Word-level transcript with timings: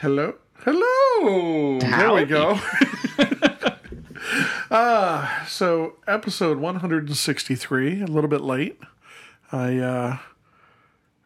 Hello? 0.00 0.36
Hello! 0.60 1.80
There 1.80 2.12
we 2.12 2.24
go. 2.24 2.60
uh, 4.70 5.44
so, 5.46 5.96
episode 6.06 6.58
163, 6.58 8.02
a 8.02 8.06
little 8.06 8.30
bit 8.30 8.40
late. 8.40 8.78
I 9.50 9.78
uh, 9.78 10.18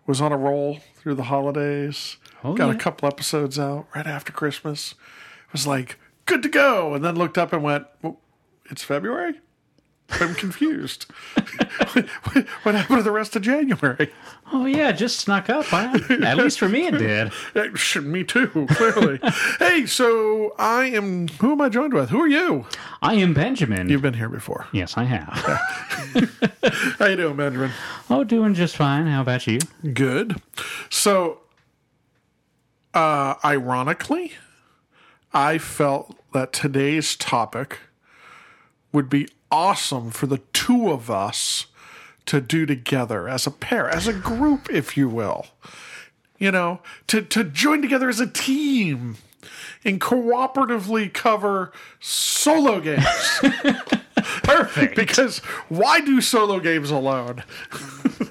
was 0.06 0.22
on 0.22 0.32
a 0.32 0.38
roll 0.38 0.78
through 0.96 1.16
the 1.16 1.24
holidays. 1.24 2.16
Oh, 2.42 2.54
Got 2.54 2.74
a 2.74 2.78
couple 2.78 3.06
episodes 3.06 3.58
out 3.58 3.88
right 3.94 4.06
after 4.06 4.32
Christmas. 4.32 4.94
Was 5.52 5.66
like, 5.66 5.98
good 6.24 6.42
to 6.42 6.48
go. 6.48 6.94
And 6.94 7.04
then 7.04 7.16
looked 7.16 7.36
up 7.36 7.52
and 7.52 7.62
went, 7.62 7.86
well, 8.00 8.20
it's 8.70 8.82
February? 8.82 9.34
I'm 10.20 10.34
confused. 10.34 11.04
what 12.62 12.74
happened 12.74 12.98
to 12.98 13.02
the 13.02 13.10
rest 13.10 13.36
of 13.36 13.42
January? 13.42 14.12
Oh 14.52 14.66
yeah, 14.66 14.92
just 14.92 15.18
snuck 15.20 15.48
up. 15.48 15.64
Huh? 15.66 15.98
At 16.22 16.36
least 16.36 16.58
for 16.58 16.68
me, 16.68 16.86
it 16.86 16.98
did. 16.98 17.32
Me 18.02 18.24
too, 18.24 18.66
clearly. 18.70 19.20
hey, 19.58 19.86
so 19.86 20.54
I 20.58 20.86
am. 20.86 21.28
Who 21.28 21.52
am 21.52 21.60
I 21.60 21.68
joined 21.68 21.94
with? 21.94 22.10
Who 22.10 22.20
are 22.20 22.28
you? 22.28 22.66
I 23.00 23.14
am 23.14 23.32
Benjamin. 23.34 23.88
You've 23.88 24.02
been 24.02 24.14
here 24.14 24.28
before. 24.28 24.66
yes, 24.72 24.96
I 24.96 25.04
have. 25.04 25.28
How 26.98 27.06
you 27.06 27.16
doing, 27.16 27.36
Benjamin? 27.36 27.70
oh, 28.10 28.24
doing 28.24 28.54
just 28.54 28.76
fine. 28.76 29.06
How 29.06 29.22
about 29.22 29.46
you? 29.46 29.60
Good. 29.94 30.40
So, 30.90 31.40
uh, 32.94 33.34
ironically, 33.44 34.32
I 35.32 35.58
felt 35.58 36.14
that 36.32 36.52
today's 36.52 37.16
topic 37.16 37.78
would 38.92 39.08
be 39.08 39.28
awesome 39.52 40.10
for 40.10 40.26
the 40.26 40.38
two 40.52 40.90
of 40.90 41.10
us 41.10 41.66
to 42.24 42.40
do 42.40 42.64
together 42.64 43.28
as 43.28 43.46
a 43.46 43.50
pair, 43.50 43.88
as 43.88 44.08
a 44.08 44.12
group, 44.12 44.70
if 44.70 44.96
you 44.96 45.08
will. 45.08 45.46
You 46.38 46.50
know, 46.50 46.80
to, 47.08 47.22
to 47.22 47.44
join 47.44 47.82
together 47.82 48.08
as 48.08 48.18
a 48.18 48.26
team 48.26 49.16
and 49.84 50.00
cooperatively 50.00 51.12
cover 51.12 51.72
solo 52.00 52.80
games. 52.80 53.04
Perfect. 54.42 54.96
because 54.96 55.38
why 55.68 56.00
do 56.00 56.20
solo 56.20 56.58
games 56.58 56.90
alone? 56.90 57.44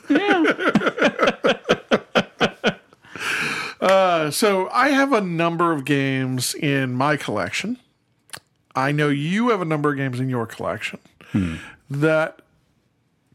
Uh, 3.80 4.30
so 4.30 4.70
I 4.70 4.90
have 4.90 5.12
a 5.12 5.22
number 5.22 5.72
of 5.72 5.86
games 5.86 6.54
in 6.54 6.94
my 6.94 7.18
collection. 7.18 7.80
I 8.76 8.92
know 8.92 9.10
you 9.10 9.50
have 9.50 9.60
a 9.60 9.66
number 9.66 9.90
of 9.90 9.98
games 9.98 10.20
in 10.20 10.30
your 10.30 10.46
collection 10.46 11.00
that 11.90 12.42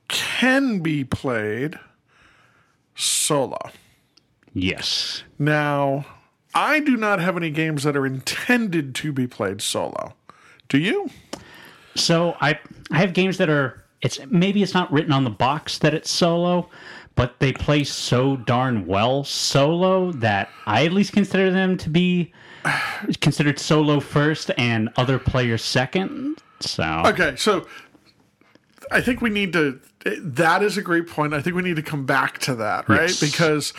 can 0.09 0.81
be 0.81 1.05
played 1.05 1.79
solo. 2.95 3.59
yes. 4.53 5.23
Now, 5.39 6.07
I 6.55 6.81
do 6.81 6.97
not 6.97 7.21
have 7.21 7.37
any 7.37 7.51
games 7.51 7.83
that 7.83 7.97
are 7.97 8.07
intended 8.07 8.95
to 8.97 9.13
be 9.13 9.27
played 9.27 9.61
solo. 9.61 10.15
Do 10.69 10.79
you? 10.79 11.11
So 11.95 12.37
I 12.41 12.59
I 12.91 12.99
have 12.99 13.13
games 13.13 13.37
that 13.39 13.51
are 13.51 13.85
it's 14.01 14.19
maybe 14.29 14.63
it's 14.63 14.75
not 14.75 14.91
written 14.93 15.13
on 15.13 15.25
the 15.25 15.31
box 15.31 15.79
that 15.79 15.93
it's 15.95 16.11
solo, 16.11 16.69
but 17.15 17.39
they 17.41 17.53
play 17.53 17.85
so 17.85 18.37
darn 18.37 18.87
well 18.87 19.25
solo 19.25 20.13
that 20.13 20.49
I 20.67 20.85
at 20.87 20.93
least 20.93 21.13
consider 21.13 21.51
them 21.51 21.77
to 21.79 21.91
be 21.91 22.33
considered 23.21 23.59
solo 23.59 24.01
first 24.01 24.51
and 24.57 24.89
other 24.97 25.19
players 25.19 25.63
second. 25.63 26.43
So 26.61 27.03
Okay, 27.05 27.37
so 27.37 27.67
I 28.91 29.01
think 29.01 29.21
we 29.21 29.31
need 29.31 29.53
to. 29.53 29.81
That 30.05 30.63
is 30.63 30.77
a 30.77 30.83
great 30.83 31.09
point. 31.09 31.35
I 31.35 31.41
think 31.41 31.57
we 31.57 31.63
need 31.63 31.77
to 31.77 31.83
come 31.83 32.07
back 32.07 32.39
to 32.41 32.55
that, 32.57 32.89
right? 32.89 33.09
Yes. 33.09 33.21
Because 33.21 33.73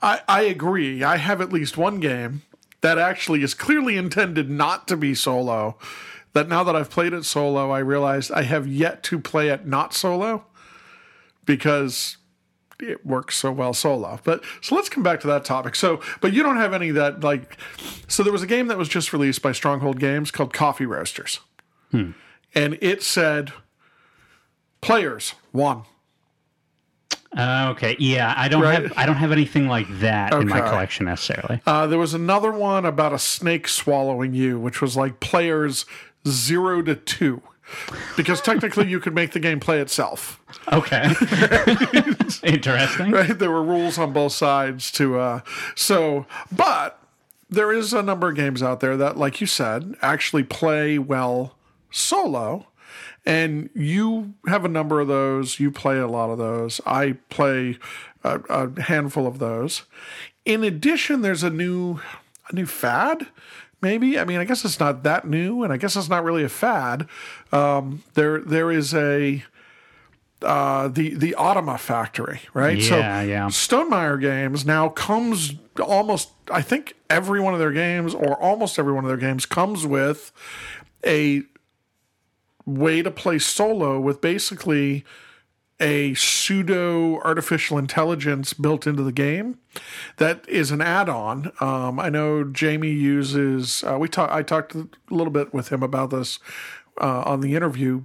I, 0.00 0.20
I 0.28 0.42
agree. 0.42 1.02
I 1.02 1.16
have 1.16 1.40
at 1.40 1.52
least 1.52 1.76
one 1.76 2.00
game 2.00 2.42
that 2.80 2.98
actually 2.98 3.42
is 3.42 3.54
clearly 3.54 3.96
intended 3.96 4.48
not 4.48 4.86
to 4.88 4.96
be 4.96 5.14
solo. 5.14 5.76
That 6.34 6.48
now 6.48 6.62
that 6.62 6.76
I've 6.76 6.90
played 6.90 7.12
it 7.12 7.24
solo, 7.24 7.70
I 7.70 7.78
realized 7.80 8.30
I 8.30 8.42
have 8.42 8.66
yet 8.66 9.02
to 9.04 9.18
play 9.18 9.48
it 9.48 9.66
not 9.66 9.94
solo 9.94 10.44
because 11.44 12.18
it 12.80 13.04
works 13.04 13.36
so 13.36 13.50
well 13.50 13.74
solo. 13.74 14.20
But 14.22 14.44
so 14.60 14.74
let's 14.74 14.88
come 14.88 15.02
back 15.02 15.20
to 15.20 15.26
that 15.26 15.44
topic. 15.44 15.74
So, 15.74 16.00
but 16.20 16.32
you 16.32 16.42
don't 16.42 16.56
have 16.56 16.74
any 16.74 16.90
that 16.92 17.24
like. 17.24 17.56
So 18.06 18.22
there 18.22 18.32
was 18.32 18.42
a 18.42 18.46
game 18.46 18.68
that 18.68 18.78
was 18.78 18.88
just 18.88 19.12
released 19.12 19.42
by 19.42 19.52
Stronghold 19.52 19.98
Games 19.98 20.30
called 20.30 20.52
Coffee 20.52 20.86
Roasters, 20.86 21.40
hmm. 21.90 22.12
and 22.54 22.78
it 22.80 23.02
said 23.02 23.52
players 24.80 25.34
one. 25.52 25.82
Uh, 27.36 27.68
okay, 27.76 27.94
yeah, 27.98 28.32
I 28.36 28.48
don't 28.48 28.62
Right. 28.62 28.82
have 28.82 28.92
I 28.96 29.04
don't 29.04 29.16
have 29.16 29.32
anything 29.32 29.68
like 29.68 29.86
that 30.00 30.32
in 30.32 30.48
my 30.48 30.60
collection 30.60 31.04
necessarily. 31.06 31.60
Uh, 31.66 31.86
there 31.86 31.98
was 31.98 32.14
another 32.14 32.50
one 32.50 32.86
about 32.86 33.12
a 33.12 33.18
snake 33.18 33.68
swallowing 33.68 34.32
you, 34.32 34.58
which 34.58 34.80
was 34.80 34.96
like 34.96 35.20
players 35.20 35.84
zero 36.26 36.80
to 36.82 36.94
two. 36.94 37.42
Because 38.16 38.40
technically, 38.40 38.88
you 38.88 38.98
could 38.98 39.14
make 39.14 39.32
the 39.32 39.40
game 39.40 39.60
play 39.60 39.78
itself. 39.78 40.40
Okay, 40.72 41.02
interesting. 42.42 43.10
Right? 43.10 43.38
There 43.38 43.50
were 43.50 43.62
rules 43.62 43.98
on 43.98 44.14
both 44.14 44.32
sides 44.32 44.90
to. 44.92 45.18
Uh, 45.18 45.40
so, 45.74 46.24
but 46.50 46.98
there 47.50 47.70
is 47.70 47.92
a 47.92 48.02
number 48.02 48.30
of 48.30 48.36
games 48.36 48.62
out 48.62 48.80
there 48.80 48.96
that, 48.96 49.18
like 49.18 49.42
you 49.42 49.46
said, 49.46 49.94
actually 50.00 50.44
play 50.44 50.98
well 50.98 51.56
solo. 51.90 52.66
And 53.28 53.68
you 53.74 54.32
have 54.46 54.64
a 54.64 54.68
number 54.68 55.00
of 55.00 55.06
those. 55.08 55.60
You 55.60 55.70
play 55.70 55.98
a 55.98 56.06
lot 56.06 56.30
of 56.30 56.38
those. 56.38 56.80
I 56.86 57.12
play 57.28 57.76
a, 58.24 58.40
a 58.48 58.80
handful 58.80 59.26
of 59.26 59.38
those. 59.38 59.82
In 60.46 60.64
addition, 60.64 61.20
there's 61.20 61.42
a 61.42 61.50
new 61.50 62.00
a 62.48 62.54
new 62.54 62.64
fad. 62.64 63.26
Maybe 63.82 64.18
I 64.18 64.24
mean 64.24 64.38
I 64.38 64.44
guess 64.44 64.64
it's 64.64 64.80
not 64.80 65.02
that 65.02 65.26
new, 65.28 65.62
and 65.62 65.74
I 65.74 65.76
guess 65.76 65.94
it's 65.94 66.08
not 66.08 66.24
really 66.24 66.42
a 66.42 66.48
fad. 66.48 67.06
Um, 67.52 68.02
there 68.14 68.40
there 68.40 68.72
is 68.72 68.94
a 68.94 69.44
uh, 70.40 70.88
the 70.88 71.14
the 71.14 71.34
Automa 71.38 71.78
factory, 71.78 72.40
right? 72.54 72.78
Yeah, 72.78 73.20
yeah. 73.22 73.46
Stonemaier 73.48 74.18
Games 74.18 74.64
now 74.64 74.88
comes 74.88 75.54
almost, 75.78 76.30
I 76.50 76.62
think 76.62 76.94
every 77.10 77.40
one 77.40 77.52
of 77.52 77.60
their 77.60 77.72
games, 77.72 78.14
or 78.14 78.40
almost 78.40 78.78
every 78.78 78.92
one 78.94 79.04
of 79.04 79.08
their 79.08 79.18
games, 79.18 79.46
comes 79.46 79.84
with 79.84 80.32
a 81.04 81.42
way 82.68 83.02
to 83.02 83.10
play 83.10 83.38
solo 83.38 83.98
with 83.98 84.20
basically 84.20 85.04
a 85.80 86.12
pseudo 86.14 87.20
artificial 87.20 87.78
intelligence 87.78 88.52
built 88.52 88.86
into 88.86 89.02
the 89.02 89.12
game 89.12 89.58
that 90.16 90.46
is 90.48 90.70
an 90.70 90.80
add-on. 90.80 91.52
Um, 91.60 92.00
I 92.00 92.08
know 92.08 92.44
Jamie 92.44 92.90
uses. 92.90 93.84
Uh, 93.84 93.96
we 93.98 94.08
talked. 94.08 94.32
I 94.32 94.42
talked 94.42 94.74
a 94.74 94.88
little 95.10 95.32
bit 95.32 95.54
with 95.54 95.70
him 95.70 95.82
about 95.82 96.10
this 96.10 96.38
uh, 97.00 97.22
on 97.24 97.40
the 97.40 97.54
interview 97.54 98.04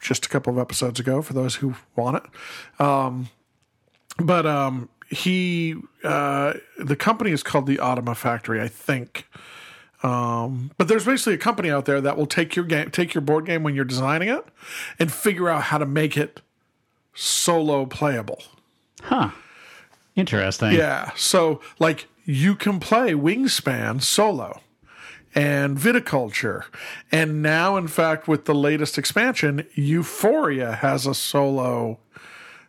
just 0.00 0.26
a 0.26 0.28
couple 0.28 0.52
of 0.52 0.58
episodes 0.58 0.98
ago. 0.98 1.20
For 1.22 1.34
those 1.34 1.56
who 1.56 1.74
want 1.94 2.24
it, 2.24 2.80
um, 2.80 3.28
but 4.16 4.46
um, 4.46 4.88
he 5.10 5.76
uh, 6.02 6.54
the 6.78 6.96
company 6.96 7.32
is 7.32 7.42
called 7.42 7.66
the 7.66 7.76
Automa 7.76 8.16
Factory, 8.16 8.60
I 8.60 8.68
think. 8.68 9.26
Um, 10.04 10.70
but 10.76 10.86
there's 10.86 11.06
basically 11.06 11.32
a 11.32 11.38
company 11.38 11.70
out 11.70 11.86
there 11.86 12.00
that 12.02 12.18
will 12.18 12.26
take 12.26 12.54
your 12.54 12.66
game, 12.66 12.90
take 12.90 13.14
your 13.14 13.22
board 13.22 13.46
game 13.46 13.62
when 13.62 13.74
you're 13.74 13.86
designing 13.86 14.28
it, 14.28 14.44
and 14.98 15.10
figure 15.10 15.48
out 15.48 15.64
how 15.64 15.78
to 15.78 15.86
make 15.86 16.16
it 16.16 16.42
solo 17.14 17.86
playable. 17.86 18.42
Huh. 19.02 19.30
Interesting. 20.14 20.72
Yeah. 20.72 21.12
So 21.16 21.62
like 21.78 22.06
you 22.26 22.54
can 22.54 22.80
play 22.80 23.12
Wingspan 23.12 24.02
solo 24.02 24.60
and 25.34 25.78
Viticulture. 25.78 26.64
And 27.10 27.42
now 27.42 27.78
in 27.78 27.88
fact 27.88 28.28
with 28.28 28.44
the 28.44 28.54
latest 28.54 28.98
expansion, 28.98 29.66
Euphoria 29.74 30.72
has 30.72 31.06
a 31.06 31.14
solo 31.14 31.98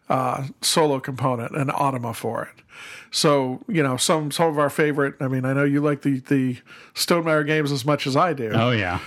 uh 0.10 0.48
solo 0.62 1.00
component, 1.00 1.56
an 1.56 1.68
Automa 1.68 2.16
for 2.16 2.44
it. 2.44 2.64
So, 3.12 3.62
you 3.68 3.82
know, 3.82 3.98
some 3.98 4.32
some 4.32 4.50
of 4.50 4.60
our 4.60 4.70
favorite 4.70 5.16
I 5.20 5.28
mean, 5.28 5.46
I 5.46 5.54
know 5.54 5.64
you 5.64 5.82
like 5.82 6.02
the 6.02 6.20
the 6.20 6.58
Stonemaier 6.94 7.46
games 7.46 7.72
as 7.72 7.86
much 7.86 8.08
as 8.08 8.16
I 8.16 8.34
do. 8.34 8.52
Oh 8.54 8.72
yeah. 8.72 9.00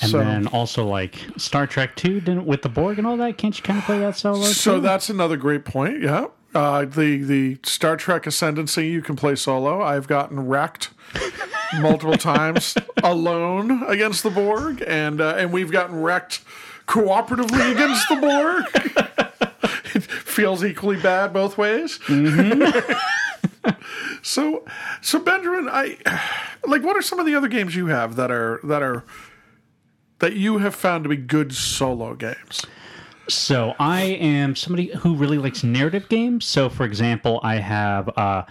And 0.00 0.10
so 0.10 0.18
then 0.18 0.46
also 0.48 0.84
like 0.86 1.16
Star 1.36 1.66
Trek 1.66 1.96
Two, 1.96 2.20
didn't 2.20 2.46
with 2.46 2.62
the 2.62 2.68
Borg 2.68 2.98
and 2.98 3.06
all 3.06 3.16
that. 3.16 3.38
Can't 3.38 3.56
you 3.56 3.62
kind 3.62 3.78
of 3.78 3.84
play 3.84 3.98
that 3.98 4.16
solo? 4.16 4.42
So 4.44 4.76
too? 4.76 4.80
that's 4.80 5.10
another 5.10 5.36
great 5.36 5.64
point. 5.64 6.02
Yeah. 6.02 6.26
Uh, 6.54 6.84
the 6.84 7.18
the 7.18 7.58
Star 7.64 7.96
Trek 7.96 8.26
Ascendancy 8.26 8.88
you 8.88 9.02
can 9.02 9.16
play 9.16 9.34
solo. 9.34 9.82
I've 9.82 10.06
gotten 10.06 10.46
wrecked 10.46 10.90
multiple 11.80 12.16
times 12.16 12.76
alone 13.02 13.82
against 13.88 14.22
the 14.22 14.30
Borg, 14.30 14.82
and 14.86 15.20
uh, 15.20 15.34
and 15.36 15.52
we've 15.52 15.72
gotten 15.72 16.00
wrecked 16.00 16.42
cooperatively 16.86 17.72
against 17.72 18.08
the 18.08 18.16
Borg. 18.16 19.08
feels 20.04 20.64
equally 20.64 21.00
bad 21.00 21.32
both 21.32 21.58
ways. 21.58 21.98
so 24.22 24.64
so 25.00 25.18
Benjamin, 25.18 25.68
I 25.70 25.98
like. 26.66 26.82
What 26.82 26.96
are 26.96 27.02
some 27.02 27.18
of 27.18 27.26
the 27.26 27.34
other 27.34 27.48
games 27.48 27.76
you 27.76 27.86
have 27.86 28.16
that 28.16 28.30
are 28.30 28.60
that 28.64 28.82
are 28.82 29.04
that 30.18 30.34
you 30.34 30.58
have 30.58 30.74
found 30.74 31.04
to 31.04 31.10
be 31.10 31.16
good 31.16 31.54
solo 31.54 32.14
games? 32.14 32.64
So 33.28 33.74
I 33.78 34.02
am 34.02 34.54
somebody 34.54 34.88
who 34.88 35.14
really 35.14 35.38
likes 35.38 35.64
narrative 35.64 36.08
games. 36.08 36.44
So, 36.44 36.68
for 36.68 36.84
example, 36.84 37.40
I 37.42 37.56
have 37.56 38.10
uh, 38.18 38.42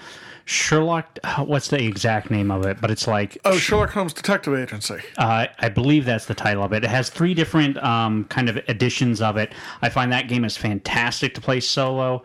Sherlock. 0.45 1.19
uh, 1.24 1.44
What's 1.45 1.69
the 1.69 1.81
exact 1.81 2.30
name 2.30 2.51
of 2.51 2.66
it? 2.66 2.81
But 2.81 2.92
it's 2.92 3.07
like 3.07 3.38
Oh, 3.45 3.57
Sherlock 3.57 3.92
Holmes 3.92 4.13
Detective 4.13 4.54
Agency. 4.56 4.98
uh, 5.18 5.48
I 5.60 5.69
believe 5.69 6.06
that's 6.06 6.25
the 6.25 6.36
title 6.36 6.63
of 6.63 6.74
it. 6.74 6.84
It 6.84 6.90
has 6.90 7.10
three 7.10 7.34
different 7.34 7.78
um, 7.84 8.25
kind 8.25 8.50
of 8.50 8.57
editions 8.69 9.22
of 9.22 9.38
it. 9.38 9.54
I 9.81 9.90
find 9.90 10.12
that 10.12 10.28
game 10.28 10.44
is 10.45 10.57
fantastic 10.57 11.34
to 11.36 11.42
play 11.42 11.60
solo. 11.60 12.24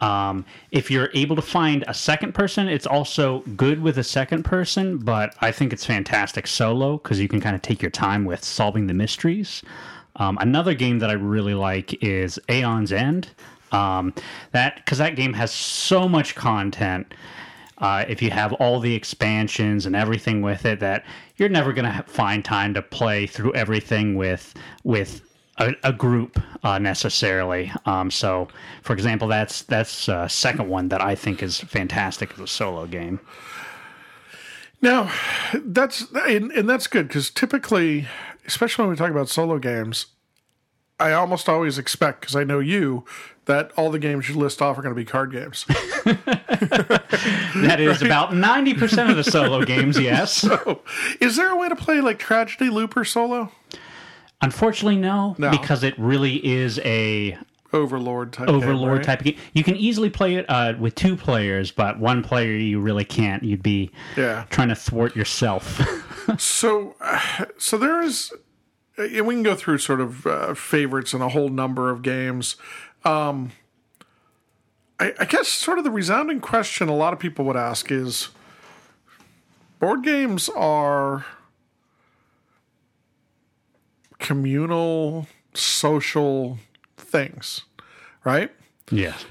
Um, 0.00 0.44
if 0.72 0.90
you're 0.90 1.10
able 1.14 1.36
to 1.36 1.42
find 1.42 1.84
a 1.86 1.94
second 1.94 2.34
person, 2.34 2.66
it's 2.68 2.86
also 2.88 3.40
good 3.56 3.80
with 3.80 3.98
a 3.98 4.02
second 4.04 4.42
person, 4.42 4.98
but 4.98 5.32
I 5.40 5.52
think 5.52 5.72
it's 5.72 5.86
fantastic 5.86 6.48
solo 6.48 6.96
because 6.98 7.20
you 7.20 7.28
can 7.28 7.40
kind 7.40 7.54
of 7.54 7.62
take 7.62 7.80
your 7.80 7.92
time 7.92 8.24
with 8.24 8.42
solving 8.44 8.88
the 8.88 8.94
mysteries. 8.94 9.62
Um, 10.16 10.36
another 10.40 10.74
game 10.74 10.98
that 10.98 11.08
I 11.10 11.12
really 11.14 11.54
like 11.54 12.02
is 12.02 12.40
Aeon's 12.48 12.90
End. 12.92 13.28
Um, 13.70 14.12
that 14.50 14.74
because 14.76 14.98
that 14.98 15.14
game 15.14 15.32
has 15.34 15.52
so 15.52 16.08
much 16.08 16.34
content. 16.34 17.14
Uh, 17.82 18.04
if 18.08 18.22
you 18.22 18.30
have 18.30 18.52
all 18.54 18.80
the 18.80 18.94
expansions 18.94 19.84
and 19.84 19.94
everything 19.94 20.40
with 20.40 20.64
it, 20.64 20.80
that 20.80 21.04
you're 21.36 21.48
never 21.48 21.72
going 21.72 21.84
to 21.84 22.02
find 22.04 22.44
time 22.44 22.72
to 22.72 22.80
play 22.80 23.26
through 23.26 23.52
everything 23.54 24.14
with 24.14 24.54
with 24.84 25.20
a, 25.58 25.74
a 25.84 25.92
group 25.92 26.40
uh, 26.62 26.78
necessarily. 26.78 27.72
Um, 27.84 28.10
so, 28.10 28.48
for 28.82 28.92
example, 28.92 29.28
that's 29.28 29.62
that's 29.62 30.08
a 30.08 30.28
second 30.28 30.68
one 30.68 30.88
that 30.88 31.02
I 31.02 31.14
think 31.14 31.42
is 31.42 31.60
fantastic 31.60 32.32
as 32.32 32.40
a 32.40 32.46
solo 32.46 32.86
game. 32.86 33.20
Now, 34.80 35.12
that's 35.54 36.10
and, 36.12 36.50
and 36.52 36.68
that's 36.68 36.86
good 36.86 37.08
because 37.08 37.30
typically, 37.30 38.06
especially 38.46 38.84
when 38.84 38.90
we 38.90 38.96
talk 38.96 39.10
about 39.10 39.28
solo 39.28 39.58
games, 39.58 40.06
I 40.98 41.12
almost 41.12 41.48
always 41.48 41.78
expect 41.78 42.20
because 42.20 42.36
I 42.36 42.44
know 42.44 42.58
you 42.58 43.04
that 43.46 43.72
all 43.76 43.90
the 43.90 43.98
games 43.98 44.28
you 44.28 44.36
list 44.36 44.62
off 44.62 44.78
are 44.78 44.82
going 44.82 44.94
to 44.94 44.98
be 45.00 45.04
card 45.04 45.32
games. 45.32 45.64
That 47.54 47.78
is 47.80 48.02
about 48.02 48.34
ninety 48.34 48.74
percent 48.74 49.10
of 49.10 49.16
the 49.16 49.24
solo 49.24 49.64
games. 49.64 49.98
Yes, 50.02 50.44
Is 51.20 51.36
there 51.36 51.50
a 51.50 51.56
way 51.56 51.68
to 51.68 51.76
play 51.76 52.00
like 52.00 52.18
Tragedy 52.18 52.70
Looper 52.70 53.04
solo? 53.04 53.50
unfortunately, 54.40 54.96
no, 54.96 55.36
No. 55.38 55.50
because 55.50 55.84
it 55.84 55.96
really 55.98 56.44
is 56.44 56.80
a 56.80 57.38
Overlord 57.72 58.32
type. 58.32 58.48
overlord 58.48 58.80
game, 58.80 58.88
right? 58.96 59.04
type 59.04 59.18
of 59.20 59.24
game. 59.26 59.36
You 59.52 59.62
can 59.64 59.76
easily 59.76 60.10
play 60.10 60.34
it 60.34 60.44
uh, 60.48 60.74
with 60.78 60.94
two 60.96 61.16
players, 61.16 61.70
but 61.70 61.98
one 62.00 62.22
player 62.24 62.52
you 62.52 62.80
really 62.80 63.04
can't. 63.04 63.42
You'd 63.44 63.62
be 63.62 63.90
Yeah. 64.16 64.44
trying 64.50 64.68
to 64.68 64.74
thwart 64.74 65.14
yourself. 65.16 65.80
So, 66.38 66.94
uh, 67.00 67.18
so 67.58 67.76
there 67.76 68.00
is, 68.00 68.32
uh, 68.96 69.02
we 69.24 69.34
can 69.34 69.42
go 69.42 69.56
through 69.56 69.78
sort 69.78 70.00
of 70.00 70.24
uh, 70.24 70.54
favorites 70.54 71.12
and 71.14 71.20
a 71.22 71.28
whole 71.30 71.48
number 71.48 71.90
of 71.90 72.02
games. 72.02 72.54
Um, 73.04 73.52
I, 75.00 75.12
I 75.18 75.24
guess 75.24 75.48
sort 75.48 75.78
of 75.78 75.84
the 75.84 75.90
resounding 75.90 76.40
question 76.40 76.88
a 76.88 76.94
lot 76.96 77.12
of 77.12 77.18
people 77.18 77.44
would 77.46 77.56
ask 77.56 77.90
is, 77.90 78.28
board 79.80 80.02
games 80.04 80.48
are 80.50 81.26
communal, 84.18 85.26
social 85.54 86.58
things, 86.96 87.62
right? 88.24 88.50
yes. 88.90 89.24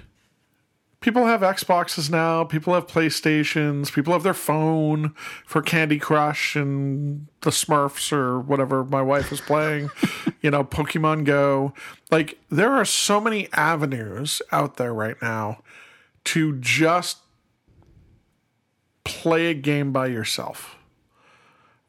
People 1.01 1.25
have 1.25 1.41
Xboxes 1.41 2.09
now. 2.09 2.43
People 2.43 2.73
have 2.73 2.87
PlayStations. 2.87 3.91
People 3.91 4.13
have 4.13 4.23
their 4.23 4.33
phone 4.33 5.13
for 5.45 5.61
Candy 5.61 5.99
Crush 5.99 6.55
and 6.55 7.27
the 7.41 7.49
Smurfs 7.49 8.13
or 8.13 8.39
whatever 8.39 8.83
my 8.85 9.01
wife 9.01 9.31
is 9.31 9.41
playing. 9.41 9.89
you 10.41 10.51
know, 10.51 10.63
Pokemon 10.63 11.25
Go. 11.25 11.73
Like 12.09 12.39
there 12.49 12.71
are 12.71 12.85
so 12.85 13.19
many 13.19 13.49
avenues 13.53 14.41
out 14.51 14.77
there 14.77 14.93
right 14.93 15.19
now 15.21 15.61
to 16.23 16.57
just 16.59 17.17
play 19.03 19.47
a 19.47 19.53
game 19.55 19.91
by 19.91 20.05
yourself. 20.07 20.77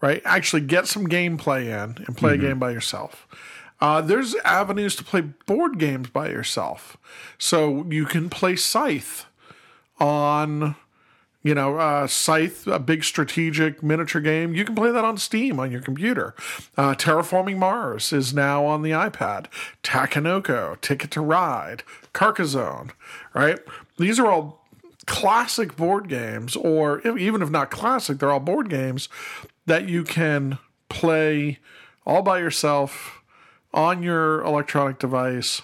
Right? 0.00 0.23
Actually 0.25 0.62
get 0.62 0.88
some 0.88 1.06
gameplay 1.06 1.67
in 1.67 2.05
and 2.06 2.17
play 2.17 2.32
a 2.32 2.37
mm-hmm. 2.37 2.47
game 2.47 2.59
by 2.59 2.73
yourself. 2.73 3.29
Uh, 3.82 4.00
there's 4.00 4.37
avenues 4.44 4.94
to 4.94 5.02
play 5.02 5.20
board 5.20 5.76
games 5.76 6.08
by 6.08 6.29
yourself. 6.29 6.96
So 7.37 7.84
you 7.90 8.05
can 8.05 8.31
play 8.31 8.55
Scythe 8.55 9.26
on, 9.99 10.76
you 11.43 11.52
know, 11.52 11.79
uh, 11.79 12.06
Scythe, 12.06 12.69
a 12.69 12.79
big 12.79 13.02
strategic 13.02 13.82
miniature 13.82 14.20
game. 14.20 14.55
You 14.55 14.64
can 14.64 14.76
play 14.76 14.93
that 14.93 15.05
on 15.05 15.19
Steam 15.19 15.58
on 15.58 15.73
your 15.73 15.81
computer. 15.81 16.32
Uh, 16.76 16.94
Terraforming 16.94 17.58
Mars 17.58 18.12
is 18.12 18.32
now 18.32 18.64
on 18.64 18.82
the 18.82 18.93
iPad. 18.93 19.46
Takenoko, 19.82 20.81
Ticket 20.81 21.11
to 21.11 21.20
Ride, 21.20 21.82
Carcassonne, 22.12 22.93
right? 23.35 23.58
These 23.99 24.20
are 24.20 24.31
all 24.31 24.64
classic 25.06 25.75
board 25.75 26.08
games, 26.08 26.55
or 26.55 27.05
even 27.19 27.43
if 27.43 27.50
not 27.50 27.73
classic, 27.73 28.20
they're 28.20 28.31
all 28.31 28.38
board 28.38 28.70
games 28.70 29.08
that 29.67 29.88
you 29.88 30.05
can 30.05 30.58
play 30.88 31.58
all 32.06 32.23
by 32.23 32.38
yourself 32.38 33.22
on 33.75 34.03
your 34.03 34.43
electronic 34.43 34.99
device 34.99 35.63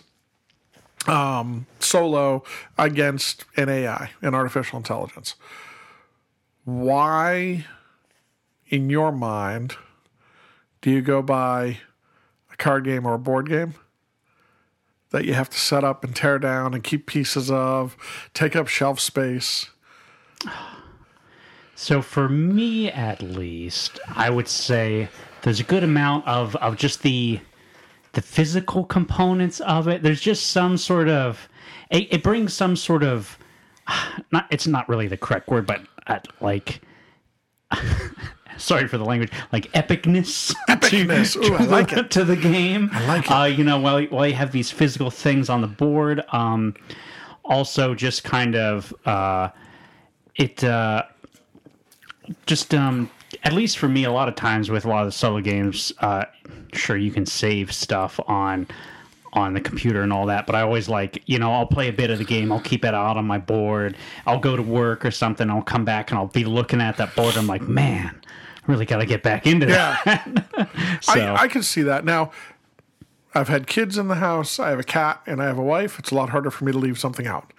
um, 1.07 1.67
solo 1.81 2.43
against 2.77 3.45
an 3.57 3.69
AI, 3.69 4.11
an 4.21 4.35
artificial 4.35 4.79
intelligence. 4.79 5.35
Why, 6.65 7.65
in 8.69 8.91
your 8.91 9.13
mind, 9.13 9.77
do 10.83 10.91
you 10.91 11.01
go 11.01 11.23
buy 11.23 11.79
a 12.53 12.57
card 12.57 12.85
game 12.85 13.07
or 13.07 13.15
a 13.15 13.19
board 13.19 13.49
game 13.49 13.75
that 15.11 15.25
you 15.25 15.33
have 15.33 15.49
to 15.49 15.59
set 15.59 15.85
up 15.85 16.05
and 16.05 16.15
tear 16.15 16.39
down 16.39 16.75
and 16.75 16.85
keep 16.85 17.07
pieces 17.07 17.51
of, 17.51 17.97
take 18.35 18.55
up 18.55 18.69
shelf 18.69 19.01
space? 19.01 19.71
So 21.75 22.03
for 22.03 22.29
me, 22.29 22.91
at 22.91 23.23
least, 23.23 24.01
I 24.15 24.31
would 24.31 24.49
say 24.49 25.09
there's 25.43 25.61
a 25.61 25.65
good 25.65 25.85
amount 25.85 26.27
of 26.27 26.57
of 26.57 26.77
just 26.77 27.03
the 27.03 27.41
the 28.19 28.23
physical 28.23 28.83
components 28.83 29.61
of 29.61 29.87
it. 29.87 30.03
There's 30.03 30.21
just 30.21 30.49
some 30.49 30.77
sort 30.77 31.09
of 31.09 31.49
it, 31.89 32.09
it 32.11 32.23
brings 32.25 32.53
some 32.53 32.75
sort 32.75 33.05
of 33.05 33.39
not. 34.33 34.49
It's 34.51 34.67
not 34.67 34.89
really 34.89 35.07
the 35.07 35.17
correct 35.17 35.49
word, 35.49 35.67
but 35.67 35.83
uh, 36.09 36.19
like. 36.41 36.81
Sorry 38.57 38.89
for 38.89 38.99
the 38.99 39.05
language, 39.05 39.31
like 39.53 39.71
epicness. 39.71 40.53
Epicness. 40.69 41.37
Ooh, 41.37 41.55
I 41.55 41.63
like 41.67 41.91
the, 41.91 42.01
it. 42.01 42.11
to 42.11 42.25
the 42.25 42.35
game. 42.35 42.91
I 42.93 43.07
like 43.07 43.27
it. 43.27 43.31
Uh, 43.31 43.45
you 43.45 43.63
know, 43.63 43.79
while 43.79 44.03
while 44.07 44.27
you 44.27 44.35
have 44.35 44.51
these 44.51 44.69
physical 44.69 45.13
things 45.13 45.49
on 45.49 45.61
the 45.61 45.69
board, 45.69 46.25
um, 46.33 46.75
also 47.45 47.95
just 47.95 48.25
kind 48.25 48.57
of 48.57 48.93
uh, 49.07 49.51
it. 50.35 50.65
Uh, 50.65 51.05
just 52.47 52.75
um 52.75 53.09
at 53.45 53.53
least 53.53 53.79
for 53.79 53.89
me 53.89 54.05
a 54.05 54.11
lot 54.11 54.29
of 54.29 54.35
times 54.35 54.71
with 54.71 54.85
a 54.85 54.89
lot 54.89 55.01
of 55.01 55.09
the 55.09 55.13
solo 55.13 55.41
games 55.41 55.93
uh 55.99 56.25
sure 56.73 56.97
you 56.97 57.11
can 57.11 57.27
save 57.27 57.73
stuff 57.73 58.21
on 58.27 58.67
on 59.33 59.53
the 59.53 59.61
computer 59.61 60.03
and 60.03 60.13
all 60.13 60.27
that 60.27 60.47
but 60.47 60.55
i 60.55 60.63
always 60.63 60.89
like 60.89 61.23
you 61.27 61.39
know 61.39 61.53
i'll 61.53 61.67
play 61.67 61.89
a 61.89 61.93
bit 61.93 62.11
of 62.11 62.19
the 62.19 62.25
game 62.25 62.51
i'll 62.51 62.61
keep 62.61 62.85
it 62.85 62.95
out 62.95 63.17
on 63.17 63.27
my 63.27 63.39
board 63.39 63.97
i'll 64.27 64.39
go 64.39 64.57
to 64.57 64.63
work 64.63 65.05
or 65.05 65.11
something 65.11 65.51
i'll 65.51 65.63
come 65.63 65.85
back 65.85 66.11
and 66.11 66.19
i'll 66.19 66.27
be 66.27 66.45
looking 66.45 66.81
at 66.81 66.97
that 66.97 67.15
board 67.15 67.37
i'm 67.37 67.47
like 67.47 67.63
man 67.63 68.19
I 68.69 68.73
really 68.73 68.87
got 68.87 68.99
to 68.99 69.07
get 69.07 69.23
back 69.23 69.47
into 69.47 69.67
that 69.67 70.99
so 71.01 71.13
I, 71.13 71.43
I 71.43 71.49
can 71.49 71.63
see 71.63 71.83
that. 71.83 72.05
Now, 72.05 72.33
I've 73.35 73.49
had 73.49 73.67
kids 73.67 73.99
in 73.99 74.09
the 74.09 74.17
house, 74.17 74.59
I 74.59 74.71
have 74.71 74.79
a 74.79 74.85
cat, 74.85 75.21
and 75.27 75.43
I 75.43 75.47
have 75.47 75.59
a 75.59 75.63
wife. 75.63 75.99
It's 75.99 76.11
a 76.11 76.15
lot 76.15 76.31
harder 76.31 76.51
for 76.51 76.65
me 76.65 76.73
to 76.73 76.79
leave 76.79 76.99
something 76.99 77.27
out. 77.27 77.53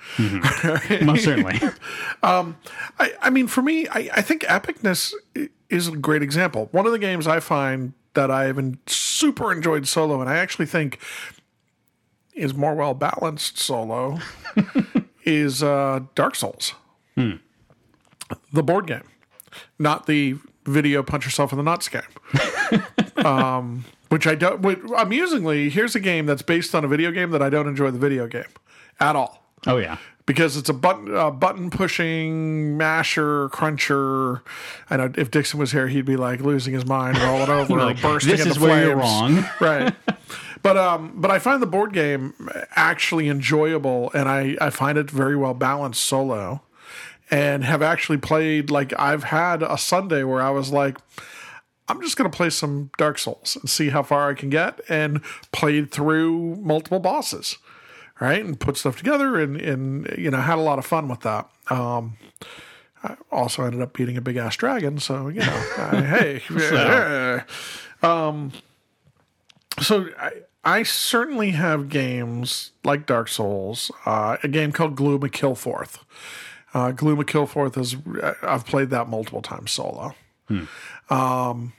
most 1.01 1.23
certainly 1.23 1.59
I, 2.23 3.13
I 3.21 3.29
mean, 3.29 3.47
for 3.47 3.61
me, 3.61 3.88
I, 3.88 4.09
I 4.15 4.21
think 4.21 4.41
epicness 4.43 5.13
is 5.69 5.88
a 5.88 5.95
great 5.95 6.23
example. 6.23 6.69
One 6.71 6.85
of 6.85 6.91
the 6.91 6.99
games 6.99 7.27
I 7.27 7.39
find 7.39 7.93
that 8.13 8.31
I 8.31 8.45
have 8.45 8.77
super 8.88 9.51
enjoyed 9.51 9.88
solo, 9.88 10.19
and 10.21 10.29
I 10.29 10.38
actually 10.38 10.65
think 10.65 10.99
is 12.33 12.53
more 12.53 12.73
well 12.73 12.93
balanced 12.93 13.59
solo, 13.59 14.19
is 15.23 15.61
uh, 15.61 16.01
Dark 16.15 16.35
Souls, 16.35 16.73
the 18.51 18.63
board 18.63 18.88
game, 18.88 19.03
not 19.77 20.07
the 20.07 20.35
video 20.65 21.03
punch 21.03 21.25
yourself 21.25 21.51
in 21.51 21.57
the 21.57 21.63
nuts 21.63 21.89
game. 21.89 22.01
um, 23.25 23.85
which 24.10 24.28
I 24.28 24.36
don't. 24.36 24.62
Which, 24.62 24.80
amusingly, 24.98 25.70
here's 25.70 25.96
a 25.96 26.00
game 26.00 26.25
that's 26.25 26.42
based 26.42 26.75
on 26.75 26.84
a 26.84 26.88
video 26.88 27.12
game 27.12 27.32
that 27.32 27.42
I 27.42 27.50
don't 27.50 27.68
enjoy 27.68 27.92
the 27.92 28.00
video 28.00 28.28
game 28.28 28.44
at 29.00 29.16
all 29.16 29.44
oh 29.68 29.78
yeah 29.78 29.98
because 30.30 30.58
it's 30.58 30.70
a 30.70 30.74
button 30.74 31.16
uh, 31.16 31.32
button 31.32 31.72
pushing 31.72 32.78
masher 32.78 33.50
cruncher. 33.50 34.44
I 34.88 34.98
know 34.98 35.12
if 35.18 35.32
Dixon 35.32 35.60
was 35.60 35.72
here, 35.72 35.88
he'd 35.88 36.06
be 36.06 36.18
like 36.18 36.39
losing 36.42 36.72
his 36.72 36.86
mind, 36.86 37.18
rolling 37.18 37.50
over, 37.50 37.74
Like, 37.78 38.00
bursting 38.00 38.30
this 38.30 38.42
into 38.42 38.51
is 38.51 38.60
where 38.60 38.86
you're 38.86 38.96
wrong 38.96 39.44
right? 39.60 39.92
But 40.62 40.78
um, 40.78 41.13
but 41.16 41.32
I 41.32 41.39
find 41.39 41.63
the 41.63 41.68
board 41.68 41.94
game 41.94 42.36
actually 42.75 43.28
enjoyable, 43.28 44.12
and 44.13 44.30
I 44.30 44.56
I 44.62 44.70
find 44.70 45.00
it 45.00 45.10
very 45.10 45.36
well 45.36 45.56
balanced 45.56 46.04
solo, 46.04 46.62
and 47.32 47.63
have 47.63 47.82
actually 47.82 48.20
played 48.20 48.70
like 48.70 48.94
I've 49.00 49.24
had 49.24 49.63
a 49.63 49.80
Sunday 49.80 50.24
where 50.24 50.44
I 50.44 50.51
was 50.51 50.72
like. 50.72 50.98
I'm 51.89 52.01
just 52.01 52.15
going 52.15 52.29
to 52.29 52.36
play 52.36 52.50
some 52.50 52.91
Dark 52.98 53.17
Souls 53.17 53.58
and 53.60 53.69
see 53.69 53.89
how 53.89 54.03
far 54.03 54.29
I 54.29 54.34
can 54.34 54.50
get, 54.50 54.79
and 54.88 55.22
played 55.51 55.91
through 55.91 56.55
multiple 56.58 57.00
bosses 57.00 57.58
right 58.19 58.43
and 58.43 58.60
put 58.60 58.75
stuff 58.75 58.98
together 58.98 59.39
and 59.39 59.55
and 59.62 60.13
you 60.17 60.29
know 60.29 60.39
had 60.39 60.58
a 60.58 60.62
lot 60.62 60.77
of 60.77 60.86
fun 60.86 61.08
with 61.08 61.22
that 61.22 61.50
um 61.69 62.17
I 63.03 63.15
also 63.31 63.63
ended 63.63 63.81
up 63.81 63.93
beating 63.93 64.17
a 64.17 64.22
big 64.22 64.36
ass 64.38 64.58
dragon, 64.58 65.00
so 65.00 65.29
you 65.29 65.39
know, 65.39 65.65
I, 65.77 66.01
hey, 66.01 66.41
yeah. 66.51 67.43
um, 68.03 68.51
so 69.79 70.10
I, 70.19 70.31
I 70.63 70.84
certainly 70.84 71.51
have 71.51 71.89
games 71.89 72.72
like 72.84 73.05
Dark 73.05 73.29
Souls, 73.29 73.91
uh, 74.05 74.38
a 74.43 74.48
game 74.48 74.72
called 74.72 74.96
Gloom 74.96 75.24
of 75.24 75.31
Kilforth. 75.31 76.00
Uh, 76.74 76.91
Gloom 76.91 77.19
of 77.19 77.25
Kilforth 77.25 77.77
is 77.77 77.96
I've 78.43 78.65
played 78.65 78.89
that 78.89 79.08
multiple 79.08 79.41
times 79.41 79.72
solo. 79.72 80.13
Um, 81.10 81.74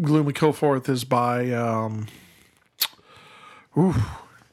Gloom 0.00 0.28
of 0.28 0.34
Kilforth 0.34 0.88
is 0.88 1.04
by 1.04 1.50
um, 1.52 2.06
ooh, 3.76 3.94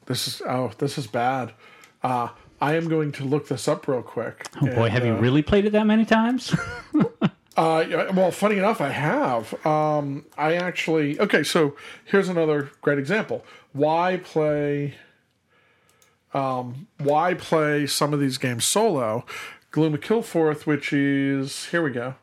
this 0.06 0.26
is 0.26 0.42
oh 0.46 0.72
this 0.78 0.98
is 0.98 1.06
bad. 1.06 1.52
Uh, 2.02 2.28
I 2.60 2.74
am 2.74 2.88
going 2.88 3.12
to 3.12 3.24
look 3.24 3.48
this 3.48 3.68
up 3.68 3.86
real 3.86 4.02
quick. 4.02 4.46
Oh 4.62 4.74
boy, 4.74 4.88
have 4.88 5.04
you 5.04 5.14
really 5.14 5.42
played 5.42 5.66
it 5.66 5.70
that 5.70 5.86
many 5.86 6.04
times? 6.04 6.54
Uh, 7.56 8.10
well, 8.12 8.30
funny 8.30 8.58
enough, 8.58 8.82
I 8.82 8.90
have. 8.90 9.64
Um, 9.64 10.26
I 10.36 10.56
actually 10.56 11.18
okay. 11.18 11.42
So 11.42 11.74
here's 12.04 12.28
another 12.28 12.70
great 12.82 12.98
example. 12.98 13.44
Why 13.72 14.18
play? 14.22 14.96
Um, 16.34 16.86
why 16.98 17.32
play 17.32 17.86
some 17.86 18.12
of 18.12 18.20
these 18.20 18.36
games 18.36 18.66
solo? 18.66 19.24
Gloom 19.70 19.94
of 19.94 20.00
Kilforth, 20.00 20.66
which 20.66 20.92
is 20.92 21.66
here 21.66 21.82
we 21.82 21.92
go. 21.92 22.16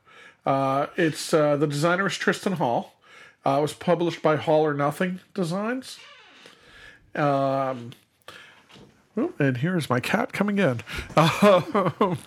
Uh, 0.46 0.88
it's 0.98 1.34
uh, 1.34 1.58
the 1.58 1.66
designer 1.66 2.06
is 2.06 2.16
Tristan 2.16 2.54
Hall. 2.54 2.93
Uh, 3.46 3.58
it 3.58 3.62
was 3.62 3.74
published 3.74 4.22
by 4.22 4.36
Hall 4.36 4.66
or 4.66 4.74
Nothing 4.74 5.20
Designs. 5.34 6.00
Um, 7.16 7.92
oh, 9.18 9.34
and 9.38 9.58
here's 9.58 9.90
my 9.90 10.00
cat 10.00 10.34
coming 10.34 10.60
in. 10.60 10.82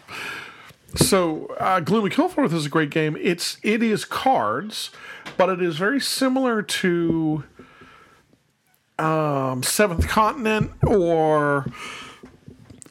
So, 0.95 1.47
uh, 1.61 1.81
Gloomy 1.81 2.11
Kilforth 2.11 2.53
is 2.53 2.67
a 2.67 2.69
great 2.69 2.91
game. 2.91 3.17
It's 3.21 3.59
it 3.63 3.83
is 3.83 4.05
cards, 4.05 4.91
but 5.37 5.49
it 5.49 5.61
is 5.61 5.77
very 5.77 6.01
similar 6.01 6.63
to 6.63 7.45
um, 8.99 9.63
Seventh 9.63 10.09
Continent 10.09 10.73
or 10.83 11.67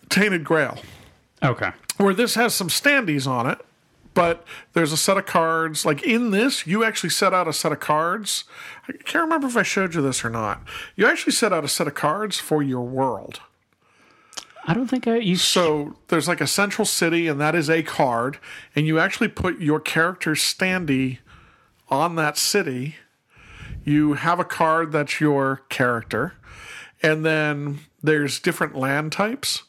Tainted 0.10 0.44
Grail, 0.44 0.78
okay. 1.44 1.72
where 1.98 2.14
this 2.14 2.36
has 2.36 2.54
some 2.54 2.68
standees 2.68 3.28
on 3.28 3.50
it, 3.50 3.60
but 4.16 4.44
there's 4.74 4.92
a 4.92 4.98
set 4.98 5.18
of 5.18 5.28
cards. 5.28 5.86
Like 5.86 6.02
in 6.02 6.32
this, 6.32 6.66
you 6.66 6.84
actually 6.84 7.12
set 7.12 7.34
out 7.34 7.48
a 7.48 7.54
set 7.54 7.72
of 7.72 7.80
cards. 7.80 8.46
I 8.88 8.94
can't 8.94 9.24
remember 9.24 9.46
if 9.46 9.56
I 9.56 9.62
showed 9.62 9.94
you 9.94 10.02
this 10.02 10.26
or 10.26 10.32
not. 10.32 10.64
You 10.96 11.06
actually 11.06 11.34
set 11.34 11.54
out 11.54 11.64
a 11.64 11.68
set 11.68 11.86
of 11.86 11.94
cards 11.94 12.40
for 12.40 12.64
your 12.64 12.82
world. 12.82 13.42
I 14.68 14.74
don't 14.74 14.88
think 14.88 15.08
I 15.08 15.18
you 15.18 15.36
So 15.36 15.98
there's 16.08 16.28
like 16.28 16.42
a 16.42 16.48
central 16.48 16.86
city, 16.86 17.28
and 17.28 17.40
that 17.40 17.54
is 17.54 17.70
a 17.70 17.84
card, 17.84 18.40
and 18.76 18.88
you 18.88 18.98
actually 18.98 19.28
put 19.28 19.60
your 19.60 19.80
character's 19.80 20.42
standee 20.42 21.20
on 21.90 22.16
that 22.16 22.36
city. 22.38 22.96
You 23.84 24.14
have 24.14 24.40
a 24.40 24.46
card 24.46 24.92
that's 24.92 25.22
your 25.22 25.58
character, 25.70 26.34
and 27.04 27.24
then 27.24 27.82
there's 28.02 28.40
different 28.40 28.76
land 28.76 29.12
types. 29.12 29.64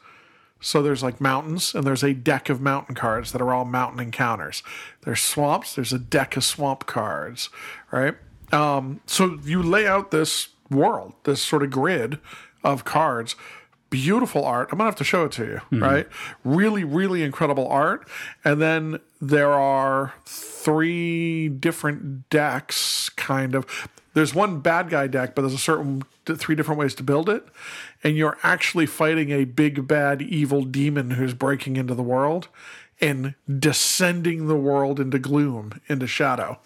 So 0.67 0.83
there's 0.83 1.01
like 1.01 1.21
mountains, 1.21 1.77
and 1.77 1.85
there's 1.87 2.03
a 2.03 2.13
deck 2.13 2.49
of 2.49 2.61
mountain 2.61 2.97
cards 2.97 3.31
that 3.31 3.41
are 3.41 3.55
all 3.55 3.65
mountain 3.65 4.01
encounters. 4.01 4.65
There's 5.03 5.21
swamps. 5.21 5.77
There's 5.77 5.93
a 5.93 5.99
deck 5.99 6.37
of 6.37 6.43
swamp 6.43 6.87
cards, 6.87 7.51
right? 7.93 8.17
Um, 8.51 9.01
so 9.07 9.39
you 9.45 9.63
lay 9.63 9.87
out 9.87 10.11
this 10.11 10.49
world, 10.69 11.13
this 11.23 11.41
sort 11.41 11.63
of 11.63 11.71
grid 11.71 12.19
of 12.65 12.85
cards. 12.85 13.37
Beautiful 13.91 14.45
art. 14.45 14.71
I'm 14.73 14.79
gonna 14.79 14.91
have 14.91 14.97
to 14.97 15.05
show 15.05 15.27
it 15.27 15.33
to 15.33 15.45
you, 15.45 15.61
right? 15.81 16.09
Really, 16.43 16.83
really 16.83 17.23
incredible 17.23 17.69
art. 17.69 18.09
And 18.45 18.61
then 18.61 18.99
there 19.21 19.53
are 19.53 20.15
three 20.25 21.49
different 21.49 22.29
decks, 22.29 23.09
kind 23.11 23.55
of. 23.55 23.89
There's 24.15 24.35
one 24.35 24.59
bad 24.59 24.91
guy 24.91 25.07
deck, 25.07 25.37
but 25.37 25.43
there's 25.43 25.55
a 25.55 25.59
certain 25.59 26.03
three 26.35 26.55
different 26.57 26.81
ways 26.81 26.95
to 26.97 27.03
build 27.05 27.29
it, 27.29 27.47
and 28.03 28.17
you're 28.17 28.39
actually 28.43 28.87
fighting 28.87 29.31
a 29.31 29.45
big 29.45 29.87
bad 29.87 30.21
evil 30.23 30.63
demon 30.65 31.13
who's 31.13 31.35
breaking 31.35 31.77
into 31.77 31.95
the 31.95 32.03
world 32.03 32.49
and 33.01 33.35
descending 33.59 34.49
the 34.49 34.57
world 34.57 34.99
into 34.99 35.19
gloom, 35.19 35.81
into 35.87 36.07
shadow, 36.07 36.59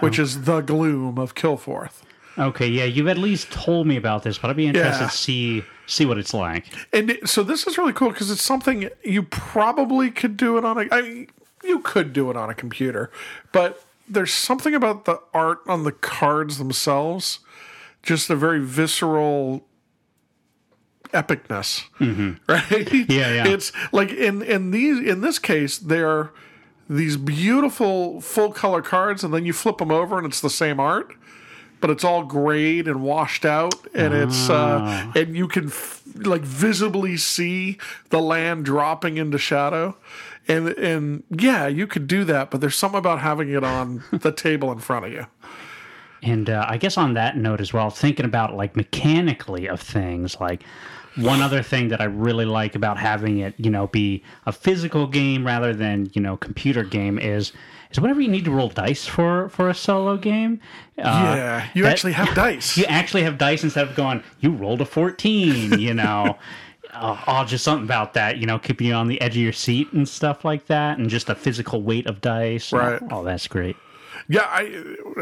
which 0.00 0.18
is 0.18 0.42
the 0.42 0.60
gloom 0.60 1.18
of 1.18 1.34
Kilforth. 1.34 2.02
Okay, 2.36 2.66
yeah, 2.68 2.84
you've 2.84 3.08
at 3.08 3.18
least 3.18 3.50
told 3.50 3.86
me 3.86 3.96
about 3.96 4.22
this, 4.24 4.38
but 4.38 4.50
I'd 4.50 4.56
be 4.56 4.66
interested 4.66 5.04
Yeah. 5.04 5.08
to 5.08 5.16
see 5.16 5.64
see 5.86 6.04
what 6.04 6.18
it's 6.18 6.34
like. 6.34 6.66
And 6.92 7.12
it- 7.12 7.26
so 7.28 7.42
this 7.42 7.66
is 7.66 7.78
really 7.78 7.94
cool 7.94 8.10
because 8.10 8.30
it's 8.30 8.42
something 8.42 8.90
you 9.02 9.22
probably 9.22 10.10
could 10.10 10.36
do 10.36 10.58
it 10.58 10.64
on 10.64 10.76
a. 10.76 10.86
I 10.94 11.00
mean, 11.00 11.28
you 11.64 11.78
could 11.80 12.12
do 12.12 12.30
it 12.30 12.36
on 12.36 12.50
a 12.50 12.54
computer, 12.54 13.10
but 13.52 13.82
there's 14.06 14.32
something 14.32 14.74
about 14.74 15.06
the 15.06 15.18
art 15.32 15.60
on 15.66 15.84
the 15.84 15.92
cards 15.92 16.58
themselves, 16.58 17.38
just 18.02 18.30
a 18.30 18.36
very 18.36 18.60
visceral 18.60 19.66
epicness, 21.12 21.84
right? 22.48 22.92
Yeah, 22.92 23.32
yeah. 23.32 23.48
It's 23.48 23.72
like 23.92 24.10
in 24.10 24.42
in 24.42 24.70
these 24.70 24.98
in 25.06 25.20
this 25.20 25.38
case 25.38 25.78
they're 25.78 26.30
these 26.88 27.16
beautiful 27.16 28.20
full 28.20 28.52
color 28.52 28.82
cards, 28.82 29.22
and 29.24 29.32
then 29.32 29.44
you 29.44 29.52
flip 29.52 29.78
them 29.78 29.90
over 29.90 30.16
and 30.18 30.26
it's 30.26 30.40
the 30.40 30.50
same 30.50 30.80
art. 30.80 31.14
But 31.80 31.90
it's 31.90 32.02
all 32.02 32.24
grayed 32.24 32.88
and 32.88 33.02
washed 33.02 33.44
out, 33.44 33.74
and 33.94 34.12
it's 34.12 34.50
uh, 34.50 35.12
and 35.14 35.36
you 35.36 35.46
can 35.46 35.66
f- 35.68 36.02
like 36.16 36.42
visibly 36.42 37.16
see 37.16 37.78
the 38.10 38.20
land 38.20 38.64
dropping 38.64 39.16
into 39.16 39.38
shadow, 39.38 39.96
and 40.48 40.70
and 40.70 41.22
yeah, 41.30 41.68
you 41.68 41.86
could 41.86 42.08
do 42.08 42.24
that. 42.24 42.50
But 42.50 42.60
there's 42.60 42.74
something 42.74 42.98
about 42.98 43.20
having 43.20 43.48
it 43.50 43.62
on 43.62 44.02
the 44.10 44.32
table 44.32 44.72
in 44.72 44.80
front 44.80 45.06
of 45.06 45.12
you. 45.12 45.26
And 46.22 46.50
uh, 46.50 46.66
I 46.68 46.76
guess 46.78 46.96
on 46.96 47.14
that 47.14 47.36
note 47.36 47.60
as 47.60 47.72
well, 47.72 47.90
thinking 47.90 48.24
about 48.26 48.54
like 48.56 48.74
mechanically 48.76 49.68
of 49.68 49.80
things, 49.80 50.40
like 50.40 50.62
one 51.16 51.42
other 51.42 51.62
thing 51.62 51.88
that 51.88 52.00
I 52.00 52.04
really 52.04 52.44
like 52.44 52.74
about 52.74 52.98
having 52.98 53.38
it, 53.38 53.54
you 53.56 53.70
know, 53.70 53.86
be 53.88 54.22
a 54.46 54.52
physical 54.52 55.06
game 55.06 55.46
rather 55.46 55.72
than 55.74 56.10
you 56.14 56.20
know 56.22 56.36
computer 56.36 56.82
game 56.84 57.18
is 57.18 57.52
is 57.90 58.00
whenever 58.00 58.20
you 58.20 58.28
need 58.28 58.44
to 58.44 58.50
roll 58.50 58.68
dice 58.68 59.06
for 59.06 59.48
for 59.48 59.68
a 59.68 59.74
solo 59.74 60.16
game. 60.16 60.60
Uh, 60.98 61.02
yeah, 61.36 61.68
you 61.74 61.82
that- 61.84 61.92
actually 61.92 62.12
have 62.12 62.34
dice. 62.34 62.76
you 62.76 62.84
actually 62.86 63.22
have 63.22 63.38
dice 63.38 63.62
instead 63.64 63.88
of 63.88 63.94
going, 63.94 64.22
you 64.40 64.50
rolled 64.50 64.80
a 64.80 64.84
14, 64.84 65.78
you 65.78 65.94
know. 65.94 66.36
oh, 66.94 67.24
oh, 67.26 67.44
just 67.44 67.64
something 67.64 67.84
about 67.84 68.14
that, 68.14 68.38
you 68.38 68.46
know, 68.46 68.58
keeping 68.58 68.86
you 68.88 68.94
on 68.94 69.08
the 69.08 69.20
edge 69.20 69.36
of 69.36 69.42
your 69.42 69.52
seat 69.52 69.92
and 69.92 70.08
stuff 70.08 70.44
like 70.44 70.66
that, 70.66 70.98
and 70.98 71.08
just 71.10 71.26
the 71.28 71.34
physical 71.34 71.82
weight 71.82 72.06
of 72.06 72.20
dice. 72.20 72.72
Right. 72.72 73.00
Oh, 73.10 73.22
that's 73.24 73.46
great. 73.46 73.76
Yeah, 74.28 74.46
I 74.46 74.64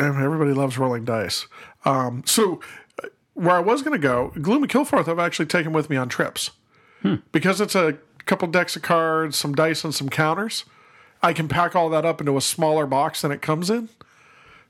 everybody 0.00 0.52
loves 0.52 0.78
rolling 0.78 1.04
dice. 1.04 1.46
Um, 1.84 2.22
so 2.26 2.60
uh, 3.02 3.08
where 3.34 3.56
I 3.56 3.60
was 3.60 3.82
going 3.82 3.92
to 3.92 4.02
go, 4.02 4.32
Gloomy 4.40 4.68
Kilforth, 4.68 5.08
I've 5.08 5.18
actually 5.18 5.46
taken 5.46 5.72
with 5.72 5.90
me 5.90 5.96
on 5.96 6.08
trips 6.08 6.50
because 7.32 7.60
it's 7.60 7.74
a 7.74 7.98
couple 8.24 8.48
decks 8.48 8.76
of 8.76 8.82
cards, 8.82 9.36
some 9.36 9.54
dice, 9.54 9.84
and 9.84 9.94
some 9.94 10.08
counters. 10.08 10.64
I 11.22 11.32
can 11.32 11.48
pack 11.48 11.74
all 11.74 11.88
that 11.90 12.04
up 12.04 12.20
into 12.20 12.36
a 12.36 12.40
smaller 12.40 12.86
box 12.86 13.22
than 13.22 13.32
it 13.32 13.42
comes 13.42 13.70
in, 13.70 13.88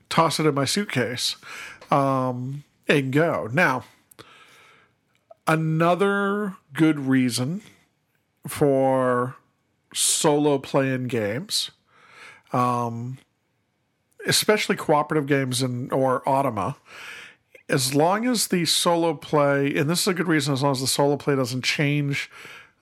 toss 0.09 0.39
it 0.39 0.45
in 0.45 0.53
my 0.55 0.65
suitcase, 0.65 1.35
um, 1.91 2.63
and 2.87 3.11
go. 3.11 3.49
Now, 3.51 3.83
another 5.47 6.55
good 6.73 6.99
reason 6.99 7.61
for 8.47 9.35
solo 9.93 10.57
playing 10.57 11.07
games 11.07 11.71
especially 14.27 14.75
cooperative 14.75 15.25
games 15.25 15.61
and 15.61 15.91
or 15.91 16.21
Automa, 16.21 16.75
as 17.69 17.95
long 17.95 18.25
as 18.25 18.47
the 18.47 18.65
solo 18.65 19.13
play, 19.13 19.75
and 19.75 19.89
this 19.89 20.01
is 20.01 20.07
a 20.07 20.13
good 20.13 20.27
reason, 20.27 20.53
as 20.53 20.61
long 20.61 20.71
as 20.71 20.81
the 20.81 20.87
solo 20.87 21.17
play 21.17 21.35
doesn't 21.35 21.63
change 21.63 22.29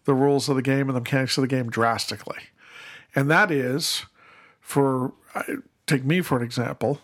the 0.06 0.14
rules 0.14 0.50
of 0.50 0.56
the 0.56 0.62
game 0.62 0.90
and 0.90 0.96
the 0.96 1.02
mechanics 1.02 1.38
of 1.38 1.42
the 1.42 1.48
game 1.48 1.70
drastically, 1.70 2.40
and 3.16 3.30
that 3.32 3.52
is 3.52 4.06
for 4.60 5.14
take 5.88 6.04
me 6.04 6.22
for 6.22 6.38
an 6.38 6.44
example, 6.44 7.00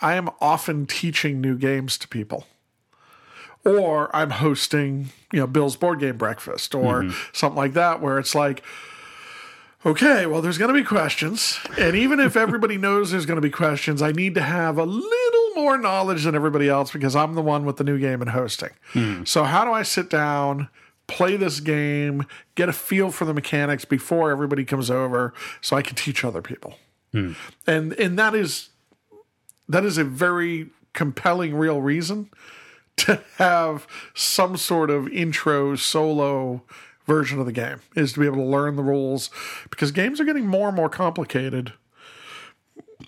I 0.00 0.14
am 0.14 0.30
often 0.40 0.86
teaching 0.86 1.40
new 1.40 1.56
games 1.56 1.96
to 1.98 2.08
people. 2.08 2.46
Or 3.64 4.14
I'm 4.14 4.30
hosting, 4.30 5.08
you 5.32 5.40
know, 5.40 5.46
Bill's 5.48 5.74
board 5.74 5.98
game 5.98 6.16
breakfast 6.16 6.72
or 6.72 7.02
mm-hmm. 7.02 7.30
something 7.32 7.56
like 7.56 7.72
that, 7.72 8.00
where 8.00 8.18
it's 8.18 8.34
like, 8.34 8.62
Okay, 9.84 10.26
well, 10.26 10.40
there's 10.40 10.58
going 10.58 10.72
to 10.72 10.80
be 10.80 10.84
questions. 10.84 11.58
And 11.78 11.94
even 11.94 12.18
if 12.18 12.36
everybody 12.36 12.76
knows 12.78 13.10
there's 13.10 13.26
going 13.26 13.36
to 13.36 13.42
be 13.42 13.50
questions, 13.50 14.02
I 14.02 14.12
need 14.12 14.34
to 14.34 14.42
have 14.42 14.78
a 14.78 14.84
little 14.84 15.50
more 15.54 15.78
knowledge 15.78 16.24
than 16.24 16.34
everybody 16.34 16.68
else 16.68 16.90
because 16.90 17.14
I'm 17.14 17.34
the 17.34 17.42
one 17.42 17.64
with 17.64 17.76
the 17.76 17.84
new 17.84 17.98
game 17.98 18.20
and 18.20 18.30
hosting. 18.30 18.70
Hmm. 18.92 19.24
So, 19.24 19.44
how 19.44 19.64
do 19.64 19.72
I 19.72 19.82
sit 19.82 20.10
down, 20.10 20.68
play 21.06 21.36
this 21.36 21.60
game, 21.60 22.26
get 22.54 22.68
a 22.68 22.72
feel 22.72 23.10
for 23.10 23.24
the 23.24 23.34
mechanics 23.34 23.84
before 23.84 24.30
everybody 24.30 24.64
comes 24.64 24.90
over 24.90 25.34
so 25.60 25.76
I 25.76 25.82
can 25.82 25.94
teach 25.94 26.24
other 26.24 26.42
people? 26.42 26.74
Hmm. 27.12 27.32
And 27.66 27.92
and 27.94 28.18
that 28.18 28.34
is 28.34 28.70
that 29.68 29.84
is 29.84 29.98
a 29.98 30.04
very 30.04 30.70
compelling 30.92 31.54
real 31.54 31.80
reason 31.80 32.30
to 32.96 33.22
have 33.36 33.86
some 34.14 34.56
sort 34.56 34.90
of 34.90 35.08
intro 35.08 35.76
solo 35.76 36.62
version 37.06 37.38
of 37.38 37.46
the 37.46 37.52
game 37.52 37.80
is 37.94 38.12
to 38.14 38.20
be 38.20 38.26
able 38.26 38.36
to 38.38 38.42
learn 38.44 38.76
the 38.76 38.82
rules 38.82 39.30
because 39.70 39.90
games 39.92 40.20
are 40.20 40.24
getting 40.24 40.46
more 40.46 40.68
and 40.68 40.76
more 40.76 40.88
complicated. 40.88 41.72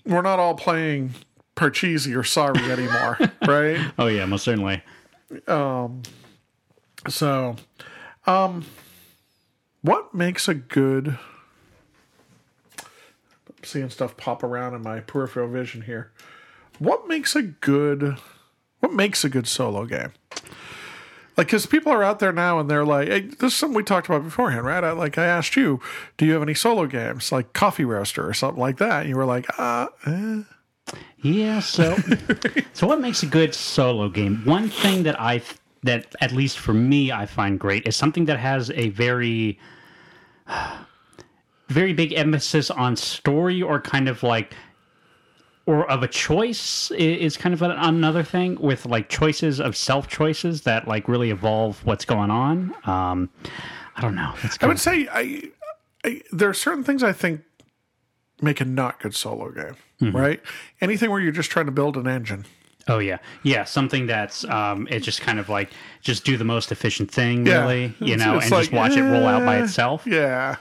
We're 0.05 0.21
not 0.21 0.39
all 0.39 0.55
playing 0.55 1.11
Parcheesi 1.55 2.15
or 2.15 2.23
Sorry 2.23 2.59
anymore, 2.71 3.17
right? 3.47 3.79
Oh 3.97 4.07
yeah, 4.07 4.25
most 4.25 4.43
certainly. 4.45 4.81
Um, 5.47 6.01
So, 7.07 7.55
um, 8.25 8.65
what 9.81 10.13
makes 10.13 10.47
a 10.47 10.53
good? 10.53 11.17
I'm 12.79 13.63
seeing 13.63 13.89
stuff 13.89 14.15
pop 14.17 14.43
around 14.43 14.73
in 14.73 14.81
my 14.81 14.99
peripheral 15.01 15.47
vision 15.49 15.81
here. 15.83 16.11
What 16.79 17.07
makes 17.07 17.35
a 17.35 17.41
good? 17.41 18.17
What 18.79 18.93
makes 18.93 19.23
a 19.25 19.29
good 19.29 19.47
solo 19.47 19.85
game? 19.85 20.13
Like, 21.39 21.47
because 21.47 21.65
people 21.65 21.93
are 21.93 22.03
out 22.03 22.19
there 22.19 22.33
now 22.33 22.59
and 22.59 22.69
they're 22.69 22.83
like, 22.83 23.07
hey, 23.07 23.21
this 23.21 23.53
is 23.53 23.57
something 23.57 23.77
we 23.77 23.83
talked 23.83 24.07
about 24.07 24.25
beforehand, 24.25 24.65
right? 24.65 24.83
I, 24.83 24.91
like, 24.91 25.17
I 25.17 25.25
asked 25.25 25.55
you, 25.55 25.79
do 26.17 26.25
you 26.25 26.33
have 26.33 26.41
any 26.41 26.53
solo 26.53 26.85
games 26.85 27.31
like 27.31 27.53
Coffee 27.53 27.85
Roaster 27.85 28.27
or 28.27 28.33
something 28.33 28.59
like 28.59 28.77
that? 28.79 29.03
And 29.03 29.09
you 29.09 29.15
were 29.15 29.23
like, 29.23 29.47
uh, 29.57 29.87
eh. 30.05 30.41
Yeah, 31.21 31.61
so 31.61 31.95
so 32.73 32.87
what 32.87 32.99
makes 32.99 33.23
a 33.23 33.25
good 33.25 33.55
solo 33.55 34.09
game? 34.09 34.41
One 34.43 34.67
thing 34.67 35.03
that 35.03 35.17
I 35.17 35.41
that 35.83 36.13
at 36.19 36.33
least 36.33 36.59
for 36.59 36.73
me 36.73 37.09
I 37.09 37.25
find 37.25 37.57
great 37.57 37.87
is 37.87 37.95
something 37.95 38.25
that 38.25 38.37
has 38.37 38.69
a 38.71 38.89
very 38.89 39.57
very 41.69 41.93
big 41.93 42.11
emphasis 42.11 42.69
on 42.69 42.97
story 42.97 43.61
or 43.61 43.79
kind 43.79 44.09
of 44.09 44.23
like 44.23 44.55
or 45.69 45.87
of 45.87 46.01
a 46.01 46.07
choice 46.07 46.89
is 46.89 47.37
kind 47.37 47.53
of 47.53 47.61
another 47.61 48.23
thing 48.23 48.59
with 48.59 48.87
like 48.87 49.07
choices 49.07 49.59
of 49.59 49.77
self 49.77 50.07
choices 50.07 50.63
that 50.63 50.87
like 50.87 51.07
really 51.07 51.29
evolve 51.29 51.85
what's 51.85 52.05
going 52.05 52.31
on. 52.31 52.73
Um, 52.85 53.29
I 53.95 54.01
don't 54.01 54.15
know. 54.15 54.33
I 54.61 54.65
would 54.65 54.79
say 54.79 55.07
I, 55.11 55.43
I 56.03 56.21
there 56.31 56.49
are 56.49 56.55
certain 56.55 56.83
things 56.83 57.03
I 57.03 57.13
think 57.13 57.41
make 58.41 58.59
a 58.59 58.65
not 58.65 58.99
good 58.99 59.13
solo 59.13 59.51
game, 59.51 59.75
right? 60.11 60.41
Anything 60.81 61.11
where 61.11 61.19
you're 61.19 61.31
just 61.31 61.51
trying 61.51 61.67
to 61.67 61.71
build 61.71 61.97
an 61.97 62.07
engine. 62.07 62.45
Oh 62.87 62.97
yeah, 62.99 63.17
yeah. 63.43 63.65
Something 63.65 64.07
that's 64.07 64.43
um, 64.45 64.87
it 64.89 65.01
just 65.01 65.21
kind 65.21 65.37
of 65.39 65.47
like 65.49 65.69
just 66.01 66.23
do 66.25 66.37
the 66.37 66.43
most 66.45 66.71
efficient 66.71 67.11
thing, 67.11 67.45
Yeah. 67.45 67.61
really, 67.61 67.93
you 67.99 68.13
It's- 68.15 68.19
know, 68.19 68.37
it's 68.37 68.45
and 68.45 68.53
just 68.55 68.71
like, 68.71 68.71
watch 68.71 68.97
it 68.97 69.03
roll 69.03 69.27
out 69.27 69.45
by 69.45 69.57
eh, 69.59 69.63
itself. 69.63 70.03
Yeah, 70.07 70.55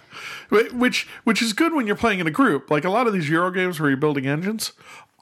which 0.51 1.07
which 1.25 1.41
is 1.41 1.53
good 1.55 1.73
when 1.73 1.87
you're 1.87 1.97
playing 1.97 2.21
in 2.21 2.27
a 2.27 2.31
group. 2.31 2.71
Like 2.71 2.85
a 2.85 2.91
lot 2.91 3.07
of 3.07 3.13
these 3.15 3.29
Euro 3.31 3.51
games 3.51 3.81
where 3.81 3.89
you're 3.89 3.97
building 3.97 4.27
engines, 4.27 4.73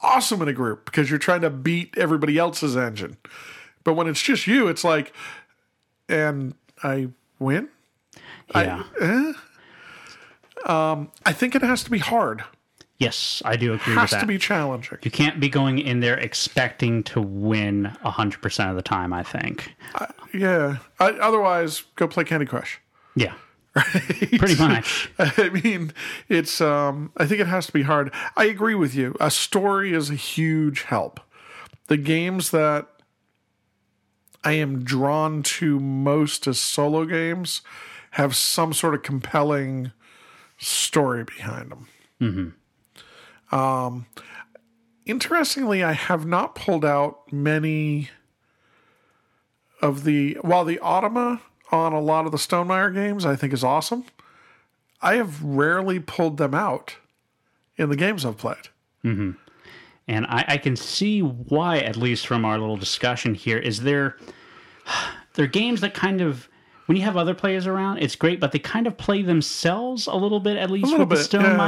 awesome 0.01 0.41
in 0.41 0.47
a 0.49 0.53
group 0.53 0.85
because 0.85 1.09
you're 1.09 1.19
trying 1.19 1.41
to 1.41 1.49
beat 1.49 1.97
everybody 1.97 2.37
else's 2.37 2.75
engine. 2.75 3.15
But 3.85 3.93
when 3.93 4.07
it's 4.07 4.21
just 4.21 4.45
you, 4.47 4.67
it's 4.67 4.83
like, 4.83 5.13
and 6.09 6.55
I 6.83 7.09
win. 7.39 7.69
Yeah. 8.53 8.83
Um, 10.65 11.11
I 11.25 11.31
think 11.33 11.55
it 11.55 11.61
has 11.61 11.83
to 11.83 11.91
be 11.91 11.99
hard. 11.99 12.43
Yes, 12.97 13.41
I 13.45 13.55
do 13.55 13.73
agree 13.73 13.93
Has 13.93 14.03
with 14.03 14.11
that. 14.11 14.19
to 14.21 14.25
be 14.27 14.37
challenging. 14.37 14.97
you 15.03 15.11
can't 15.11 15.39
be 15.39 15.49
going 15.49 15.79
in 15.79 15.99
there 15.99 16.17
expecting 16.17 17.03
to 17.03 17.21
win 17.21 17.85
hundred 18.03 18.41
percent 18.41 18.69
of 18.69 18.75
the 18.75 18.81
time. 18.81 19.13
I 19.13 19.23
think. 19.23 19.73
Yeah. 20.33 20.77
I, 20.99 21.11
otherwise, 21.11 21.83
go 21.95 22.07
play 22.07 22.23
Candy 22.23 22.45
Crush. 22.45 22.79
Yeah. 23.15 23.33
Pretty 23.73 24.55
much. 24.55 25.11
I 25.19 25.49
mean, 25.49 25.93
it's. 26.29 26.59
Um, 26.61 27.11
I 27.17 27.25
think 27.25 27.39
it 27.41 27.47
has 27.47 27.67
to 27.67 27.73
be 27.73 27.83
hard. 27.83 28.11
I 28.35 28.45
agree 28.45 28.75
with 28.75 28.95
you. 28.95 29.15
A 29.19 29.29
story 29.31 29.93
is 29.93 30.09
a 30.09 30.15
huge 30.15 30.83
help. 30.83 31.19
The 31.87 31.97
games 31.97 32.49
that 32.51 32.87
I 34.43 34.53
am 34.53 34.83
drawn 34.83 35.43
to 35.43 35.79
most 35.79 36.47
as 36.47 36.59
solo 36.59 37.05
games 37.05 37.61
have 38.11 38.35
some 38.35 38.73
sort 38.73 38.95
of 38.95 39.03
compelling 39.03 39.91
story 40.57 41.23
behind 41.23 41.71
them. 42.19 42.55
Um, 43.51 44.05
interestingly, 45.05 45.83
I 45.83 45.93
have 45.93 46.25
not 46.25 46.55
pulled 46.55 46.85
out 46.85 47.31
many 47.31 48.09
of 49.81 50.03
the. 50.03 50.37
While 50.41 50.65
the 50.65 50.77
Automa 50.77 51.41
on 51.71 51.93
a 51.93 51.99
lot 51.99 52.25
of 52.25 52.31
the 52.31 52.37
Stonemaier 52.37 52.93
games, 52.93 53.25
I 53.25 53.35
think 53.35 53.53
is 53.53 53.63
awesome. 53.63 54.05
I 55.01 55.15
have 55.15 55.43
rarely 55.43 55.99
pulled 55.99 56.37
them 56.37 56.53
out 56.53 56.97
in 57.77 57.89
the 57.89 57.95
games 57.95 58.25
I've 58.25 58.37
played. 58.37 58.69
And 60.07 60.25
I, 60.27 60.45
I 60.47 60.57
can 60.57 60.75
see 60.75 61.19
why, 61.19 61.79
at 61.79 61.97
least 61.97 62.25
from 62.25 62.45
our 62.45 62.57
little 62.57 62.77
discussion 62.77 63.35
here, 63.35 63.57
is 63.57 63.81
there 63.81 64.17
there 65.33 65.45
are 65.45 65.49
games 65.49 65.81
that 65.81 65.93
kind 65.93 66.21
of 66.21 66.49
when 66.87 66.95
you 66.95 67.03
have 67.03 67.17
other 67.17 67.33
players 67.33 67.67
around, 67.67 67.97
it's 67.99 68.15
great, 68.15 68.39
but 68.39 68.53
they 68.53 68.59
kind 68.59 68.87
of 68.87 68.97
play 68.97 69.21
themselves 69.21 70.07
a 70.07 70.15
little 70.15 70.39
bit, 70.39 70.55
at 70.55 70.71
least 70.71 70.85
with 70.99 71.09
the 71.09 71.15
bit, 71.15 71.19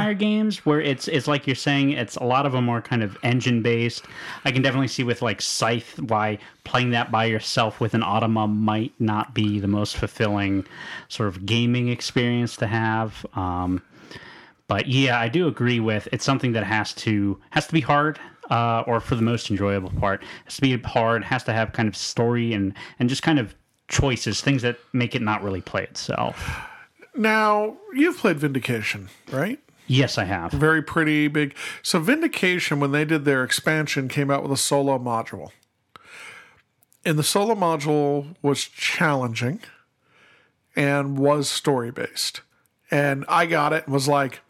yeah. 0.08 0.12
Games, 0.14 0.64
where 0.64 0.80
it's 0.80 1.08
it's 1.08 1.28
like 1.28 1.46
you're 1.46 1.54
saying, 1.54 1.90
it's 1.90 2.16
a 2.16 2.24
lot 2.24 2.46
of 2.46 2.52
them 2.52 2.70
are 2.70 2.80
kind 2.80 3.02
of 3.02 3.18
engine 3.22 3.60
based. 3.60 4.06
I 4.46 4.50
can 4.50 4.62
definitely 4.62 4.88
see 4.88 5.04
with 5.04 5.20
like 5.20 5.42
Scythe 5.42 5.98
why 6.00 6.38
playing 6.64 6.90
that 6.90 7.10
by 7.10 7.26
yourself 7.26 7.80
with 7.80 7.92
an 7.92 8.00
Automa 8.00 8.50
might 8.50 8.94
not 8.98 9.34
be 9.34 9.60
the 9.60 9.68
most 9.68 9.98
fulfilling 9.98 10.66
sort 11.08 11.28
of 11.28 11.44
gaming 11.44 11.88
experience 11.88 12.56
to 12.56 12.66
have. 12.66 13.26
Um, 13.34 13.82
but 14.68 14.86
yeah, 14.86 15.20
I 15.20 15.28
do 15.28 15.48
agree 15.48 15.80
with 15.80 16.08
it's 16.12 16.24
something 16.24 16.52
that 16.52 16.64
has 16.64 16.94
to 16.94 17.38
has 17.50 17.66
to 17.66 17.74
be 17.74 17.82
hard, 17.82 18.18
uh, 18.50 18.84
or 18.86 19.00
for 19.00 19.16
the 19.16 19.22
most 19.22 19.50
enjoyable 19.50 19.90
part, 19.90 20.24
has 20.44 20.56
to 20.56 20.62
be 20.62 20.78
hard, 20.78 21.24
has 21.24 21.44
to 21.44 21.52
have 21.52 21.74
kind 21.74 21.88
of 21.88 21.94
story 21.94 22.54
and 22.54 22.72
and 22.98 23.10
just 23.10 23.22
kind 23.22 23.38
of 23.38 23.54
choices, 23.90 24.40
things 24.40 24.62
that 24.62 24.78
make 24.94 25.14
it 25.14 25.20
not 25.20 25.42
really 25.42 25.60
play 25.60 25.82
itself. 25.82 26.66
Now, 27.14 27.76
you've 27.92 28.16
played 28.16 28.38
Vindication, 28.38 29.10
right? 29.30 29.58
Yes, 29.86 30.16
I 30.16 30.24
have. 30.24 30.52
Very 30.52 30.82
pretty 30.82 31.28
big. 31.28 31.54
So, 31.82 31.98
Vindication, 31.98 32.80
when 32.80 32.92
they 32.92 33.04
did 33.04 33.24
their 33.24 33.42
expansion, 33.44 34.08
came 34.08 34.30
out 34.30 34.42
with 34.42 34.52
a 34.52 34.56
solo 34.56 34.98
module. 34.98 35.50
And 37.04 37.18
the 37.18 37.24
solo 37.24 37.54
module 37.54 38.36
was 38.40 38.64
challenging 38.64 39.60
and 40.76 41.18
was 41.18 41.50
story 41.50 41.90
based. 41.90 42.42
And 42.90 43.24
I 43.28 43.46
got 43.46 43.72
it 43.72 43.84
and 43.84 43.92
was 43.92 44.06
like, 44.06 44.40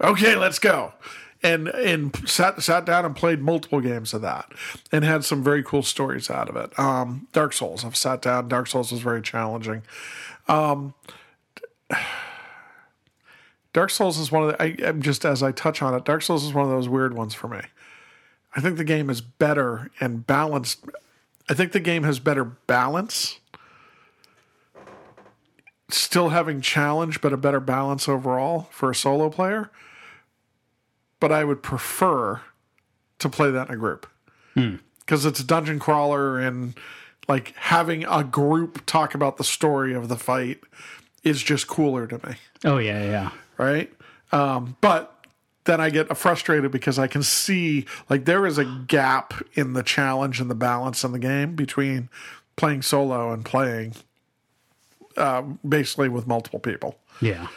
okay, 0.00 0.36
let's 0.36 0.58
go. 0.58 0.92
And 1.42 1.68
and 1.68 2.28
sat 2.28 2.62
sat 2.62 2.84
down 2.84 3.06
and 3.06 3.16
played 3.16 3.40
multiple 3.40 3.80
games 3.80 4.12
of 4.12 4.20
that, 4.20 4.52
and 4.92 5.04
had 5.04 5.24
some 5.24 5.42
very 5.42 5.62
cool 5.62 5.82
stories 5.82 6.28
out 6.28 6.50
of 6.50 6.56
it. 6.56 6.78
Um, 6.78 7.28
Dark 7.32 7.54
Souls, 7.54 7.82
I've 7.82 7.96
sat 7.96 8.20
down. 8.20 8.48
Dark 8.48 8.66
Souls 8.66 8.92
was 8.92 9.00
very 9.00 9.22
challenging. 9.22 9.82
Dark 13.72 13.90
Souls 13.90 14.18
is 14.18 14.30
one 14.30 14.42
of 14.42 14.48
the. 14.50 14.62
I, 14.62 14.76
I'm 14.86 15.00
just 15.00 15.24
as 15.24 15.42
I 15.42 15.52
touch 15.52 15.80
on 15.80 15.94
it. 15.94 16.04
Dark 16.04 16.22
Souls 16.22 16.44
is 16.44 16.52
one 16.52 16.64
of 16.64 16.70
those 16.70 16.88
weird 16.88 17.14
ones 17.14 17.34
for 17.34 17.48
me. 17.48 17.60
I 18.54 18.60
think 18.60 18.76
the 18.76 18.84
game 18.84 19.08
is 19.10 19.20
better 19.20 19.90
and 20.00 20.26
balanced. 20.26 20.84
I 21.48 21.54
think 21.54 21.72
the 21.72 21.80
game 21.80 22.02
has 22.02 22.18
better 22.18 22.44
balance. 22.44 23.38
Still 25.88 26.28
having 26.28 26.60
challenge, 26.60 27.20
but 27.20 27.32
a 27.32 27.36
better 27.36 27.60
balance 27.60 28.08
overall 28.08 28.68
for 28.70 28.90
a 28.90 28.94
solo 28.94 29.30
player. 29.30 29.70
But 31.20 31.32
I 31.32 31.44
would 31.44 31.62
prefer 31.62 32.40
to 33.18 33.28
play 33.28 33.50
that 33.50 33.68
in 33.68 33.74
a 33.74 33.76
group 33.76 34.06
because 35.00 35.24
it's 35.24 35.38
a 35.40 35.44
dungeon 35.44 35.78
crawler 35.78 36.38
and 36.38 36.74
like 37.28 37.54
having 37.56 38.04
a 38.04 38.24
group 38.24 38.84
talk 38.86 39.14
about 39.14 39.36
the 39.36 39.44
story 39.44 39.94
of 39.94 40.08
the 40.08 40.16
fight 40.16 40.60
is 41.22 41.42
just 41.42 41.68
cooler 41.68 42.06
to 42.06 42.26
me 42.26 42.34
Oh 42.64 42.78
yeah, 42.78 43.04
yeah. 43.04 43.30
right? 43.58 43.92
Um, 44.32 44.76
but 44.80 45.14
then 45.64 45.80
I 45.80 45.90
get 45.90 46.16
frustrated 46.16 46.70
because 46.70 46.98
I 46.98 47.06
can 47.06 47.22
see 47.22 47.84
like 48.08 48.24
there 48.24 48.46
is 48.46 48.58
a 48.58 48.64
gap 48.64 49.34
in 49.54 49.74
the 49.74 49.82
challenge 49.82 50.40
and 50.40 50.50
the 50.50 50.54
balance 50.54 51.04
in 51.04 51.12
the 51.12 51.18
game 51.18 51.54
between 51.54 52.08
playing 52.56 52.82
solo 52.82 53.32
and 53.32 53.44
playing 53.44 53.94
uh, 55.16 55.42
basically 55.68 56.08
with 56.08 56.26
multiple 56.26 56.58
people. 56.60 56.98
Yeah. 57.20 57.48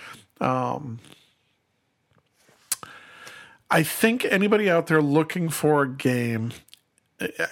I 3.74 3.82
think 3.82 4.24
anybody 4.26 4.70
out 4.70 4.86
there 4.86 5.02
looking 5.02 5.50
for 5.50 5.82
a 5.82 5.90
game, 5.90 6.52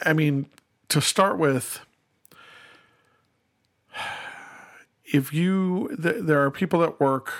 I- 0.05 0.13
mean, 0.13 0.45
to 0.89 1.01
start 1.01 1.39
with, 1.39 1.79
if 5.03 5.33
you, 5.33 5.97
th- 5.99 6.17
there 6.19 6.43
are 6.43 6.51
people 6.51 6.79
that 6.81 6.99
work 6.99 7.33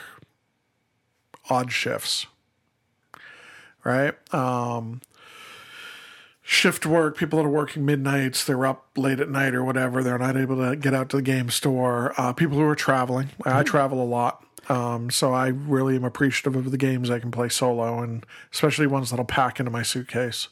odd 1.48 1.72
shifts, 1.72 2.26
right? 3.84 4.16
Um, 4.34 5.02
shift 6.42 6.84
work, 6.88 7.16
people 7.16 7.38
that 7.38 7.46
are 7.46 7.50
working 7.50 7.86
midnights, 7.86 8.44
they're 8.44 8.66
up 8.66 8.88
late 8.98 9.20
at 9.20 9.30
night 9.30 9.54
or 9.54 9.64
whatever, 9.64 10.02
they're 10.02 10.18
not 10.18 10.36
able 10.36 10.58
to 10.58 10.76
get 10.76 10.96
out 10.96 11.10
to 11.10 11.18
the 11.18 11.22
game 11.22 11.52
store. 11.52 12.16
Uh, 12.18 12.34
people 12.34 12.58
who 12.58 12.64
are 12.64 12.76
traveling, 12.76 13.30
I 13.46 13.62
travel 13.62 14.02
a 14.02 14.06
lot. 14.06 14.44
Um, 14.70 15.10
so 15.10 15.34
I 15.34 15.48
really 15.48 15.96
am 15.96 16.04
appreciative 16.04 16.56
of 16.56 16.72
the 16.72 16.78
games 16.78 17.10
I 17.10 17.20
can 17.20 17.32
play 17.32 17.50
solo, 17.50 18.00
and 18.02 18.26
especially 18.54 18.88
ones 18.88 19.10
that'll 19.10 19.26
pack 19.26 19.60
into 19.60 19.72
my 19.72 19.84
suitcase. 19.84 20.48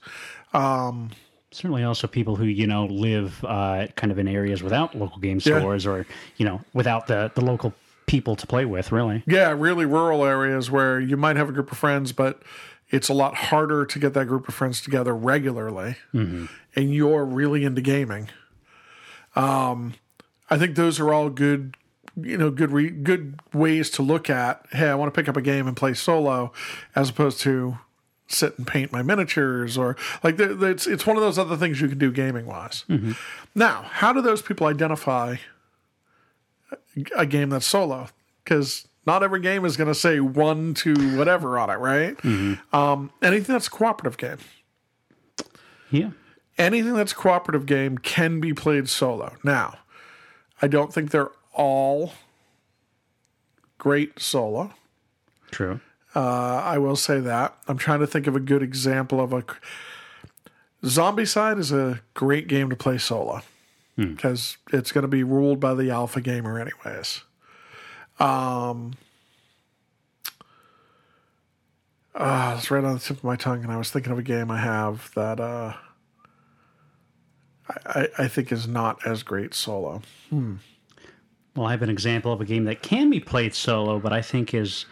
Certainly, 1.52 1.84
also 1.84 2.06
people 2.08 2.36
who 2.36 2.46
you 2.46 2.68
know 2.68 2.86
live 2.86 3.44
uh, 3.44 3.88
kind 3.96 4.12
of 4.12 4.20
in 4.20 4.28
areas 4.28 4.62
without 4.62 4.94
local 4.96 5.20
game 5.20 5.40
stores, 5.40 5.86
or 5.88 6.06
you 6.38 6.46
know 6.46 6.62
without 6.74 7.08
the 7.08 7.32
the 7.36 7.42
local 7.42 7.74
people 8.06 8.36
to 8.36 8.46
play 8.48 8.66
with, 8.66 8.92
really. 8.92 9.24
Yeah, 9.26 9.52
really 9.58 9.86
rural 9.86 10.26
areas 10.26 10.70
where 10.70 11.00
you 11.00 11.18
might 11.18 11.38
have 11.38 11.50
a 11.50 11.52
group 11.52 11.72
of 11.72 11.78
friends, 11.78 12.12
but 12.12 12.42
it's 12.92 13.10
a 13.10 13.14
lot 13.14 13.36
harder 13.36 13.86
to 13.86 14.00
get 14.00 14.14
that 14.16 14.26
group 14.28 14.48
of 14.48 14.54
friends 14.56 14.82
together 14.82 15.16
regularly, 15.16 15.96
and 16.76 16.94
you're 16.94 17.26
really 17.26 17.64
into 17.64 17.82
gaming. 17.82 18.30
Um, 19.36 19.94
I 20.50 20.58
think 20.58 20.76
those 20.76 21.00
are 21.00 21.14
all 21.14 21.30
good, 21.30 21.78
you 22.16 22.38
know, 22.38 22.50
good 22.52 22.72
re- 22.72 22.90
good 22.90 23.40
ways 23.54 23.90
to 23.92 24.02
look 24.02 24.30
at. 24.30 24.66
Hey, 24.72 24.90
I 24.90 24.96
want 24.96 25.14
to 25.14 25.20
pick 25.20 25.28
up 25.30 25.38
a 25.38 25.42
game 25.42 25.68
and 25.68 25.76
play 25.78 25.94
solo, 25.94 26.52
as 26.96 27.10
opposed 27.10 27.40
to 27.42 27.78
sit 28.28 28.58
and 28.58 28.68
paint 28.68 28.92
my 28.92 29.02
miniatures 29.02 29.78
or 29.78 29.96
like 30.24 30.38
there- 30.38 30.54
there- 30.54 30.70
it's 30.72 30.86
it's 30.86 31.06
one 31.08 31.16
of 31.18 31.24
those 31.24 31.38
other 31.40 31.58
things 31.58 31.82
you 31.82 31.88
can 31.90 31.98
do 31.98 32.12
gaming 32.12 32.46
wise. 32.46 32.86
Now, 33.56 33.84
how 33.90 34.14
do 34.14 34.22
those 34.22 34.42
people 34.42 34.68
identify 34.68 35.38
a 37.18 37.26
game 37.26 37.50
that's 37.50 37.66
solo? 37.66 38.08
Because 38.44 38.88
not 39.06 39.24
every 39.24 39.40
game 39.40 39.66
is 39.66 39.78
going 39.78 39.88
to 39.88 39.96
say 39.96 40.20
one 40.20 40.74
to 40.76 41.18
whatever 41.18 41.58
on 41.58 41.70
it, 41.70 41.76
right? 41.80 42.16
Um, 42.74 43.12
anything 43.22 43.54
that's 43.54 43.68
a 43.68 43.72
cooperative 43.72 44.18
game, 44.18 44.38
Yeah. 45.90 46.12
anything 46.58 46.94
that's 46.94 47.12
a 47.14 47.16
cooperative 47.16 47.66
game 47.66 47.98
can 47.98 48.40
be 48.40 48.54
played 48.54 48.90
solo. 48.90 49.36
Now, 49.44 49.80
I 50.62 50.68
don't 50.68 50.94
think 50.94 51.10
they're 51.12 51.32
all 51.60 52.14
great 53.78 54.20
solo. 54.20 54.74
True. 55.52 55.82
Uh, 56.16 56.20
I 56.64 56.78
will 56.78 56.96
say 56.96 57.20
that. 57.20 57.56
I'm 57.68 57.78
trying 57.78 58.00
to 58.00 58.08
think 58.08 58.28
of 58.28 58.36
a 58.36 58.40
good 58.40 58.64
example 58.64 59.20
of 59.20 59.34
a. 59.34 59.44
Zombicide 60.84 61.60
is 61.60 61.74
a 61.74 62.02
great 62.14 62.48
game 62.48 62.70
to 62.70 62.76
play 62.78 62.98
solo 62.98 63.42
because 63.98 64.58
it's 64.72 64.94
going 64.94 65.02
to 65.02 65.10
be 65.10 65.24
ruled 65.24 65.60
by 65.60 65.74
the 65.74 65.92
alpha 65.92 66.22
gamer, 66.22 66.58
anyways. 66.58 67.24
Um, 68.18 68.94
uh, 72.16 72.56
it's 72.58 72.72
right 72.72 72.84
on 72.84 72.94
the 72.94 73.00
tip 73.02 73.18
of 73.18 73.24
my 73.26 73.36
tongue, 73.36 73.64
and 73.64 73.72
I 73.72 73.76
was 73.78 73.92
thinking 73.92 74.14
of 74.14 74.18
a 74.18 74.24
game 74.24 74.50
I 74.50 74.60
have 74.60 75.12
that 75.16 75.42
uh, 75.42 75.74
I, 77.68 77.74
I 77.86 78.08
I 78.20 78.28
think 78.30 78.54
is 78.54 78.66
not 78.66 79.06
as 79.06 79.24
great 79.24 79.54
solo. 79.54 80.02
Well, 81.56 81.68
I 81.68 81.72
have 81.72 81.82
an 81.82 81.90
example 81.90 82.32
of 82.32 82.42
a 82.42 82.46
game 82.46 82.66
that 82.66 82.82
can 82.82 83.10
be 83.10 83.20
played 83.20 83.54
solo, 83.54 84.00
but 84.00 84.14
I 84.14 84.22
think 84.22 84.54
is 84.54 84.86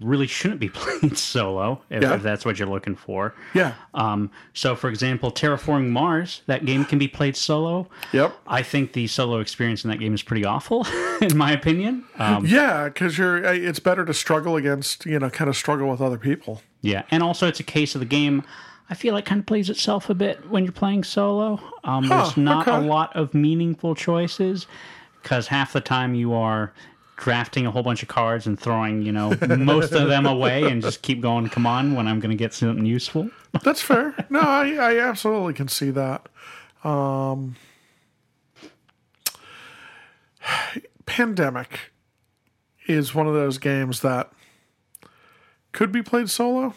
really 0.00 0.26
shouldn't 0.28 0.60
be 0.60 0.68
played 0.72 1.18
solo 1.18 1.82
if, 1.90 2.00
Yeah. 2.02 2.14
if 2.14 2.22
that's 2.22 2.44
what 2.44 2.58
you're 2.58 2.68
looking 2.68 2.94
for. 2.94 3.34
Yeah. 3.54 3.74
Um, 3.92 4.30
so, 4.54 4.76
for 4.76 4.88
example, 4.88 5.32
Terraforming 5.32 5.88
Mars, 5.88 6.42
that 6.46 6.64
game 6.64 6.84
can 6.84 6.98
be 6.98 7.08
played 7.08 7.36
solo. 7.36 7.88
Yep. 8.12 8.32
I 8.46 8.62
think 8.62 8.92
the 8.92 9.08
solo 9.08 9.40
experience 9.40 9.84
in 9.84 9.90
that 9.90 9.98
game 9.98 10.14
is 10.14 10.22
pretty 10.22 10.44
awful, 10.44 10.86
in 11.20 11.36
my 11.36 11.50
opinion. 11.52 12.04
Um, 12.18 12.46
Yeah, 12.46 12.84
because 12.84 13.18
you're. 13.18 13.38
It's 13.44 13.80
better 13.80 14.04
to 14.04 14.14
struggle 14.14 14.56
against, 14.56 15.04
you 15.06 15.18
know, 15.18 15.28
kind 15.28 15.50
of 15.50 15.56
struggle 15.56 15.88
with 15.90 16.00
other 16.00 16.18
people. 16.18 16.62
yeah, 16.82 17.02
and 17.10 17.22
also 17.22 17.48
it's 17.48 17.60
a 17.60 17.64
case 17.64 17.94
of 17.96 18.00
the 18.00 18.06
game. 18.06 18.44
I 18.88 18.94
feel 18.94 19.12
like 19.14 19.24
kind 19.24 19.38
of 19.40 19.46
plays 19.46 19.70
itself 19.70 20.08
a 20.10 20.14
bit 20.14 20.48
when 20.50 20.64
you're 20.64 20.72
playing 20.72 21.04
solo. 21.04 21.60
Um, 21.84 22.08
there's 22.08 22.36
not 22.36 22.66
a 22.66 22.78
lot 22.78 23.14
of 23.14 23.34
meaningful 23.34 23.94
choices 23.94 24.66
because 25.22 25.48
half 25.48 25.72
the 25.72 25.80
time 25.80 26.14
you 26.14 26.32
are 26.32 26.72
drafting 27.16 27.66
a 27.66 27.70
whole 27.70 27.82
bunch 27.82 28.02
of 28.02 28.08
cards 28.08 28.46
and 28.46 28.58
throwing, 28.58 29.02
you 29.02 29.12
know, 29.12 29.36
most 29.58 29.92
of 29.92 30.08
them 30.08 30.26
away 30.26 30.64
and 30.64 30.80
just 30.80 31.02
keep 31.02 31.20
going. 31.20 31.48
Come 31.48 31.66
on, 31.66 31.94
when 31.94 32.08
I'm 32.08 32.18
going 32.18 32.30
to 32.30 32.36
get 32.36 32.54
something 32.54 32.86
useful. 32.86 33.30
That's 33.62 33.82
fair. 33.82 34.14
No, 34.30 34.40
I, 34.40 34.74
I 34.74 34.98
absolutely 35.00 35.54
can 35.54 35.68
see 35.68 35.90
that. 35.90 36.28
Um, 36.82 37.56
Pandemic 41.04 41.92
is 42.86 43.14
one 43.14 43.26
of 43.26 43.34
those 43.34 43.58
games 43.58 44.00
that 44.00 44.32
could 45.72 45.92
be 45.92 46.02
played 46.02 46.30
solo. 46.30 46.74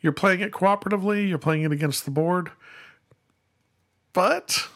You're 0.00 0.12
playing 0.12 0.40
it 0.40 0.52
cooperatively, 0.52 1.28
you're 1.28 1.38
playing 1.38 1.62
it 1.62 1.72
against 1.72 2.04
the 2.04 2.10
board. 2.10 2.50
But 4.12 4.68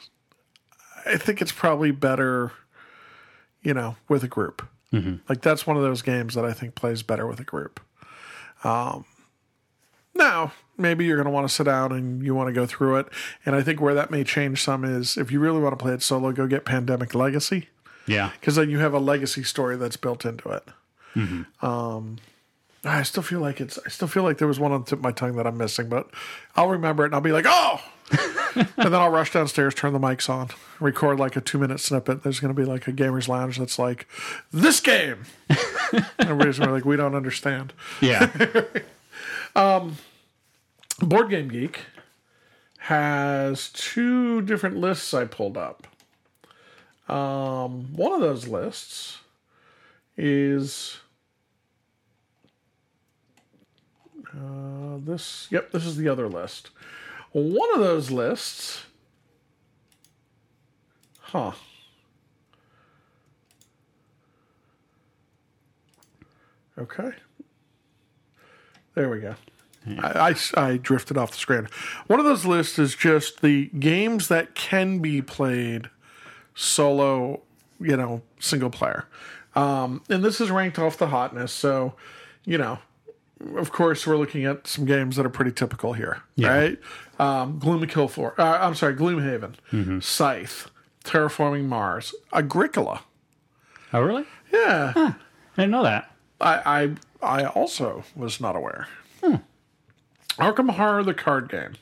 I 1.07 1.17
think 1.17 1.41
it's 1.41 1.53
probably 1.53 1.91
better, 1.91 2.53
you 3.63 3.75
know, 3.75 3.97
with 4.09 4.25
a 4.25 4.29
group. 4.29 4.67
Like 5.29 5.43
that's 5.43 5.67
one 5.67 5.77
of 5.77 5.83
those 5.83 6.01
games 6.01 6.35
that 6.37 6.45
I 6.47 6.53
think 6.55 6.75
plays 6.75 7.03
better 7.03 7.27
with 7.27 7.39
a 7.39 7.45
group. 7.45 7.81
Um, 8.65 9.05
Now, 10.15 10.53
maybe 10.79 11.05
you're 11.05 11.17
going 11.17 11.27
to 11.27 11.31
want 11.31 11.47
to 11.47 11.53
sit 11.55 11.65
down 11.65 11.93
and 11.93 12.23
you 12.25 12.35
want 12.35 12.49
to 12.49 12.53
go 12.55 12.65
through 12.65 12.97
it. 12.97 13.09
And 13.45 13.55
I 13.55 13.63
think 13.63 13.81
where 13.81 13.93
that 13.95 14.11
may 14.11 14.25
change 14.25 14.63
some 14.63 14.85
is 14.85 15.19
if 15.19 15.31
you 15.31 15.39
really 15.39 15.61
want 15.61 15.79
to 15.79 15.83
play 15.83 15.93
it 15.93 16.03
solo, 16.03 16.33
go 16.33 16.47
get 16.47 16.65
Pandemic 16.65 17.15
Legacy 17.15 17.69
Yeah. 18.07 18.31
because 18.41 18.55
then 18.57 18.71
you 18.71 18.79
have 18.79 18.95
a 18.95 18.99
legacy 18.99 19.43
story 19.43 19.77
that's 19.77 19.99
built 19.99 20.25
into 20.25 20.49
it. 20.51 20.65
Um, 21.63 22.17
I 22.89 23.03
still 23.03 23.23
feel 23.23 23.41
like 23.41 23.61
it's. 23.61 23.79
I 23.85 23.89
still 23.89 24.09
feel 24.09 24.23
like 24.23 24.39
there 24.39 24.49
was 24.49 24.61
one 24.61 24.73
on 24.73 24.81
the 24.81 24.87
tip 24.87 24.99
of 24.99 25.03
my 25.03 25.13
tongue 25.13 25.37
that 25.37 25.47
I'm 25.47 25.57
missing, 25.57 25.89
but 25.89 26.09
I'll 26.55 26.69
remember 26.69 27.05
it 27.05 27.07
and 27.07 27.15
I'll 27.15 27.21
be 27.21 27.33
like, 27.33 27.47
oh. 27.49 27.83
and 28.55 28.69
then 28.77 28.95
I'll 28.95 29.11
rush 29.11 29.33
downstairs, 29.33 29.75
turn 29.75 29.93
the 29.93 29.99
mics 29.99 30.31
on, 30.31 30.51
record 30.79 31.19
like 31.19 31.35
a 31.37 31.41
two 31.41 31.59
minute 31.59 31.81
snippet. 31.81 32.23
There's 32.23 32.39
going 32.39 32.55
to 32.55 32.61
be 32.61 32.67
like 32.67 32.87
a 32.87 32.93
gamers 32.93 33.27
lounge 33.27 33.59
that's 33.59 33.79
like 33.79 34.07
this 34.53 34.79
game. 34.81 35.25
Everybody's 36.19 36.61
like, 36.61 36.85
we 36.85 36.97
don't 36.97 37.15
understand. 37.15 37.73
Yeah. 38.01 38.31
Um, 39.57 39.97
Board 41.01 41.31
Game 41.31 41.49
Geek 41.49 41.81
has 42.81 43.71
two 43.71 44.43
different 44.43 44.77
lists 44.77 45.15
I 45.15 45.25
pulled 45.25 45.57
up. 45.57 45.87
Um, 47.09 47.95
one 47.95 48.13
of 48.13 48.21
those 48.21 48.47
lists 48.47 49.21
is 50.15 50.99
uh, 54.37 54.99
this. 54.99 55.49
Yep, 55.51 55.73
this 55.73 55.87
is 55.87 55.97
the 55.97 56.09
other 56.09 56.29
list. 56.29 56.71
One 57.33 57.75
of 57.75 57.81
those 57.81 58.11
lists, 58.11 58.85
huh? 61.21 61.53
Okay. 66.79 67.13
There 68.95 69.09
we 69.09 69.21
go. 69.21 69.37
I, 69.99 70.35
I, 70.57 70.61
I 70.69 70.77
drifted 70.79 71.17
off 71.17 71.31
the 71.31 71.37
screen. 71.37 71.69
One 72.07 72.19
of 72.19 72.25
those 72.25 72.45
lists 72.45 72.79
is 72.79 72.95
just 72.95 73.41
the 73.41 73.67
games 73.79 74.29
that 74.29 74.55
can 74.55 74.99
be 74.99 75.23
played 75.23 75.91
solo, 76.55 77.43
you 77.79 77.97
know, 77.97 78.23
single 78.41 78.71
player. 78.71 79.07
Um, 79.55 80.03
and 80.09 80.25
this 80.25 80.41
is 80.41 80.51
ranked 80.51 80.79
off 80.79 80.99
the 80.99 81.07
hotness. 81.09 81.53
So, 81.53 81.95
you 82.45 82.59
know, 82.59 82.79
of 83.57 83.71
course, 83.73 84.07
we're 84.07 84.17
looking 84.17 84.45
at 84.45 84.67
some 84.67 84.85
games 84.85 85.17
that 85.17 85.27
are 85.27 85.31
pretty 85.31 85.53
typical 85.53 85.93
here, 85.93 86.23
right? 86.39 86.79
Um, 87.19 87.59
Gloom 87.59 87.83
and 87.83 87.91
Kill 87.91 88.09
For, 88.09 88.39
uh, 88.41 88.59
I'm 88.59 88.75
sorry, 88.75 88.95
Gloomhaven, 88.95 90.03
Scythe, 90.03 90.71
Terraforming 91.05 91.65
Mars, 91.67 92.15
Agricola. 92.33 93.03
oh, 93.93 94.01
really? 94.01 94.25
Yeah. 94.53 94.93
I 94.97 95.15
didn't 95.57 95.71
know 95.71 95.83
that. 95.83 96.11
I, 96.41 96.95
I 97.23 97.41
I 97.43 97.45
also 97.47 98.05
was 98.15 98.41
not 98.41 98.57
aware. 98.57 98.89
Arkham 100.39 100.71
Horror, 100.73 101.03
the 101.03 101.15
card 101.15 101.49
game. 101.51 101.73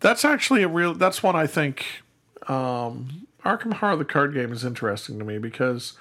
That's 0.00 0.24
actually 0.24 0.62
a 0.62 0.68
real. 0.68 0.94
That's 0.94 1.22
one 1.22 1.34
I 1.34 1.46
think. 1.48 1.84
Um, 2.46 3.26
Arkham 3.44 3.74
Horror, 3.74 3.96
the 3.96 4.04
card 4.04 4.32
game, 4.34 4.52
is 4.52 4.64
interesting 4.64 5.18
to 5.18 5.24
me 5.24 5.38
because 5.38 5.94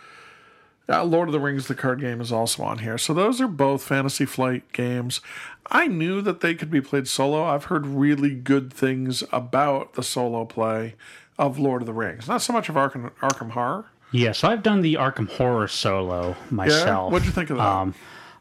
uh, 0.89 1.03
Lord 1.03 1.29
of 1.29 1.33
the 1.33 1.39
Rings, 1.39 1.67
the 1.67 1.75
card 1.75 1.99
game, 1.99 2.21
is 2.21 2.31
also 2.31 2.63
on 2.63 2.79
here. 2.79 2.97
So 2.97 3.13
those 3.13 3.41
are 3.41 3.47
both 3.47 3.83
Fantasy 3.83 4.25
Flight 4.25 4.71
games. 4.71 5.21
I 5.69 5.87
knew 5.87 6.21
that 6.21 6.41
they 6.41 6.55
could 6.55 6.71
be 6.71 6.81
played 6.81 7.07
solo. 7.07 7.43
I've 7.43 7.65
heard 7.65 7.85
really 7.85 8.33
good 8.33 8.71
things 8.71 9.23
about 9.31 9.93
the 9.93 10.03
solo 10.03 10.45
play 10.45 10.95
of 11.37 11.59
Lord 11.59 11.81
of 11.81 11.85
the 11.85 11.93
Rings. 11.93 12.27
Not 12.27 12.41
so 12.41 12.53
much 12.53 12.69
of 12.69 12.75
Arkham 12.75 13.11
Arkham 13.19 13.51
Horror. 13.51 13.85
Yeah, 14.11 14.31
so 14.31 14.47
I've 14.47 14.63
done 14.63 14.81
the 14.81 14.95
Arkham 14.95 15.29
Horror 15.29 15.67
solo 15.67 16.35
myself. 16.49 17.11
What'd 17.11 17.25
you 17.25 17.33
think 17.33 17.49
of 17.49 17.57
that? 17.57 17.65
Um, 17.65 17.93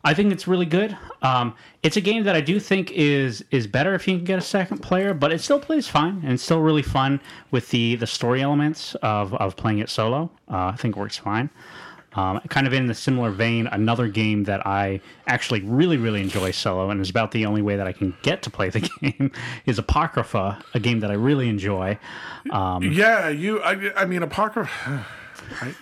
I 0.04 0.14
think 0.14 0.32
it's 0.32 0.46
really 0.46 0.66
good. 0.66 0.96
Um, 1.22 1.56
it's 1.82 1.96
a 1.96 2.00
game 2.00 2.22
that 2.24 2.36
I 2.36 2.40
do 2.40 2.60
think 2.60 2.92
is 2.92 3.44
is 3.50 3.66
better 3.66 3.92
if 3.94 4.06
you 4.06 4.16
can 4.16 4.24
get 4.24 4.38
a 4.38 4.42
second 4.42 4.78
player, 4.78 5.12
but 5.12 5.32
it 5.32 5.40
still 5.40 5.58
plays 5.58 5.88
fine 5.88 6.20
and 6.22 6.34
it's 6.34 6.44
still 6.44 6.60
really 6.60 6.82
fun 6.82 7.20
with 7.50 7.70
the 7.70 7.96
the 7.96 8.06
story 8.06 8.40
elements 8.40 8.94
of 8.96 9.34
of 9.34 9.56
playing 9.56 9.80
it 9.80 9.90
solo. 9.90 10.30
Uh, 10.48 10.66
I 10.66 10.76
think 10.76 10.96
it 10.96 11.00
works 11.00 11.16
fine. 11.16 11.50
Um, 12.16 12.40
kind 12.48 12.66
of 12.66 12.72
in 12.72 12.88
a 12.88 12.94
similar 12.94 13.30
vein, 13.30 13.66
another 13.66 14.08
game 14.08 14.44
that 14.44 14.66
I 14.66 15.00
actually 15.26 15.60
really, 15.60 15.98
really 15.98 16.22
enjoy 16.22 16.50
solo, 16.50 16.90
and 16.90 17.00
is 17.00 17.10
about 17.10 17.32
the 17.32 17.44
only 17.44 17.62
way 17.62 17.76
that 17.76 17.86
I 17.86 17.92
can 17.92 18.16
get 18.22 18.42
to 18.42 18.50
play 18.50 18.70
the 18.70 18.80
game, 19.02 19.30
is 19.66 19.78
Apocrypha, 19.78 20.64
a 20.74 20.80
game 20.80 21.00
that 21.00 21.10
I 21.10 21.14
really 21.14 21.48
enjoy. 21.48 21.98
Um, 22.50 22.82
Yeah, 22.84 23.28
you. 23.28 23.60
I, 23.60 23.92
I 23.94 24.04
mean, 24.06 24.22
Apocrypha. 24.22 25.06
I, 25.60 25.74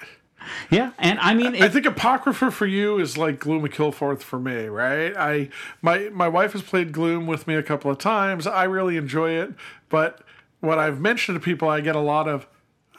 yeah, 0.70 0.92
and 0.99 1.18
I 1.20 1.35
mean, 1.35 1.62
I 1.62 1.68
think 1.68 1.87
Apocrypha 1.87 2.51
for 2.51 2.66
you 2.66 2.99
is 2.99 3.16
like 3.16 3.38
Gloom 3.38 3.64
and 3.64 3.73
Kilforth 3.73 4.20
for 4.20 4.38
me, 4.38 4.66
right? 4.66 5.16
I 5.16 5.49
my 5.81 6.11
my 6.11 6.29
wife 6.29 6.53
has 6.53 6.62
played 6.62 6.92
Gloom 6.92 7.27
with 7.27 7.47
me 7.47 7.55
a 7.55 7.62
couple 7.62 7.90
of 7.90 7.99
times. 7.99 8.47
I 8.47 8.64
really 8.64 8.97
enjoy 8.97 9.31
it, 9.31 9.55
but 9.88 10.20
what 10.61 10.79
I've 10.79 11.01
mentioned 11.01 11.37
to 11.37 11.44
people, 11.44 11.68
I 11.68 11.81
get 11.81 11.94
a 11.94 12.01
lot 12.01 12.29
of, 12.29 12.47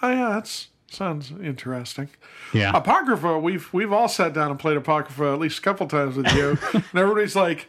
oh 0.02 0.12
yeah, 0.12 0.30
that's 0.30 0.70
Sounds 0.90 1.32
interesting. 1.32 2.10
Yeah. 2.54 2.72
Apocrypha, 2.76 3.40
we've 3.40 3.72
we've 3.74 3.92
all 3.92 4.08
sat 4.08 4.34
down 4.34 4.52
and 4.52 4.60
played 4.60 4.78
Apocrypha 4.78 5.34
at 5.34 5.40
least 5.40 5.60
a 5.60 5.62
couple 5.62 5.88
times 5.88 6.16
with 6.16 6.32
you, 6.34 6.58
and 6.74 6.84
everybody's 6.96 7.36
like, 7.36 7.68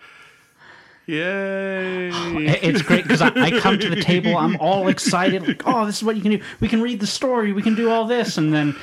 "Yay!" 1.07 2.11
It's 2.13 2.83
great 2.83 3.05
because 3.05 3.23
I, 3.23 3.29
I 3.35 3.59
come 3.61 3.79
to 3.79 3.89
the 3.89 4.01
table, 4.03 4.37
I'm 4.37 4.57
all 4.61 4.89
excited, 4.89 5.47
like, 5.49 5.63
oh, 5.67 5.87
this 5.87 5.97
is 5.97 6.05
what 6.05 6.17
you 6.17 6.23
can 6.23 6.33
do. 6.33 6.43
We 6.61 6.69
can 6.69 6.83
read 6.83 7.01
the 7.01 7.07
story, 7.07 7.53
we 7.53 7.63
can 7.63 7.75
do 7.75 7.91
all 7.91 8.07
this, 8.07 8.37
and 8.39 8.53
then 8.53 8.77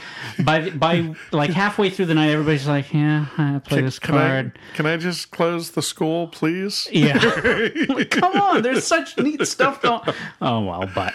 by 0.43 0.71
by 0.71 1.13
like 1.31 1.51
halfway 1.51 1.89
through 1.89 2.07
the 2.07 2.15
night, 2.15 2.31
everybody's 2.31 2.67
like, 2.67 2.91
yeah, 2.93 3.27
I 3.37 3.59
play 3.63 3.81
this 3.81 3.99
Can 3.99 4.15
I, 4.15 4.27
card. 4.27 4.59
can 4.73 4.85
I 4.87 4.97
just 4.97 5.31
close 5.31 5.71
the 5.71 5.81
school, 5.83 6.27
please? 6.27 6.87
Yeah, 6.91 7.17
Like, 7.89 8.09
come 8.09 8.35
on, 8.35 8.61
there's 8.63 8.85
such 8.85 9.17
neat 9.17 9.45
stuff 9.47 9.81
going. 9.81 10.01
Oh 10.41 10.61
well, 10.61 10.89
but 10.93 11.13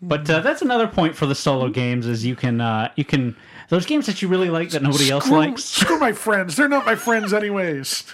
but 0.00 0.28
uh, 0.30 0.40
that's 0.40 0.62
another 0.62 0.86
point 0.86 1.16
for 1.16 1.26
the 1.26 1.34
solo 1.34 1.68
games 1.68 2.06
is 2.06 2.24
you 2.24 2.36
can 2.36 2.60
uh, 2.60 2.90
you 2.96 3.04
can 3.04 3.36
those 3.68 3.84
games 3.86 4.06
that 4.06 4.22
you 4.22 4.28
really 4.28 4.48
like 4.50 4.70
that 4.70 4.82
nobody 4.82 5.10
else 5.10 5.24
Screw, 5.24 5.36
likes. 5.36 5.64
screw 5.64 5.98
my 5.98 6.12
friends. 6.24 6.56
They're 6.56 6.68
not 6.68 6.86
my 6.86 6.94
friends, 6.94 7.32
anyways. 7.32 8.10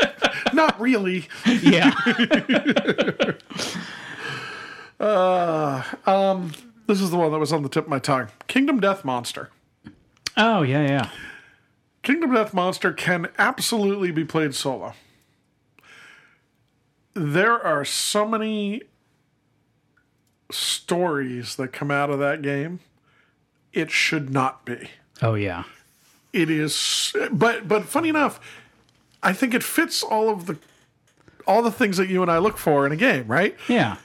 not 0.52 0.80
really. 0.80 1.28
Yeah, 1.46 1.92
This 6.86 7.00
is 7.00 7.10
the 7.10 7.16
one 7.16 7.32
that 7.32 7.38
was 7.38 7.52
on 7.52 7.62
the 7.62 7.68
tip 7.68 7.84
of 7.84 7.90
my 7.90 7.98
tongue. 7.98 8.28
Kingdom 8.46 8.78
Death 8.80 9.04
Monster. 9.04 9.50
oh 10.36 10.62
yeah, 10.62 10.82
yeah. 10.86 11.10
Kingdom 12.02 12.34
Death 12.34 12.52
Monster 12.52 12.92
can 12.92 13.28
absolutely 13.38 14.10
be 14.10 14.24
played 14.24 14.54
solo. 14.54 14.92
There 17.14 17.58
are 17.58 17.84
so 17.84 18.26
many 18.28 18.82
stories 20.50 21.56
that 21.56 21.72
come 21.72 21.90
out 21.90 22.10
of 22.10 22.18
that 22.18 22.42
game. 22.42 22.80
It 23.72 23.90
should 23.90 24.30
not 24.30 24.64
be. 24.64 24.90
Oh 25.22 25.34
yeah. 25.34 25.64
It 26.32 26.50
is 26.50 27.14
but 27.32 27.68
but 27.68 27.84
funny 27.84 28.08
enough, 28.08 28.40
I 29.22 29.32
think 29.32 29.54
it 29.54 29.62
fits 29.62 30.02
all 30.02 30.28
of 30.28 30.46
the 30.46 30.58
all 31.46 31.62
the 31.62 31.70
things 31.70 31.96
that 31.96 32.08
you 32.08 32.22
and 32.22 32.30
I 32.30 32.38
look 32.38 32.56
for 32.56 32.86
in 32.86 32.92
a 32.92 32.96
game, 32.96 33.26
right? 33.26 33.56
Yeah. 33.68 33.96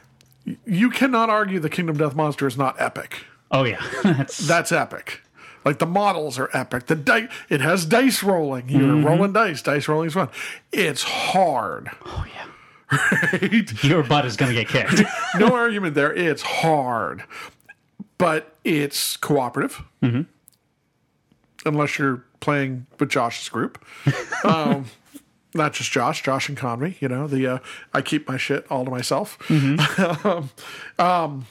You 0.65 0.89
cannot 0.89 1.29
argue 1.29 1.59
the 1.59 1.69
Kingdom 1.69 1.97
Death 1.97 2.15
Monster 2.15 2.47
is 2.47 2.57
not 2.57 2.79
epic. 2.79 3.25
Oh 3.51 3.63
yeah. 3.63 3.83
That's 4.03 4.37
That's 4.37 4.71
epic. 4.71 5.21
Like 5.65 5.79
the 5.79 5.85
models 5.85 6.39
are 6.39 6.49
epic. 6.53 6.87
The 6.87 6.95
dice 6.95 7.29
it 7.49 7.61
has 7.61 7.85
dice 7.85 8.23
rolling. 8.23 8.69
You're 8.69 8.81
mm-hmm. 8.81 9.05
rolling 9.05 9.33
dice. 9.33 9.61
Dice 9.61 9.87
rolling 9.87 10.07
is 10.07 10.13
fun. 10.13 10.29
It's 10.71 11.03
hard. 11.03 11.89
oh 12.05 12.25
yeah. 12.33 12.45
Right? 12.91 13.83
Your 13.83 14.03
butt 14.03 14.25
is 14.25 14.35
gonna 14.37 14.53
get 14.53 14.67
kicked. 14.67 15.03
no 15.39 15.53
argument 15.53 15.95
there. 15.95 16.13
It's 16.13 16.41
hard, 16.41 17.23
but 18.17 18.55
it's 18.63 19.17
cooperative. 19.17 19.83
Mm-hmm. 20.01 20.21
Unless 21.65 21.99
you're 21.99 22.23
playing 22.39 22.85
with 22.99 23.09
Josh's 23.09 23.49
group, 23.49 23.83
um, 24.45 24.85
not 25.53 25.73
just 25.73 25.91
Josh, 25.91 26.23
Josh 26.23 26.47
and 26.47 26.57
Conry. 26.57 26.97
You 26.99 27.09
know 27.09 27.27
the 27.27 27.45
uh, 27.47 27.59
I 27.93 28.01
keep 28.01 28.27
my 28.27 28.37
shit 28.37 28.65
all 28.71 28.85
to 28.85 28.91
myself. 28.91 29.37
um, 30.25 30.49
um, 30.97 31.45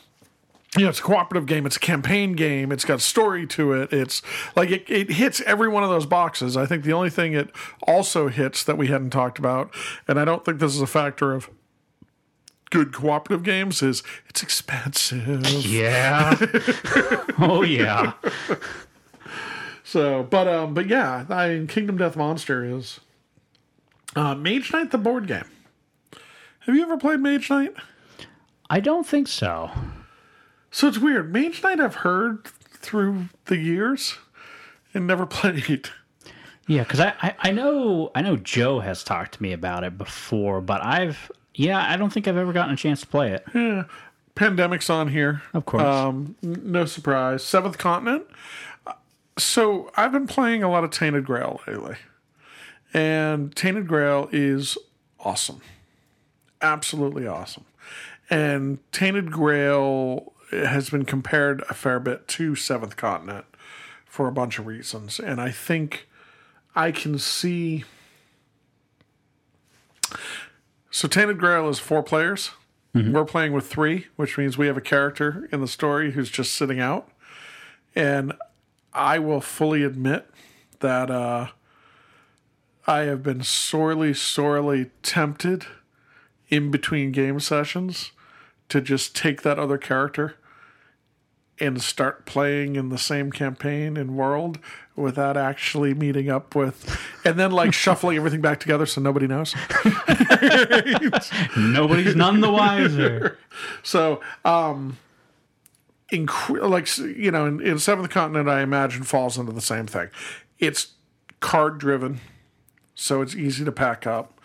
you 0.78 0.84
know, 0.84 0.90
it's 0.90 1.00
a 1.00 1.02
cooperative 1.02 1.46
game. 1.46 1.66
It's 1.66 1.76
a 1.76 1.80
campaign 1.80 2.34
game. 2.34 2.70
It's 2.70 2.84
got 2.84 3.00
story 3.00 3.46
to 3.48 3.72
it. 3.72 3.92
It's 3.92 4.22
like 4.54 4.70
it, 4.70 4.88
it 4.88 5.10
hits 5.10 5.40
every 5.42 5.68
one 5.68 5.82
of 5.82 5.90
those 5.90 6.06
boxes. 6.06 6.56
I 6.56 6.66
think 6.66 6.84
the 6.84 6.92
only 6.92 7.10
thing 7.10 7.32
it 7.32 7.50
also 7.82 8.28
hits 8.28 8.62
that 8.64 8.78
we 8.78 8.86
hadn't 8.86 9.10
talked 9.10 9.38
about, 9.38 9.74
and 10.06 10.20
I 10.20 10.24
don't 10.24 10.44
think 10.44 10.60
this 10.60 10.74
is 10.74 10.80
a 10.80 10.86
factor 10.86 11.32
of 11.32 11.50
good 12.70 12.92
cooperative 12.92 13.42
games, 13.42 13.82
is 13.82 14.02
it's 14.28 14.42
expensive. 14.42 15.48
Yeah. 15.66 16.36
oh 17.38 17.62
yeah. 17.62 18.12
So, 19.82 20.22
but 20.22 20.46
um, 20.46 20.74
but 20.74 20.86
yeah, 20.86 21.24
I 21.28 21.48
mean, 21.48 21.66
Kingdom 21.66 21.96
Death 21.96 22.16
Monster 22.16 22.64
is 22.64 23.00
uh, 24.14 24.34
Mage 24.34 24.72
Knight, 24.72 24.92
the 24.92 24.98
board 24.98 25.26
game. 25.26 25.50
Have 26.60 26.74
you 26.74 26.82
ever 26.82 26.98
played 26.98 27.20
Mage 27.20 27.50
Knight? 27.50 27.74
I 28.70 28.80
don't 28.80 29.06
think 29.06 29.28
so. 29.28 29.70
So 30.70 30.88
it's 30.88 30.98
weird. 30.98 31.32
Mage 31.32 31.62
Knight, 31.62 31.80
I've 31.80 31.96
heard 31.96 32.44
through 32.46 33.26
the 33.46 33.56
years 33.56 34.16
and 34.94 35.06
never 35.06 35.26
played. 35.26 35.88
Yeah, 36.66 36.82
because 36.82 37.00
I, 37.00 37.14
I 37.22 37.34
I 37.40 37.50
know 37.50 38.10
I 38.14 38.20
know 38.22 38.36
Joe 38.36 38.80
has 38.80 39.02
talked 39.02 39.34
to 39.34 39.42
me 39.42 39.52
about 39.52 39.84
it 39.84 39.96
before, 39.96 40.60
but 40.60 40.84
I've 40.84 41.30
yeah 41.54 41.90
I 41.90 41.96
don't 41.96 42.12
think 42.12 42.28
I've 42.28 42.36
ever 42.36 42.52
gotten 42.52 42.74
a 42.74 42.76
chance 42.76 43.00
to 43.00 43.06
play 43.06 43.32
it. 43.32 43.44
Yeah. 43.54 43.84
Pandemic's 44.34 44.88
on 44.88 45.08
here. 45.08 45.42
Of 45.52 45.64
course. 45.64 45.82
Um, 45.82 46.36
no 46.42 46.84
surprise. 46.84 47.42
Seventh 47.42 47.76
Continent. 47.78 48.24
Uh, 48.86 48.92
So 49.36 49.90
I've 49.96 50.12
been 50.12 50.28
playing 50.28 50.62
a 50.62 50.70
lot 50.70 50.84
of 50.84 50.90
Tainted 50.90 51.24
Grail 51.24 51.60
lately. 51.66 51.96
And 52.94 53.54
Tainted 53.56 53.88
Grail 53.88 54.28
is 54.30 54.78
awesome. 55.18 55.60
Absolutely 56.62 57.26
awesome. 57.26 57.64
And 58.30 58.78
Tainted 58.92 59.32
Grail 59.32 60.32
has 60.50 60.90
been 60.90 61.04
compared 61.04 61.62
a 61.68 61.74
fair 61.74 62.00
bit 62.00 62.26
to 62.28 62.54
Seventh 62.54 62.96
Continent 62.96 63.46
for 64.04 64.28
a 64.28 64.32
bunch 64.32 64.58
of 64.58 64.66
reasons. 64.66 65.18
And 65.18 65.40
I 65.40 65.50
think 65.50 66.08
I 66.74 66.90
can 66.90 67.18
see. 67.18 67.84
So 70.90 71.06
Tainted 71.06 71.38
Grail 71.38 71.68
is 71.68 71.78
four 71.78 72.02
players. 72.02 72.50
We're 73.12 73.24
playing 73.24 73.52
with 73.52 73.66
three, 73.66 74.06
which 74.16 74.38
means 74.38 74.56
we 74.56 74.66
have 74.66 74.76
a 74.76 74.82
character 74.82 75.48
in 75.52 75.60
the 75.60 75.68
story 75.68 76.12
who's 76.12 76.30
just 76.30 76.54
sitting 76.54 76.80
out. 76.80 77.08
And 77.94 78.32
I 78.92 79.18
will 79.18 79.40
fully 79.40 79.84
admit 79.84 80.28
that 80.80 81.10
uh, 81.10 81.48
I 82.86 83.00
have 83.00 83.22
been 83.22 83.42
sorely, 83.42 84.14
sorely 84.14 84.90
tempted 85.02 85.66
in 86.48 86.70
between 86.70 87.12
game 87.12 87.38
sessions 87.38 88.12
to 88.68 88.80
just 88.80 89.16
take 89.16 89.42
that 89.42 89.58
other 89.58 89.78
character 89.78 90.36
and 91.60 91.82
start 91.82 92.24
playing 92.24 92.76
in 92.76 92.88
the 92.88 92.98
same 92.98 93.32
campaign 93.32 93.96
and 93.96 94.16
world 94.16 94.58
without 94.94 95.36
actually 95.36 95.94
meeting 95.94 96.28
up 96.28 96.54
with 96.54 97.00
and 97.24 97.38
then 97.38 97.50
like 97.50 97.72
shuffling 97.74 98.16
everything 98.16 98.40
back 98.40 98.60
together 98.60 98.86
so 98.86 99.00
nobody 99.00 99.26
knows. 99.26 99.54
Nobody's 101.56 102.14
none 102.14 102.40
the 102.40 102.50
wiser. 102.50 103.38
So, 103.82 104.20
um, 104.44 104.98
inc- 106.12 106.68
like 106.68 106.96
you 106.98 107.30
know, 107.30 107.46
in, 107.46 107.60
in 107.60 107.78
Seventh 107.78 108.10
Continent, 108.10 108.48
I 108.48 108.62
imagine 108.62 109.02
falls 109.02 109.38
into 109.38 109.52
the 109.52 109.60
same 109.60 109.86
thing. 109.86 110.08
It's 110.58 110.94
card 111.40 111.78
driven, 111.78 112.20
so 112.94 113.22
it's 113.22 113.34
easy 113.34 113.64
to 113.64 113.72
pack 113.72 114.06
up. 114.06 114.40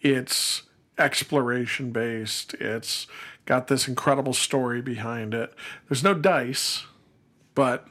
It's 0.00 0.62
exploration 0.98 1.90
based. 1.92 2.54
It's 2.54 3.06
got 3.48 3.68
this 3.68 3.88
incredible 3.88 4.34
story 4.34 4.82
behind 4.82 5.32
it. 5.32 5.54
There's 5.88 6.04
no 6.04 6.12
dice, 6.12 6.84
but 7.54 7.88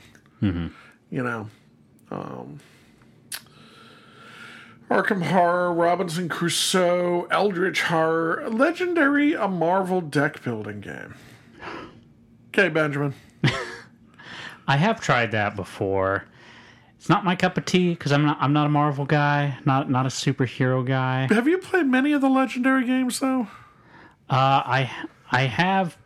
you 1.09 1.23
know, 1.23 1.49
um, 2.11 2.59
Arkham 4.87 5.23
Horror, 5.23 5.73
Robinson 5.73 6.29
Crusoe, 6.29 7.27
Eldritch 7.31 7.81
Horror, 7.81 8.47
Legendary, 8.51 9.33
a 9.33 9.47
Marvel 9.47 9.99
deck 9.99 10.43
building 10.43 10.79
game. 10.79 11.15
Okay, 12.49 12.69
Benjamin. 12.69 13.15
I 14.67 14.77
have 14.77 15.01
tried 15.01 15.31
that 15.31 15.55
before. 15.55 16.25
It's 16.99 17.09
not 17.09 17.25
my 17.25 17.35
cup 17.35 17.57
of 17.57 17.65
tea 17.65 17.95
because 17.95 18.11
I'm 18.11 18.25
not 18.25 18.37
I'm 18.39 18.53
not 18.53 18.67
a 18.67 18.69
Marvel 18.69 19.05
guy, 19.05 19.57
not 19.65 19.89
not 19.89 20.05
a 20.05 20.09
superhero 20.09 20.85
guy. 20.85 21.27
Have 21.33 21.47
you 21.47 21.57
played 21.57 21.87
many 21.87 22.13
of 22.13 22.21
the 22.21 22.29
Legendary 22.29 22.85
games, 22.85 23.19
though? 23.19 23.47
Uh, 24.29 24.61
I 24.65 24.91
I 25.31 25.41
have 25.41 25.97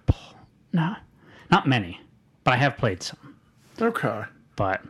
no, 0.73 0.95
not 1.49 1.67
many, 1.67 1.99
but 2.43 2.53
I 2.53 2.57
have 2.57 2.77
played 2.77 3.03
some. 3.03 3.36
Okay. 3.79 4.23
But 4.55 4.81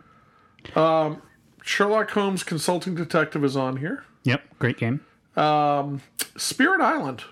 um, 0.76 1.22
Sherlock 1.64 2.12
Holmes 2.12 2.44
Consulting 2.44 2.96
Detective 2.96 3.44
is 3.44 3.56
on 3.56 3.78
here. 3.78 4.04
yep, 4.24 4.44
great 4.60 4.78
game. 4.78 5.06
Um, 5.36 6.02
Spirit 6.38 6.82
Island. 6.82 7.24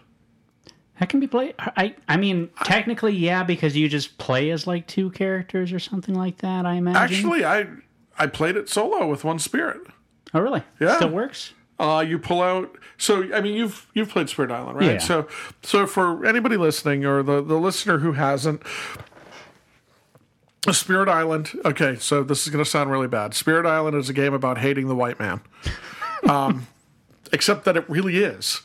That 1.00 1.08
can 1.10 1.20
be 1.22 1.28
played. 1.28 1.56
I 1.60 1.96
I 2.10 2.18
mean, 2.18 2.50
technically, 2.66 3.14
yeah, 3.16 3.44
because 3.44 3.76
you 3.78 3.88
just 3.88 4.18
play 4.18 4.50
as 4.52 4.68
like 4.68 4.86
two 4.88 5.10
characters 5.12 5.72
or 5.72 5.80
something 5.80 6.14
like 6.14 6.38
that. 6.40 6.66
I 6.66 6.74
imagine. 6.74 7.02
Actually, 7.02 7.46
I 7.46 7.68
I 8.18 8.28
played 8.28 8.58
it 8.58 8.68
solo 8.68 9.08
with 9.08 9.24
one 9.24 9.40
spirit. 9.40 9.80
oh 10.34 10.42
really? 10.42 10.64
Yeah. 10.80 10.98
still 10.98 11.10
works. 11.10 11.54
Uh, 11.80 12.04
you 12.06 12.20
pull 12.20 12.42
out. 12.42 12.78
So 12.98 13.34
I 13.34 13.40
mean, 13.42 13.56
you've 13.56 13.88
you've 13.94 14.10
played 14.10 14.30
Spirit 14.30 14.52
Island, 14.52 14.78
right? 14.78 14.92
Yeah. 14.94 14.98
So 14.98 15.28
so 15.64 15.88
for 15.88 16.26
anybody 16.26 16.58
listening 16.58 17.06
or 17.06 17.24
the 17.24 17.42
the 17.42 17.56
listener 17.56 18.00
who 18.00 18.12
hasn't, 18.14 18.62
Spirit 20.72 21.08
Island. 21.08 21.52
Okay, 21.64 21.96
so 21.96 22.22
this 22.24 22.46
is 22.46 22.52
going 22.52 22.64
to 22.64 22.70
sound 22.70 22.92
really 22.92 23.08
bad. 23.08 23.34
Spirit 23.34 23.66
Island 23.66 23.96
is 23.96 24.10
a 24.10 24.14
game 24.14 24.34
about 24.34 24.58
hating 24.58 24.88
the 24.88 24.96
white 24.96 25.20
man. 25.20 25.42
um, 26.28 26.68
except 27.32 27.66
that 27.66 27.78
it 27.78 27.90
really 27.90 28.18
is. 28.18 28.62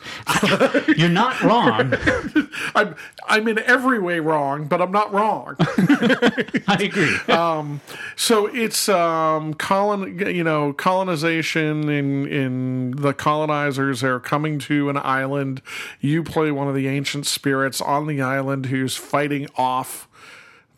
You're 0.96 1.09
not 1.09 1.40
wrong. 1.42 1.94
I'm 2.74 2.96
I'm 3.27 3.48
in 3.48 3.59
every 3.61 3.98
way 3.98 4.20
wrong, 4.20 4.66
but 4.66 4.81
I'm 4.81 4.92
not 4.92 5.12
wrong. 5.12 5.57
I 5.59 6.79
agree. 6.81 7.16
so 8.16 8.46
it's 8.46 8.88
um 8.88 9.55
colon 9.55 10.18
you 10.18 10.44
know 10.44 10.72
colonization 10.72 11.88
in 11.88 12.27
in 12.27 12.90
the 12.92 13.12
colonizers 13.12 14.03
are 14.03 14.20
coming 14.20 14.59
to 14.61 14.88
an 14.90 14.96
island. 14.96 15.62
You 16.00 16.22
play 16.22 16.50
one 16.50 16.68
of 16.68 16.74
the 16.74 16.88
ancient 16.88 17.27
spirits 17.27 17.81
on 17.81 18.07
the 18.07 18.22
island 18.22 18.66
who's 18.66 18.96
fighting 18.96 19.48
off 19.57 20.09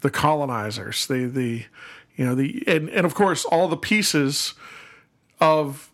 the 0.00 0.10
colonizers. 0.10 1.06
The 1.06 1.26
the 1.26 1.64
you 2.16 2.24
know 2.24 2.34
the 2.34 2.62
and 2.66 2.88
and 2.90 3.06
of 3.06 3.14
course 3.14 3.44
all 3.44 3.68
the 3.68 3.76
pieces 3.76 4.54
of 5.40 5.90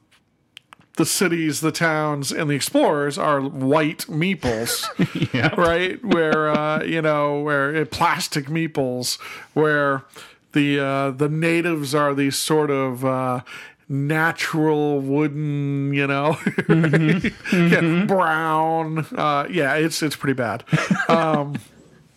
the 0.96 1.06
cities, 1.06 1.60
the 1.60 1.72
towns, 1.72 2.30
and 2.30 2.50
the 2.50 2.54
explorers 2.54 3.16
are 3.16 3.40
white 3.40 4.06
meeples, 4.08 4.84
yeah. 5.34 5.54
right? 5.58 6.04
Where 6.04 6.50
uh, 6.50 6.82
you 6.84 7.00
know, 7.02 7.40
where 7.40 7.74
uh, 7.74 7.84
plastic 7.86 8.46
meeples, 8.46 9.18
where 9.54 10.04
the 10.52 10.80
uh, 10.80 11.10
the 11.12 11.28
natives 11.28 11.94
are 11.94 12.14
these 12.14 12.36
sort 12.36 12.70
of 12.70 13.04
uh, 13.04 13.40
natural 13.88 15.00
wooden, 15.00 15.92
you 15.92 16.06
know, 16.06 16.38
yeah, 17.52 18.04
brown. 18.06 19.06
Uh, 19.16 19.46
yeah, 19.50 19.74
it's 19.74 20.02
it's 20.02 20.16
pretty 20.16 20.34
bad. 20.34 20.64
Um, 21.08 21.56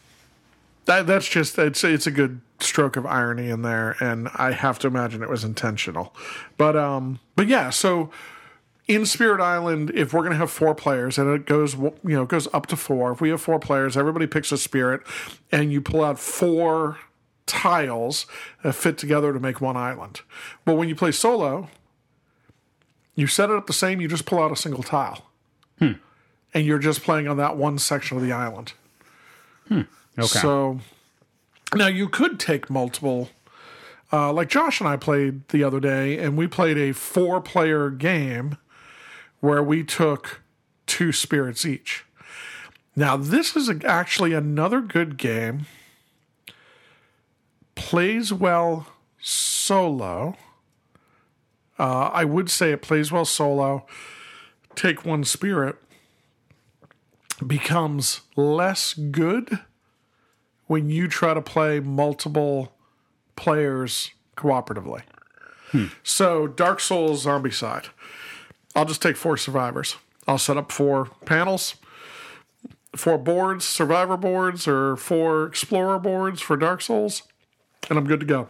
that 0.85 1.07
that's 1.07 1.27
just 1.27 1.57
it's 1.57 1.83
it's 1.83 2.07
a 2.07 2.11
good 2.11 2.41
stroke 2.59 2.95
of 2.95 3.05
irony 3.05 3.49
in 3.49 3.61
there, 3.61 3.95
and 3.99 4.29
I 4.35 4.51
have 4.51 4.79
to 4.79 4.87
imagine 4.87 5.23
it 5.23 5.29
was 5.29 5.43
intentional. 5.43 6.15
But 6.57 6.75
um, 6.75 7.19
but 7.35 7.47
yeah, 7.47 7.69
so 7.69 8.09
in 8.87 9.05
Spirit 9.05 9.41
Island, 9.41 9.91
if 9.95 10.13
we're 10.13 10.21
going 10.21 10.31
to 10.31 10.37
have 10.37 10.51
four 10.51 10.75
players, 10.75 11.17
and 11.17 11.29
it 11.33 11.45
goes, 11.45 11.73
you 11.75 11.93
know, 12.03 12.23
it 12.23 12.29
goes 12.29 12.47
up 12.53 12.67
to 12.67 12.75
four. 12.75 13.11
If 13.11 13.21
we 13.21 13.29
have 13.29 13.41
four 13.41 13.59
players, 13.59 13.97
everybody 13.97 14.27
picks 14.27 14.51
a 14.51 14.57
spirit, 14.57 15.01
and 15.51 15.71
you 15.71 15.81
pull 15.81 16.03
out 16.03 16.19
four 16.19 16.99
tiles 17.47 18.25
that 18.63 18.73
fit 18.73 18.97
together 18.97 19.33
to 19.33 19.39
make 19.39 19.59
one 19.59 19.77
island. 19.77 20.21
But 20.65 20.75
when 20.75 20.87
you 20.87 20.95
play 20.95 21.11
solo, 21.11 21.69
you 23.15 23.27
set 23.27 23.49
it 23.49 23.55
up 23.55 23.65
the 23.67 23.73
same. 23.73 24.01
You 24.01 24.07
just 24.07 24.25
pull 24.25 24.39
out 24.39 24.51
a 24.51 24.55
single 24.55 24.83
tile, 24.83 25.25
and 26.53 26.65
you're 26.65 26.79
just 26.79 27.01
playing 27.01 27.27
on 27.27 27.37
that 27.37 27.57
one 27.57 27.79
section 27.79 28.17
of 28.17 28.23
the 28.23 28.31
island. 28.31 28.73
Okay. 30.17 30.27
So 30.27 30.79
now 31.73 31.87
you 31.87 32.07
could 32.07 32.39
take 32.39 32.69
multiple. 32.69 33.29
Uh, 34.13 34.31
like 34.31 34.49
Josh 34.49 34.79
and 34.79 34.87
I 34.87 34.95
played 34.95 35.47
the 35.49 35.63
other 35.63 35.79
day, 35.79 36.19
and 36.19 36.37
we 36.37 36.45
played 36.45 36.77
a 36.77 36.91
four 36.91 37.41
player 37.41 37.89
game 37.89 38.57
where 39.45 39.61
we 39.61 39.83
took 39.83 40.41
two 40.87 41.11
spirits 41.11 41.65
each. 41.65 42.03
Now, 42.95 43.15
this 43.15 43.55
is 43.55 43.69
actually 43.85 44.33
another 44.33 44.81
good 44.81 45.17
game. 45.17 45.67
Plays 47.75 48.33
well 48.33 48.87
solo. 49.21 50.35
Uh, 51.77 52.09
I 52.11 52.25
would 52.25 52.49
say 52.49 52.71
it 52.71 52.81
plays 52.81 53.11
well 53.11 53.25
solo. 53.25 53.85
Take 54.75 55.05
one 55.05 55.23
spirit 55.23 55.75
becomes 57.45 58.21
less 58.35 58.93
good 58.93 59.59
when 60.65 60.89
you 60.89 61.07
try 61.07 61.35
to 61.35 61.41
play 61.41 61.79
multiple 61.79 62.73
players 63.35 64.09
cooperatively. 64.35 65.03
So, 66.03 66.47
Dark 66.47 66.79
Souls 66.79 67.25
Zombicide. 67.25 67.89
I'll 68.75 68.85
just 68.85 69.01
take 69.01 69.15
four 69.15 69.37
survivors. 69.37 69.95
I'll 70.27 70.37
set 70.37 70.57
up 70.57 70.71
four 70.71 71.05
panels, 71.25 71.75
four 72.95 73.17
boards, 73.17 73.65
survivor 73.65 74.17
boards, 74.17 74.67
or 74.67 74.95
four 74.95 75.45
explorer 75.45 75.99
boards 75.99 76.41
for 76.41 76.57
Dark 76.57 76.81
Souls, 76.81 77.23
and 77.89 77.97
I'm 77.97 78.05
good 78.05 78.19
to 78.19 78.25
go. 78.25 78.47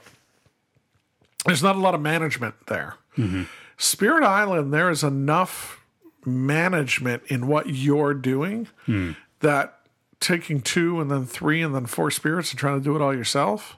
There's 1.45 1.63
not 1.63 1.75
a 1.75 1.79
lot 1.79 1.93
of 1.93 2.01
management 2.01 2.55
there. 2.67 2.95
Mm-hmm. 3.17 3.43
Spirit 3.77 4.23
Island, 4.23 4.73
there 4.73 4.89
is 4.89 5.03
enough 5.03 5.81
management 6.25 7.23
in 7.27 7.47
what 7.47 7.69
you're 7.69 8.13
doing 8.13 8.67
hmm. 8.85 9.11
that 9.41 9.79
taking 10.19 10.61
two 10.61 10.99
and 10.99 11.11
then 11.11 11.25
three 11.25 11.61
and 11.61 11.75
then 11.75 11.85
four 11.85 12.09
spirits 12.09 12.49
and 12.49 12.59
trying 12.59 12.79
to 12.79 12.83
do 12.83 12.95
it 12.95 13.01
all 13.01 13.13
yourself 13.13 13.77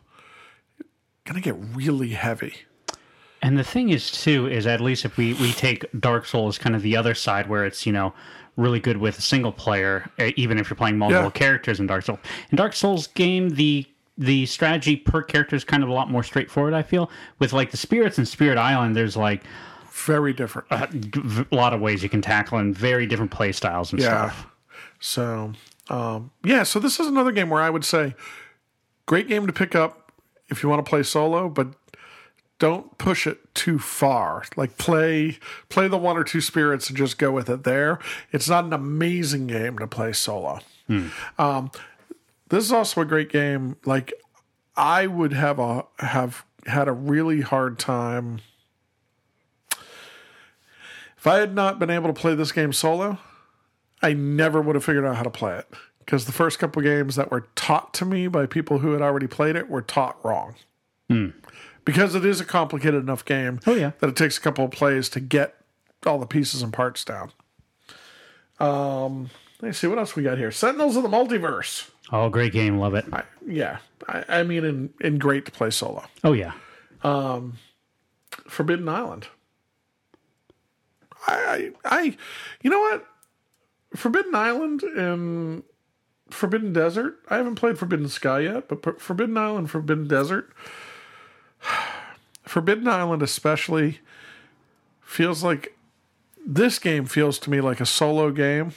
gonna 1.28 1.42
get 1.42 1.56
really 1.76 2.10
heavy. 2.10 2.56
And 3.42 3.58
the 3.58 3.64
thing 3.64 3.90
is, 3.90 4.12
too, 4.12 4.48
is 4.48 4.66
at 4.66 4.82
least 4.82 5.06
if 5.06 5.16
we, 5.18 5.34
we 5.36 5.52
take 5.54 5.86
Dark 6.00 6.26
Souls 6.26 6.58
kind 6.58 6.76
of 6.76 6.82
the 6.82 6.98
other 6.98 7.14
side 7.14 7.48
where 7.48 7.66
it's, 7.66 7.86
you 7.86 7.92
know, 7.94 8.14
really 8.56 8.80
good 8.80 8.98
with 8.98 9.20
a 9.20 9.22
single 9.22 9.52
player, 9.52 10.10
uh, 10.20 10.32
even 10.36 10.58
if 10.58 10.70
you're 10.70 10.76
playing 10.78 10.98
multiple 10.98 11.26
Yeah. 11.26 11.30
characters 11.30 11.80
in 11.80 11.86
Dark 11.88 12.04
Souls. 12.04 12.20
In 12.52 12.56
Dark 12.58 12.74
Souls 12.74 13.08
game, 13.08 13.50
the 13.50 13.86
the 14.20 14.48
strategy 14.48 14.96
per 14.96 15.22
character 15.22 15.56
is 15.56 15.64
kind 15.64 15.84
of 15.84 15.90
a 15.90 15.94
lot 15.94 16.10
more 16.10 16.24
straightforward, 16.24 16.74
I 16.74 16.82
feel. 16.82 17.12
With 17.38 17.54
like 17.54 17.70
the 17.70 17.78
spirits 17.78 18.18
in 18.18 18.26
Spirit 18.26 18.58
Island, 18.58 18.96
there's 18.96 19.16
like 19.16 19.44
Very 19.92 20.34
different. 20.34 20.68
a 20.72 21.46
lot 21.56 21.72
of 21.72 21.82
ways 21.82 22.02
you 22.02 22.10
can 22.10 22.24
tackle 22.24 22.58
and 22.58 22.76
very 22.76 23.06
different 23.06 23.30
play 23.30 23.52
styles 23.52 23.94
and 23.94 24.02
Yeah. 24.02 24.32
stuff. 24.32 24.48
So, 25.00 25.54
um, 25.92 26.32
yeah, 26.44 26.64
so 26.64 26.80
this 26.80 27.00
is 27.00 27.06
another 27.06 27.32
game 27.32 27.52
where 27.52 27.62
I 27.62 27.70
would 27.70 27.86
say 27.86 28.16
great 29.06 29.28
game 29.28 29.46
to 29.46 29.54
pick 29.54 29.76
up 29.76 30.12
if 30.50 30.64
you 30.64 30.70
want 30.70 30.84
to 30.84 30.90
play 30.90 31.04
solo, 31.04 31.48
but 31.48 31.68
don't 32.60 32.98
push 32.98 33.28
it 33.28 33.54
too 33.54 33.78
far. 33.80 34.44
Like 34.56 34.78
play 34.78 35.38
play 35.70 35.88
the 35.88 35.98
one 35.98 36.18
or 36.18 36.24
two 36.24 36.42
spirits 36.42 36.90
and 36.90 36.98
just 36.98 37.18
go 37.18 37.32
with 37.32 37.50
it 37.50 37.64
there. 37.64 38.00
It's 38.32 38.50
not 38.50 38.66
an 38.66 38.74
amazing 38.74 39.48
game 39.48 39.78
to 39.80 39.88
play 39.88 40.14
solo. 40.14 40.60
Um, 41.38 41.72
this 42.50 42.64
is 42.64 42.72
also 42.72 43.02
a 43.02 43.06
great 43.06 43.30
game. 43.30 43.78
Like 43.86 44.14
I 44.76 45.08
would 45.08 45.34
have 45.34 45.60
a 45.60 45.86
have 46.00 46.46
had 46.66 46.88
a 46.88 46.94
really 46.94 47.42
hard 47.42 47.78
time 47.80 48.42
if 51.18 51.26
I 51.28 51.38
had 51.38 51.54
not 51.56 51.80
been 51.80 51.90
able 51.90 52.08
to 52.08 52.20
play 52.20 52.36
this 52.36 52.52
game 52.52 52.74
solo. 52.74 53.18
I 54.02 54.14
never 54.14 54.62
would 54.62 54.76
have 54.76 54.84
figured 54.86 55.06
out 55.06 55.16
how 55.16 55.24
to 55.24 55.30
play 55.30 55.58
it 55.58 55.68
because 56.00 56.26
the 56.26 56.32
first 56.32 56.60
couple 56.60 56.82
games 56.82 57.16
that 57.16 57.32
were 57.32 57.48
taught 57.56 57.94
to 57.96 58.06
me 58.06 58.28
by 58.28 58.46
people 58.46 58.80
who 58.80 58.92
had 58.94 59.02
already 59.02 59.28
played 59.28 59.56
it 59.56 59.70
were 59.70 59.82
taught 59.82 60.24
wrong. 60.24 60.56
Because 61.88 62.14
it 62.16 62.26
is 62.26 62.40
a 62.42 62.46
complicated 62.46 63.02
enough 63.02 63.24
game 63.26 63.60
Oh, 63.66 63.74
yeah. 63.74 63.92
that 64.00 64.10
it 64.10 64.16
takes 64.18 64.38
a 64.38 64.42
couple 64.42 64.66
of 64.66 64.72
plays 64.72 65.08
to 65.10 65.20
get 65.20 65.56
all 66.06 66.20
the 66.20 66.26
pieces 66.28 66.62
and 66.62 66.72
parts 66.74 67.04
down. 67.06 67.32
Um, 68.60 69.30
let's 69.62 69.78
see 69.80 69.88
what 69.88 69.98
else 69.98 70.16
we 70.16 70.22
got 70.24 70.38
here. 70.38 70.52
Sentinels 70.52 70.98
of 70.98 71.04
the 71.04 71.10
Multiverse. 71.10 71.90
Oh, 72.12 72.28
great 72.30 72.52
game. 72.52 72.78
Love 72.78 72.94
it. 72.94 73.06
I, 73.14 73.24
yeah, 73.46 73.78
I, 74.08 74.24
I 74.28 74.44
mean, 74.44 74.66
in, 74.66 74.90
in 75.02 75.18
great 75.18 75.46
to 75.46 75.52
play 75.52 75.70
solo. 75.70 76.04
Oh, 76.24 76.34
yeah. 76.34 76.52
Forbidden 78.48 78.90
Island. 78.90 79.28
I, 81.28 81.72
I, 81.86 81.98
I, 82.00 82.18
you 82.62 82.70
know 82.70 82.80
what? 82.80 83.06
Forbidden 83.96 84.36
Island 84.36 84.84
and 84.84 85.64
Forbidden 86.30 86.74
Desert. 86.74 87.20
I 87.30 87.38
haven't 87.38 87.56
played 87.56 87.78
Forbidden 87.80 88.10
Sky 88.10 88.42
yet, 88.42 88.68
but 88.68 89.02
Forbidden 89.02 89.38
Island, 89.38 89.72
Forbidden 89.72 90.08
Desert. 90.08 90.52
Forbidden 92.44 92.88
Island, 92.88 93.22
especially, 93.22 94.00
feels 95.02 95.44
like 95.44 95.78
this 96.46 96.80
game 96.80 97.06
feels 97.06 97.40
to 97.40 97.50
me 97.50 97.62
like 97.62 97.82
a 97.82 97.86
solo 97.86 98.32
game 98.32 98.72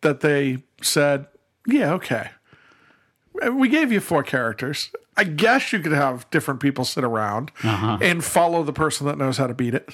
that 0.00 0.20
they 0.20 0.58
said, 0.82 1.26
yeah, 1.66 1.92
okay. 1.94 2.30
We 3.52 3.68
gave 3.68 3.92
you 3.92 4.00
four 4.00 4.24
characters. 4.24 4.90
I 5.16 5.24
guess 5.24 5.72
you 5.72 5.80
could 5.80 5.92
have 5.92 6.28
different 6.30 6.60
people 6.60 6.84
sit 6.84 7.04
around 7.04 7.50
uh-huh. 7.62 7.98
and 8.00 8.24
follow 8.24 8.62
the 8.62 8.72
person 8.72 9.06
that 9.06 9.18
knows 9.18 9.36
how 9.36 9.46
to 9.46 9.54
beat 9.54 9.74
it. 9.74 9.88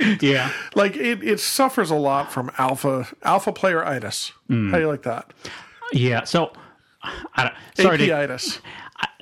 Yeah. 0.22 0.50
like 0.74 0.96
it, 0.96 1.22
it 1.22 1.40
suffers 1.40 1.90
a 1.90 1.96
lot 1.96 2.32
from 2.32 2.50
alpha 2.58 3.08
alpha 3.22 3.52
player 3.52 3.84
itis. 3.84 4.32
Mm. 4.48 4.70
How 4.70 4.76
do 4.76 4.82
you 4.82 4.88
like 4.88 5.02
that? 5.02 5.32
Yeah. 5.92 6.24
So, 6.24 6.52
I 7.02 7.44
don't, 7.44 7.54
sorry 7.74 7.98
to, 7.98 8.10
AP-itis. 8.10 8.60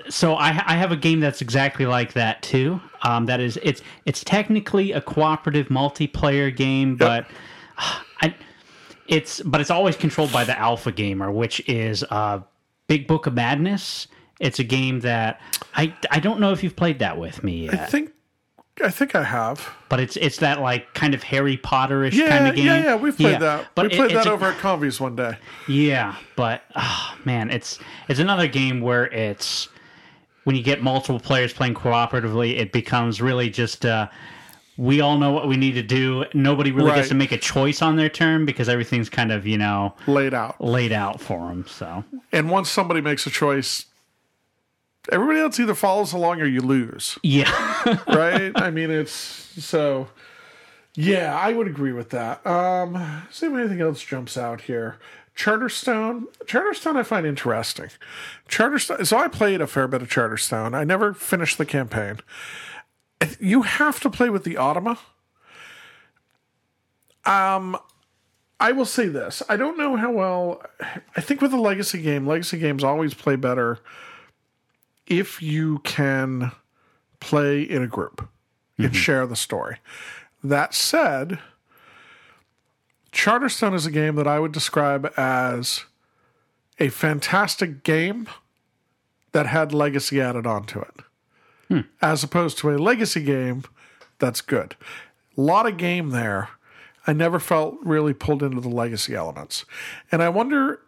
So 0.09 0.35
I, 0.35 0.49
I 0.49 0.77
have 0.77 0.93
a 0.93 0.97
game 0.97 1.21
that's 1.21 1.41
exactly 1.41 1.87
like 1.87 2.13
that 2.15 2.43
too. 2.43 2.81
Um, 3.03 3.27
that 3.27 3.41
is, 3.41 3.59
it's 3.63 3.83
it's 4.07 4.23
technically 4.25 4.93
a 4.93 5.01
cooperative 5.01 5.69
multiplayer 5.69 6.55
game, 6.55 6.97
but 6.97 7.27
I, 8.21 8.35
it's 9.07 9.41
but 9.43 9.61
it's 9.61 9.71
always 9.71 9.97
controlled 9.97 10.33
by 10.33 10.45
the 10.45 10.59
alpha 10.59 10.93
gamer, 10.93 11.31
which 11.31 11.67
is 11.69 12.05
uh, 12.11 12.41
Big 12.87 13.07
Book 13.07 13.27
of 13.27 13.35
Madness. 13.35 14.09
It's 14.41 14.59
a 14.59 14.65
game 14.65 15.01
that 15.01 15.41
I 15.75 15.95
I 16.11 16.21
don't 16.21 16.41
know 16.41 16.53
if 16.53 16.63
you've 16.63 16.77
played 16.77 16.99
that 16.99 17.19
with 17.19 17.43
me 17.43 17.69
I 17.69 17.75
yet, 17.75 17.91
think 17.91 18.13
I 18.83 18.91
think 18.91 19.15
I 19.15 19.23
have. 19.23 19.71
but 19.89 20.01
it's 20.01 20.17
it's 20.17 20.39
that 20.39 20.61
like 20.61 20.93
kind 20.95 21.15
of 21.15 21.23
Harry 21.23 21.57
Potterish 21.57 22.13
Yeah, 22.13 22.29
kind 22.29 22.49
of 22.49 22.57
game. 22.57 22.67
yeah, 22.67 22.83
yeah. 22.85 22.97
We've 22.97 23.17
played 23.17 23.41
that. 23.41 23.69
But 23.75 23.91
we 23.91 23.97
played 23.97 24.11
that 24.17 24.27
a- 24.27 24.33
over 24.33 24.47
at 24.47 24.59
Convies 24.59 25.01
one 25.01 25.15
day. 25.17 25.37
Yeah, 25.69 26.17
but 26.37 26.63
oh, 26.75 27.15
man, 27.25 27.51
it's 27.51 27.79
it's 28.09 28.19
another 28.21 28.49
game 28.49 28.81
where 28.81 29.07
it's 29.07 29.69
when 30.43 30.57
you 30.57 30.63
get 30.63 30.83
multiple 30.83 31.21
players 31.21 31.53
playing 31.53 31.75
cooperatively, 31.75 32.59
it 32.59 32.73
becomes 32.73 33.23
really 33.23 33.49
just 33.49 33.87
uh, 33.87 34.09
we 34.77 35.01
all 35.01 35.19
know 35.19 35.31
what 35.31 35.47
we 35.47 35.57
need 35.57 35.73
to 35.75 35.83
do. 35.83 36.25
Nobody 36.35 36.73
really 36.73 36.89
Right. 36.91 36.97
gets 36.97 37.09
to 37.11 37.15
make 37.15 37.31
a 37.31 37.39
choice 37.39 37.81
on 37.81 37.95
their 37.95 38.09
turn 38.09 38.45
because 38.45 38.69
everything's 38.69 39.09
kind 39.09 39.31
of 39.31 39.47
you 39.47 39.57
know 39.57 39.95
laid 40.09 40.35
out. 40.35 40.61
laid 40.61 40.91
out 40.93 41.21
for 41.21 41.49
them. 41.49 41.65
So 41.69 42.03
And 42.33 42.51
once 42.51 42.71
somebody 42.71 43.01
makes 43.01 43.25
a 43.27 43.31
choice, 43.31 43.87
everybody 45.11 45.41
else 45.41 45.59
either 45.61 45.75
follows 45.75 46.13
along 46.13 46.41
or 46.41 46.47
you 46.47 46.61
lose, 46.61 47.19
yeah, 47.23 48.03
right? 48.07 48.53
I 48.55 48.71
mean, 48.71 48.91
it's 48.91 49.13
so. 49.13 50.09
Yeah, 50.97 51.37
I 51.37 51.53
would 51.53 51.67
agree 51.67 51.93
with 51.93 52.11
that. 52.11 52.47
Um, 52.47 53.25
see 53.31 53.47
if 53.47 53.53
anything 53.53 53.81
else 53.81 54.01
jumps 54.01 54.39
out 54.39 54.63
here. 54.63 54.99
Charterstone. 55.37 56.27
Charterstone, 56.45 56.97
I 56.97 57.03
find 57.03 57.27
interesting. 57.27 57.91
Charterstone. 58.49 59.05
So 59.05 59.19
I 59.19 59.27
played 59.27 59.61
a 59.61 59.67
fair 59.67 59.89
bit 59.89 60.03
of 60.03 60.09
Charterstone. 60.09 60.75
I 60.75 60.85
never 60.85 61.13
finished 61.13 61.59
the 61.59 61.67
campaign. 61.67 62.21
You 63.41 63.63
have 63.63 64.01
to 64.01 64.11
play 64.11 64.31
with 64.31 64.45
the 64.45 64.55
Automa. 64.55 64.99
Um, 67.25 67.77
I 68.61 68.73
will 68.73 68.85
say 68.85 69.09
this. 69.09 69.43
I 69.49 69.57
don't 69.57 69.79
know 69.79 69.97
how 69.97 70.13
well. 70.13 70.63
I 71.17 71.21
think 71.21 71.41
with 71.41 71.53
a 71.53 71.61
legacy 71.61 72.01
game, 72.01 72.27
legacy 72.27 72.59
games 72.59 72.85
always 72.85 73.15
play 73.15 73.37
better 73.37 73.81
if 75.07 75.43
you 75.43 75.79
can 75.81 76.53
play 77.21 77.63
in 77.63 77.83
a 77.83 77.87
group 77.87 78.29
and 78.79 78.89
mm-hmm. 78.89 78.95
share 78.95 79.27
the 79.27 79.37
story. 79.37 79.79
That 80.43 80.75
said, 80.75 81.39
Charterstone 83.13 83.75
is 83.75 83.87
a 83.87 83.91
game 83.91 84.17
that 84.17 84.27
I 84.27 84.41
would 84.41 84.53
describe 84.53 85.13
as 85.17 85.85
a 86.79 86.89
fantastic 86.89 87.83
game 87.83 88.29
that 89.33 89.47
had 89.47 89.73
legacy 89.73 90.21
added 90.21 90.47
onto 90.47 90.81
it, 90.81 90.95
hmm. 91.69 91.81
as 92.03 92.23
opposed 92.23 92.59
to 92.59 92.71
a 92.71 92.79
legacy 92.79 93.23
game 93.23 93.65
that's 94.19 94.41
good. 94.41 94.77
A 95.37 95.41
lot 95.41 95.67
of 95.67 95.77
game 95.77 96.11
there. 96.11 96.51
I 97.07 97.13
never 97.13 97.39
felt 97.39 97.77
really 97.83 98.15
pulled 98.15 98.43
into 98.43 98.61
the 98.61 98.69
legacy 98.69 99.15
elements. 99.15 99.65
And 100.11 100.23
I 100.23 100.29
wonder 100.29 100.81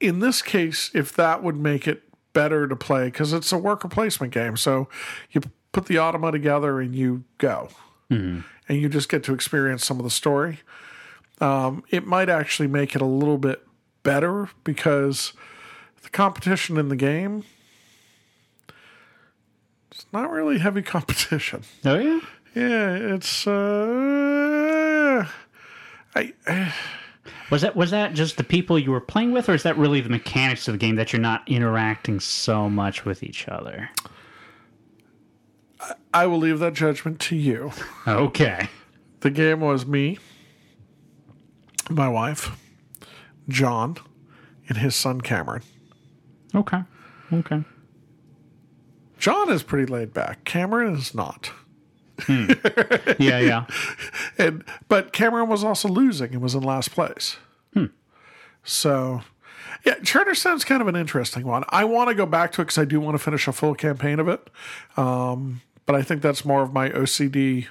in 0.00 0.18
this 0.18 0.42
case 0.42 0.90
if 0.94 1.12
that 1.14 1.42
would 1.42 1.56
make 1.56 1.88
it 1.88 2.02
better 2.32 2.66
to 2.66 2.76
play 2.76 3.06
because 3.06 3.32
it's 3.32 3.52
a 3.52 3.58
worker 3.58 3.88
placement 3.88 4.32
game. 4.32 4.56
So 4.56 4.88
you 5.30 5.40
put 5.72 5.86
the 5.86 5.96
automa 5.96 6.32
together 6.32 6.80
and 6.80 6.94
you 6.94 7.24
go. 7.38 7.68
And 8.10 8.44
you 8.68 8.90
just 8.90 9.08
get 9.08 9.24
to 9.24 9.32
experience 9.34 9.86
some 9.86 9.98
of 9.98 10.04
the 10.04 10.10
story. 10.10 10.60
Um, 11.40 11.82
it 11.90 12.06
might 12.06 12.28
actually 12.28 12.68
make 12.68 12.94
it 12.94 13.00
a 13.00 13.06
little 13.06 13.38
bit 13.38 13.66
better 14.02 14.48
because 14.64 15.32
the 16.02 16.10
competition 16.10 16.76
in 16.76 16.88
the 16.88 16.96
game 16.96 17.44
it's 19.90 20.06
not 20.12 20.30
really 20.30 20.58
heavy 20.58 20.82
competition. 20.94 21.62
oh 21.84 21.98
yeah. 21.98 22.20
Yeah, 22.54 22.94
it's 23.14 23.46
uh 23.46 25.26
I 26.14 26.32
Was 27.50 27.62
that 27.62 27.76
was 27.76 27.90
that 27.92 28.14
just 28.14 28.36
the 28.36 28.44
people 28.44 28.78
you 28.78 28.90
were 28.90 29.00
playing 29.00 29.32
with, 29.32 29.48
or 29.48 29.54
is 29.54 29.62
that 29.62 29.78
really 29.78 30.00
the 30.00 30.08
mechanics 30.08 30.66
of 30.66 30.74
the 30.74 30.78
game 30.78 30.96
that 30.96 31.12
you're 31.12 31.22
not 31.22 31.42
interacting 31.46 32.18
so 32.18 32.68
much 32.68 33.04
with 33.04 33.22
each 33.22 33.48
other? 33.48 33.90
I 36.14 36.26
will 36.26 36.38
leave 36.38 36.58
that 36.60 36.74
judgment 36.74 37.20
to 37.20 37.36
you. 37.36 37.72
Okay. 38.06 38.68
The 39.20 39.30
game 39.30 39.60
was 39.60 39.86
me, 39.86 40.18
my 41.88 42.08
wife, 42.08 42.50
John, 43.48 43.96
and 44.68 44.78
his 44.78 44.96
son 44.96 45.20
Cameron. 45.20 45.62
Okay. 46.54 46.82
Okay. 47.32 47.64
John 49.18 49.50
is 49.50 49.62
pretty 49.62 49.90
laid 49.90 50.12
back. 50.12 50.44
Cameron 50.44 50.96
is 50.96 51.14
not. 51.14 51.52
Yeah, 52.28 53.38
yeah. 53.38 53.66
And 54.38 54.64
but 54.88 55.12
Cameron 55.12 55.48
was 55.48 55.62
also 55.64 55.88
losing 55.88 56.32
and 56.32 56.42
was 56.42 56.54
in 56.54 56.62
last 56.62 56.92
place. 56.92 57.36
So 58.64 59.22
yeah, 59.84 59.94
Charterstone's 60.04 60.64
kind 60.64 60.80
of 60.80 60.88
an 60.88 60.94
interesting 60.94 61.46
one. 61.46 61.64
I 61.68 61.84
want 61.84 62.08
to 62.08 62.14
go 62.14 62.26
back 62.26 62.52
to 62.52 62.60
it 62.62 62.66
because 62.66 62.78
I 62.78 62.84
do 62.84 63.00
want 63.00 63.16
to 63.16 63.18
finish 63.18 63.48
a 63.48 63.52
full 63.52 63.74
campaign 63.74 64.20
of 64.20 64.28
it. 64.28 64.48
Um, 64.96 65.60
but 65.86 65.96
I 65.96 66.02
think 66.02 66.22
that's 66.22 66.44
more 66.44 66.62
of 66.62 66.72
my 66.72 66.90
OCD 66.90 67.66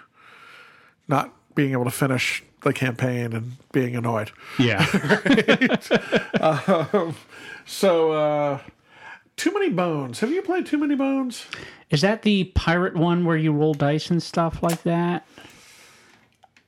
not 1.07 1.33
being 1.55 1.71
able 1.71 1.85
to 1.85 1.91
finish 1.91 2.43
the 2.63 2.73
campaign 2.73 3.33
and 3.33 3.53
being 3.71 3.95
annoyed. 3.95 4.31
Yeah. 4.59 4.85
So 7.65 8.11
uh 8.11 8.59
Too 9.41 9.51
Many 9.51 9.69
Bones. 9.69 10.19
Have 10.19 10.29
you 10.29 10.43
played 10.43 10.67
Too 10.67 10.77
Many 10.77 10.93
Bones? 10.93 11.47
Is 11.89 12.01
that 12.01 12.21
the 12.21 12.43
pirate 12.53 12.95
one 12.95 13.25
where 13.25 13.35
you 13.35 13.51
roll 13.51 13.73
dice 13.73 14.11
and 14.11 14.21
stuff 14.21 14.61
like 14.61 14.83
that? 14.83 15.25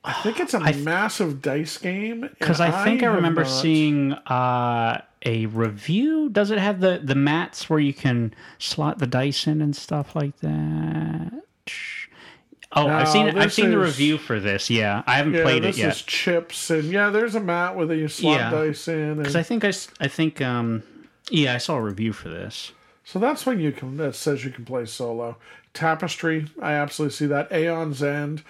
I 0.02 0.12
think 0.14 0.40
it's 0.40 0.54
a 0.54 0.58
massive 0.58 1.40
dice 1.40 1.78
game. 1.78 2.22
Because 2.36 2.60
I 2.60 2.84
think 2.84 3.02
I, 3.02 3.06
have 3.06 3.14
remember 3.14 3.42
not- 3.44 3.50
seeing 3.50 4.12
uh, 4.14 5.00
a 5.24 5.46
review. 5.46 6.28
Does 6.30 6.50
it 6.50 6.58
have 6.58 6.80
the 6.80 7.00
the 7.00 7.14
mats 7.14 7.70
where 7.70 7.78
you 7.78 7.94
can 7.94 8.34
slot 8.58 8.98
the 8.98 9.06
dice 9.06 9.46
in 9.46 9.62
and 9.62 9.76
stuff 9.76 10.16
like 10.16 10.36
that? 10.40 11.30
Oh, 12.72 12.88
I've 12.88 13.08
seen 13.08 13.28
I've 13.28 13.34
this 13.36 13.54
seen 13.54 13.70
the 13.70 13.78
review 13.78 14.18
for 14.18 14.40
this. 14.40 14.68
Yeah, 14.68 15.04
I 15.06 15.14
haven't 15.18 15.34
Yeah, 15.34 15.42
played 15.44 15.64
it 15.64 15.76
yet. 15.76 15.92
is 15.92 16.02
chips 16.02 16.70
and 16.70 16.90
yeah, 16.90 17.10
there's 17.10 17.36
a 17.36 17.40
mat 17.40 17.76
where 17.76 17.90
you 17.94 18.08
slot 18.08 18.40
Yeah. 18.40 18.50
dice 18.50 18.88
in. 18.88 18.94
And, 18.98 19.16
Because 19.18 19.36
I 19.36 19.44
think 19.44 19.64
I, 19.64 19.72
I 20.00 20.08
think 20.08 20.40
um 20.40 20.82
yeah 21.30 21.54
I 21.54 21.58
saw 21.58 21.76
a 21.76 21.82
review 21.82 22.12
for 22.12 22.28
this. 22.28 22.72
So 23.04 23.18
that's 23.18 23.44
when 23.44 23.60
you 23.60 23.70
can 23.72 23.96
that 23.98 24.14
says 24.14 24.44
you 24.44 24.50
can 24.50 24.64
play 24.64 24.86
solo. 24.86 25.36
Tapestry, 25.74 26.46
I 26.62 26.72
absolutely 26.72 27.14
see 27.14 27.26
that. 27.26 27.50
Aeon's 27.52 28.02
End. 28.02 28.42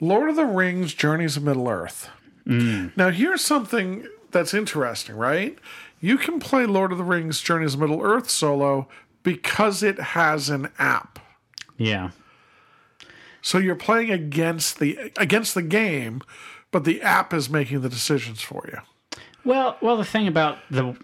Lord 0.00 0.30
of 0.30 0.36
the 0.36 0.46
Rings, 0.46 0.94
Journeys 0.94 1.36
of 1.36 1.44
Middle 1.44 1.68
Earth. 1.68 2.08
Mm. 2.46 2.96
Now 2.96 3.10
here's 3.10 3.44
something 3.44 4.06
that's 4.32 4.54
interesting, 4.54 5.14
right? 5.16 5.58
You 6.00 6.18
can 6.18 6.40
play 6.40 6.66
Lord 6.66 6.90
of 6.90 6.98
the 6.98 7.04
Rings, 7.04 7.40
Journeys 7.40 7.74
of 7.74 7.80
Middle 7.80 8.02
Earth 8.02 8.28
solo 8.28 8.88
because 9.22 9.82
it 9.84 10.00
has 10.00 10.50
an 10.50 10.70
app. 10.78 11.20
Yeah, 11.78 12.10
So 13.40 13.58
you're 13.58 13.74
playing 13.74 14.10
against 14.10 14.78
the 14.78 15.12
against 15.16 15.54
the 15.54 15.62
game, 15.62 16.22
but 16.70 16.84
the 16.84 17.02
app 17.02 17.32
is 17.32 17.48
making 17.50 17.80
the 17.80 17.88
decisions 17.88 18.40
for 18.40 18.64
you. 18.68 18.78
Well, 19.44 19.76
well, 19.80 19.96
the 19.96 20.04
thing 20.04 20.28
about 20.28 20.58
the, 20.70 20.96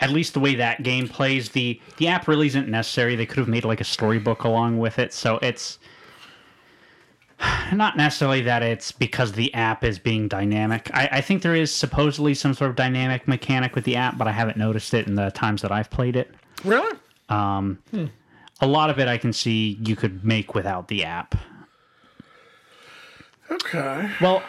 at 0.00 0.10
least 0.10 0.34
the 0.34 0.40
way 0.40 0.54
that 0.54 0.82
game 0.82 1.08
plays, 1.08 1.50
the 1.50 1.80
the 1.98 2.08
app 2.08 2.26
really 2.28 2.46
isn't 2.46 2.68
necessary. 2.68 3.16
They 3.16 3.26
could 3.26 3.38
have 3.38 3.48
made 3.48 3.64
like 3.64 3.80
a 3.80 3.84
storybook 3.84 4.44
along 4.44 4.78
with 4.78 4.98
it, 4.98 5.12
so 5.12 5.38
it's 5.42 5.78
not 7.72 7.96
necessarily 7.96 8.42
that 8.42 8.62
it's 8.62 8.92
because 8.92 9.32
the 9.32 9.52
app 9.54 9.84
is 9.84 9.98
being 9.98 10.28
dynamic. 10.28 10.90
I, 10.94 11.08
I 11.12 11.20
think 11.20 11.42
there 11.42 11.54
is 11.54 11.72
supposedly 11.72 12.34
some 12.34 12.54
sort 12.54 12.70
of 12.70 12.76
dynamic 12.76 13.26
mechanic 13.28 13.74
with 13.74 13.84
the 13.84 13.96
app, 13.96 14.18
but 14.18 14.26
I 14.26 14.32
haven't 14.32 14.56
noticed 14.56 14.94
it 14.94 15.06
in 15.06 15.14
the 15.14 15.30
times 15.30 15.62
that 15.62 15.72
I've 15.72 15.90
played 15.90 16.16
it. 16.16 16.34
Really? 16.64 16.98
Um, 17.28 17.78
A 18.62 18.66
lot 18.66 18.90
of 18.90 18.98
it 18.98 19.08
I 19.08 19.16
can 19.16 19.32
see 19.32 19.78
you 19.82 19.96
could 19.96 20.22
make 20.24 20.54
without 20.54 20.88
the 20.88 21.04
app. 21.04 21.34
Okay. 23.50 24.10
Well, 24.20 24.42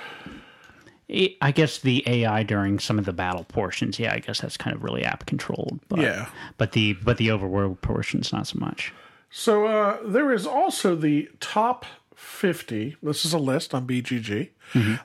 it, 1.12 1.38
I 1.42 1.52
guess 1.52 1.80
the 1.80 2.04
AI 2.08 2.44
during 2.44 2.80
some 2.80 2.98
of 2.98 3.06
the 3.06 3.14
battle 3.14 3.44
portions, 3.44 4.00
yeah, 4.00 4.14
I 4.14 4.20
guess 4.20 4.40
that's 4.42 4.58
kind 4.58 4.76
of 4.76 4.84
really 4.84 5.04
app 5.04 5.26
controlled. 5.26 5.80
But, 5.90 6.00
Yeah. 6.00 6.30
But 6.58 6.72
the 6.72 6.94
but 6.94 7.18
the 7.18 7.28
overworld 7.28 7.82
portions 7.82 8.32
not 8.32 8.48
so 8.48 8.58
much. 8.60 8.94
So 9.30 9.66
uh, 9.66 10.00
there 10.06 10.34
is 10.34 10.46
also 10.46 10.96
the 10.96 11.30
top 11.40 11.86
50. 12.16 12.98
This 13.02 13.26
is 13.26 13.34
a 13.34 13.38
list 13.38 13.74
on 13.74 13.88
BGG. 13.88 14.50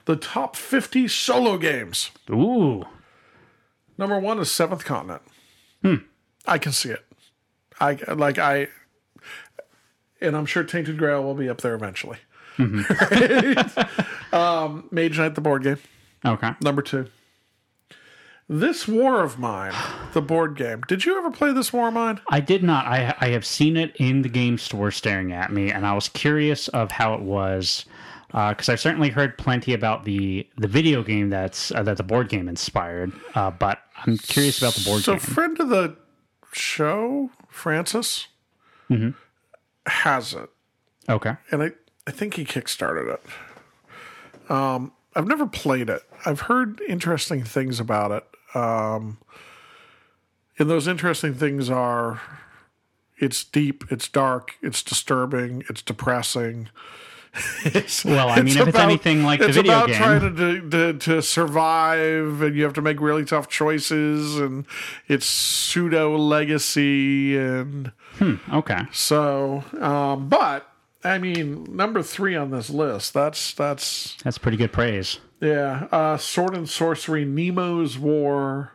The 0.05 0.15
top 0.15 0.55
50 0.55 1.07
solo 1.07 1.57
games. 1.57 2.11
Ooh, 2.29 2.85
Number 3.97 4.19
one 4.19 4.39
is 4.39 4.51
Seventh 4.51 4.85
Continent. 4.85 5.23
Hmm. 5.81 5.95
I 6.45 6.57
can 6.57 6.71
see 6.71 6.89
it. 6.89 7.05
I 7.79 7.97
like 8.13 8.37
I, 8.37 8.67
and 10.21 10.35
I'm 10.35 10.45
sure 10.45 10.63
Tainted 10.63 10.97
Grail 10.97 11.23
will 11.23 11.33
be 11.33 11.49
up 11.49 11.61
there 11.61 11.73
eventually. 11.73 12.17
um, 14.31 14.87
Mage 14.91 15.17
Knight, 15.17 15.35
the 15.35 15.41
board 15.41 15.63
game. 15.63 15.77
Okay. 16.33 16.51
Number 16.61 16.81
two. 16.81 17.07
This 18.49 18.87
War 18.87 19.23
of 19.23 19.37
Mine, 19.39 19.73
the 20.13 20.21
board 20.21 20.55
game. 20.55 20.81
Did 20.87 21.03
you 21.05 21.17
ever 21.17 21.31
play 21.31 21.51
this 21.51 21.73
War 21.73 21.89
of 21.89 21.93
Mine? 21.93 22.21
I 22.29 22.39
did 22.39 22.63
not. 22.63 22.85
I 22.85 23.13
I 23.19 23.29
have 23.29 23.45
seen 23.45 23.75
it 23.77 23.95
in 23.97 24.21
the 24.21 24.29
game 24.29 24.57
store 24.57 24.91
staring 24.91 25.31
at 25.33 25.51
me, 25.51 25.71
and 25.71 25.85
I 25.85 25.93
was 25.93 26.07
curious 26.09 26.67
of 26.69 26.91
how 26.91 27.13
it 27.13 27.21
was 27.21 27.85
because 28.27 28.69
I've 28.69 28.79
certainly 28.79 29.09
heard 29.09 29.37
plenty 29.37 29.73
about 29.73 30.05
the 30.05 30.47
the 30.57 30.67
video 30.67 31.03
game 31.03 31.29
that's 31.29 31.71
uh, 31.71 31.83
that 31.83 31.97
the 31.97 32.03
board 32.03 32.29
game 32.29 32.47
inspired. 32.47 33.11
Uh, 33.35 33.51
but 33.51 33.79
I'm 34.05 34.17
curious 34.17 34.61
about 34.61 34.73
the 34.75 34.83
board 34.85 35.03
So, 35.03 35.13
game. 35.13 35.19
So, 35.19 35.33
friend 35.33 35.59
of 35.59 35.69
the 35.69 35.97
show, 36.53 37.29
Francis, 37.49 38.27
has 39.87 40.33
it. 40.33 40.49
okay. 41.09 41.35
and 41.51 41.63
I, 41.63 41.71
I 42.05 42.11
think 42.11 42.35
he 42.35 42.45
kickstarted 42.45 43.13
it. 43.13 44.51
Um, 44.51 44.91
I've 45.17 45.27
never 45.27 45.47
played 45.47 45.89
it. 45.89 46.03
I've 46.25 46.41
heard 46.41 46.79
interesting 46.87 47.43
things 47.43 47.79
about 47.79 48.11
it. 48.11 48.25
Um, 48.55 49.17
and 50.59 50.69
those 50.69 50.87
interesting 50.87 51.33
things 51.33 51.69
are 51.69 52.21
it's 53.19 53.43
deep, 53.43 53.83
it's 53.91 54.07
dark, 54.07 54.53
it's 54.61 54.83
disturbing, 54.83 55.63
it's 55.69 55.81
depressing, 55.81 56.69
It's- 57.65 58.03
Well, 58.05 58.29
I 58.29 58.41
mean, 58.41 58.57
if 58.57 58.67
it's 58.67 58.77
anything 58.79 59.23
like 59.23 59.39
the 59.39 59.47
video 59.49 59.85
game, 59.85 59.89
it's 59.89 59.97
about 59.97 60.19
trying 60.19 60.35
to, 60.35 60.69
to 60.69 60.93
to 60.99 61.21
survive, 61.21 62.41
and 62.41 62.55
you 62.55 62.63
have 62.63 62.73
to 62.73 62.81
make 62.81 62.99
really 63.01 63.25
tough 63.25 63.47
choices, 63.47 64.37
and 64.39 64.65
it's 65.07 65.25
pseudo 65.27 66.15
legacy, 66.17 67.37
and 67.37 67.91
Okay. 68.51 68.81
so. 68.91 69.63
Um, 69.79 70.29
but 70.29 70.67
I 71.13 71.17
mean, 71.19 71.63
number 71.75 72.01
three 72.03 72.35
on 72.35 72.51
this 72.51 72.69
list. 72.69 73.13
That's 73.13 73.53
that's 73.53 74.15
That's 74.23 74.37
pretty 74.37 74.57
good 74.57 74.71
praise. 74.73 75.19
yeah. 75.41 75.87
Uh, 75.91 76.17
Sword 76.17 76.55
and 76.55 76.67
Sorcery, 76.69 77.25
Nemo's 77.25 77.97
War, 77.97 78.73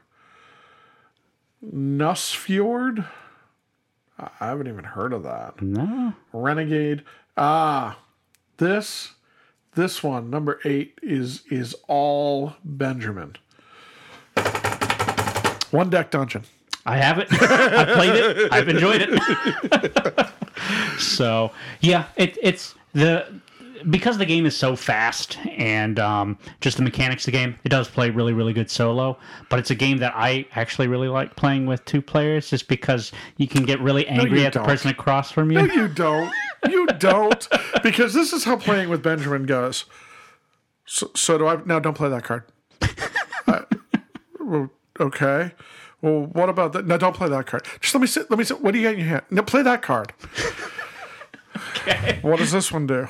Nusfjord. 1.64 3.06
I 4.18 4.30
haven't 4.46 4.68
even 4.68 4.84
heard 4.84 5.12
of 5.12 5.22
that. 5.24 5.60
No. 5.62 6.14
Renegade. 6.32 7.02
Ah, 7.36 7.98
this 8.58 9.12
this 9.74 10.02
one 10.02 10.30
number 10.30 10.60
eight 10.64 10.98
is 11.02 11.42
is 11.50 11.74
all 11.88 12.54
Benjamin. 12.64 13.36
One 15.70 15.88
deck 15.90 16.10
dungeon. 16.10 16.44
I 16.84 16.98
have 16.98 17.18
it. 17.18 17.28
I 17.32 17.84
played 17.94 18.14
it. 18.14 18.52
I've 18.52 18.68
enjoyed 18.68 19.02
it. 19.08 20.28
so 20.98 21.52
yeah, 21.80 22.06
it, 22.16 22.38
it's 22.42 22.74
the 22.92 23.40
because 23.90 24.16
the 24.16 24.26
game 24.26 24.46
is 24.46 24.56
so 24.56 24.76
fast 24.76 25.38
and 25.46 25.98
um, 25.98 26.38
just 26.60 26.76
the 26.76 26.82
mechanics 26.82 27.26
of 27.26 27.32
the 27.32 27.38
game. 27.38 27.58
It 27.64 27.68
does 27.68 27.88
play 27.88 28.10
really 28.10 28.32
really 28.32 28.52
good 28.52 28.70
solo, 28.70 29.18
but 29.48 29.58
it's 29.58 29.70
a 29.70 29.74
game 29.74 29.98
that 29.98 30.12
I 30.14 30.46
actually 30.54 30.88
really 30.88 31.08
like 31.08 31.34
playing 31.36 31.66
with 31.66 31.84
two 31.84 32.02
players, 32.02 32.50
just 32.50 32.68
because 32.68 33.12
you 33.36 33.48
can 33.48 33.64
get 33.64 33.80
really 33.80 34.06
angry 34.06 34.40
you 34.40 34.46
at 34.46 34.52
the 34.52 34.60
don't. 34.60 34.68
person 34.68 34.90
across 34.90 35.30
from 35.32 35.50
you. 35.50 35.66
No, 35.66 35.74
you 35.74 35.88
don't. 35.88 36.32
You 36.68 36.86
don't. 36.86 37.48
Because 37.82 38.14
this 38.14 38.32
is 38.32 38.44
how 38.44 38.56
playing 38.56 38.88
with 38.88 39.02
Benjamin 39.02 39.46
goes. 39.46 39.84
So, 40.84 41.10
so 41.14 41.38
do 41.38 41.46
I 41.46 41.60
now? 41.64 41.80
Don't 41.80 41.94
play 41.96 42.08
that 42.08 42.22
card. 42.24 42.44
Uh, 43.46 44.66
okay. 45.00 45.52
Well, 46.02 46.26
what 46.32 46.48
about 46.48 46.72
that? 46.74 46.86
No, 46.86 46.98
don't 46.98 47.14
play 47.16 47.28
that 47.28 47.46
card. 47.46 47.64
Just 47.80 47.94
let 47.94 48.00
me 48.00 48.06
sit. 48.06 48.28
Let 48.28 48.38
me 48.38 48.44
sit. 48.44 48.60
What 48.60 48.72
do 48.72 48.78
you 48.78 48.86
got 48.86 48.94
in 48.94 49.00
your 49.00 49.08
hand? 49.08 49.22
No, 49.30 49.42
play 49.42 49.62
that 49.62 49.80
card. 49.82 50.12
Okay. 51.76 52.18
What 52.22 52.38
does 52.38 52.52
this 52.52 52.72
one 52.72 52.86
do? 52.86 53.08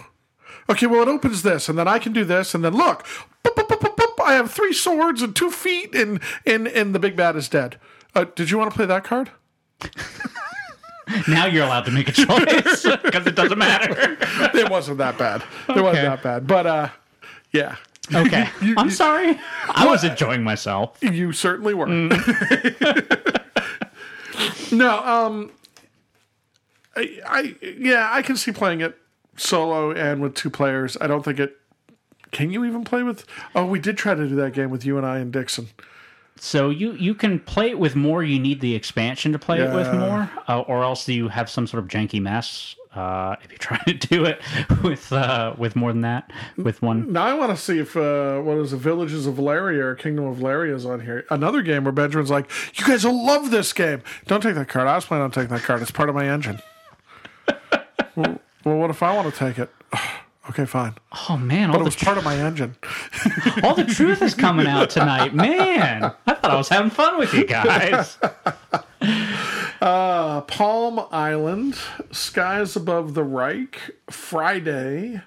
Okay, 0.69 0.87
well, 0.87 1.03
it 1.03 1.09
opens 1.09 1.43
this, 1.43 1.69
and 1.69 1.79
then 1.79 1.89
I 1.89 1.99
can 1.99 2.13
do 2.13 2.25
this, 2.25 2.55
and 2.55 2.65
then 2.65 2.75
look, 2.75 3.05
boop, 3.45 3.55
boop, 3.55 3.67
boop, 3.67 4.25
I 4.25 4.35
have 4.35 4.51
three 4.51 4.73
swords 4.73 5.21
and 5.23 5.35
two 5.35 5.51
feet, 5.51 5.95
and 5.95 6.21
and 6.47 6.69
and 6.69 6.95
the 6.95 6.99
big 6.99 7.17
bad 7.17 7.35
is 7.37 7.49
dead. 7.49 7.79
Uh, 8.15 8.25
did 8.25 8.51
you 8.51 8.59
want 8.59 8.71
to 8.71 8.77
play 8.77 8.87
that 8.87 9.05
card? 9.05 9.31
Now 11.29 11.47
you're 11.47 11.65
allowed 11.65 11.85
to 11.87 11.91
make 11.91 12.09
a 12.09 12.13
choice 12.13 12.87
because 13.03 13.27
it 13.27 13.35
doesn't 13.35 13.59
matter. 13.59 14.17
It 14.55 14.71
wasn't 14.71 14.99
that 14.99 15.19
bad. 15.19 15.43
It 15.69 15.83
wasn't 15.83 16.07
that 16.07 16.23
bad, 16.23 16.47
but 16.47 16.67
uh, 16.67 16.89
yeah. 17.53 17.77
Okay. 18.15 18.49
You- 18.61 18.75
I'm 18.77 18.87
you- 18.87 18.93
sorry. 18.93 19.39
I 19.69 19.87
was 19.87 20.05
enjoying 20.05 20.43
myself. 20.43 20.99
You 21.01 21.33
certainly 21.33 21.75
were. 21.75 21.87
no, 24.73 25.05
um, 25.05 25.51
I, 26.97 27.21
I, 27.27 27.55
yeah, 27.79 28.09
I 28.11 28.23
can 28.23 28.37
see 28.37 28.53
playing 28.53 28.81
it 28.81 28.97
solo 29.37 29.93
and 29.93 30.21
with 30.21 30.35
two 30.35 30.51
players. 30.51 30.97
I 31.01 31.07
don't 31.07 31.25
think 31.25 31.39
it. 31.39 31.57
Can 32.33 32.51
you 32.51 32.65
even 32.65 32.85
play 32.85 33.03
with? 33.03 33.25
Oh, 33.55 33.67
we 33.67 33.79
did 33.79 33.99
try 33.99 34.15
to 34.15 34.29
do 34.29 34.35
that 34.37 34.53
game 34.53 34.71
with 34.71 34.85
you 34.85 34.97
and 34.97 35.07
I 35.07 35.19
and 35.19 35.33
Dixon. 35.33 35.69
So 36.37 36.71
you 36.71 36.93
you 36.93 37.15
can 37.15 37.39
play 37.39 37.71
it 37.71 37.79
with 37.79 37.95
more. 37.95 38.23
You 38.25 38.41
need 38.41 38.61
the 38.61 38.75
expansion 38.75 39.33
to 39.33 39.39
play 39.39 39.61
it 39.61 39.73
with 39.73 39.93
more, 39.95 40.31
uh, 40.49 40.61
or 40.63 40.83
else 40.83 41.07
you 41.09 41.29
have 41.29 41.49
some 41.51 41.67
sort 41.67 41.85
of 41.85 41.91
janky 41.91 42.21
mess. 42.21 42.75
Uh, 42.95 43.37
if 43.43 43.51
you 43.51 43.59
try 43.59 43.79
to 43.87 43.95
do 43.95 44.25
it 44.25 44.41
with 44.83 45.13
uh, 45.13 45.55
with 45.57 45.75
more 45.75 45.93
than 45.93 46.03
that, 46.03 46.31
with 46.57 46.83
one. 46.83 47.11
Now 47.13 47.25
I 47.25 47.35
want 47.35 47.57
to 47.57 47.63
see 47.63 47.79
if 47.79 47.97
uh, 47.97 48.41
what 48.41 48.59
is 48.59 48.73
the 48.73 48.77
Villages 48.77 49.27
of 49.27 49.35
Valeria 49.35 49.87
or 49.87 49.95
Kingdom 49.95 50.27
of 50.27 50.37
Valeria 50.37 50.75
is 50.75 50.85
on 50.85 51.01
here. 51.01 51.25
Another 51.31 51.63
game 51.63 51.85
where 51.85 51.93
Benjamin's 51.93 52.31
like, 52.31 52.51
"You 52.75 52.87
guys 52.87 53.05
will 53.05 53.25
love 53.25 53.51
this 53.51 53.73
game. 53.73 54.03
Don't 54.27 54.43
take 54.43 54.57
that 54.57 54.69
card. 54.69 54.89
I 54.89 54.97
was 54.97 55.07
planning 55.07 55.25
on 55.25 55.31
taking 55.31 55.55
that 55.55 55.63
card. 55.63 55.81
It's 55.81 55.91
part 55.91 56.11
of 56.11 56.15
my 56.15 56.29
engine." 56.29 56.61
well, 58.17 58.41
well, 58.65 58.77
what 58.77 58.91
if 58.91 59.03
I 59.03 59.15
want 59.17 59.33
to 59.33 59.39
take 59.39 59.59
it? 59.59 59.71
okay, 60.51 60.67
fine. 60.67 60.95
Oh 61.31 61.39
man, 61.39 61.71
all 61.71 61.77
But 61.77 61.83
it 61.83 61.85
was 61.85 61.97
part 61.97 62.19
of 62.19 62.25
my 62.25 62.37
engine. 62.37 62.77
all 63.63 63.75
the 63.75 63.85
truth 63.85 64.21
is 64.21 64.35
coming 64.35 64.67
out 64.67 64.91
tonight. 64.91 65.35
Man, 65.35 66.13
I 66.27 66.35
thought 66.35 66.51
I 66.51 66.57
was 66.57 66.69
having 66.69 66.91
fun 66.91 67.19
with 67.19 67.33
you 67.33 67.47
guys. 67.47 68.19
Uh, 69.83 70.43
Palm 70.43 71.09
Island, 71.11 71.77
Skies 72.13 72.77
Above 72.77 73.15
the 73.15 73.25
Reich, 73.25 73.81
Friday, 74.09 75.23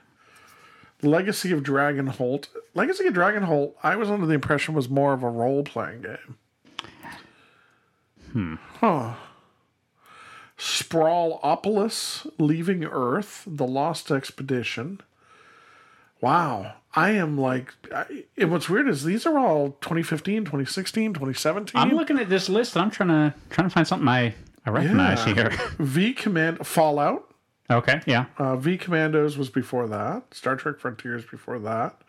Legacy 1.02 1.52
of 1.52 1.62
Dragonholt. 1.62 2.48
Legacy 2.74 3.06
of 3.06 3.14
Dragonholt, 3.14 3.74
I 3.84 3.98
was 3.98 4.10
under 4.10 4.26
the 4.26 4.34
impression 4.34 4.74
was 4.74 4.88
more 4.88 5.12
of 5.12 5.24
a 5.24 5.30
role 5.30 5.66
playing 5.66 6.04
game. 6.04 6.38
Hmm. 8.32 8.56
Huh. 8.80 9.16
Sprawlopolis, 10.58 12.26
Leaving 12.40 12.86
Earth, 12.86 13.44
The 13.46 13.68
Lost 13.68 14.10
Expedition. 14.10 15.02
Wow. 16.22 16.76
I 16.96 17.10
am 17.12 17.38
like, 17.38 17.74
I, 17.94 18.24
and 18.38 18.52
what's 18.52 18.70
weird 18.70 18.88
is 18.88 19.04
these 19.04 19.26
are 19.26 19.38
all 19.38 19.72
2015, 19.82 20.46
2016, 20.46 21.14
2017. 21.14 21.74
I'm 21.76 21.90
looking 21.90 22.18
at 22.20 22.30
this 22.30 22.48
list 22.48 22.78
and 22.78 22.84
I'm 22.84 22.90
trying 22.92 23.10
to 23.10 23.34
trying 23.50 23.68
to 23.68 23.74
find 23.74 23.86
something 23.86 24.08
I 24.08 24.34
I 24.66 24.70
recognize 24.72 25.26
Yeah. 25.28 25.34
here. 25.34 25.50
V 25.80 26.14
Command 26.14 26.66
Fallout. 26.66 27.32
Okay, 27.70 28.00
yeah. 28.06 28.26
Uh, 28.38 28.56
v 28.56 28.78
Commandos 28.78 29.38
was 29.38 29.50
before 29.50 29.88
that. 29.88 30.34
Star 30.36 30.56
Trek 30.56 30.78
Frontiers 30.80 31.26
before 31.26 31.58
that. 31.60 32.00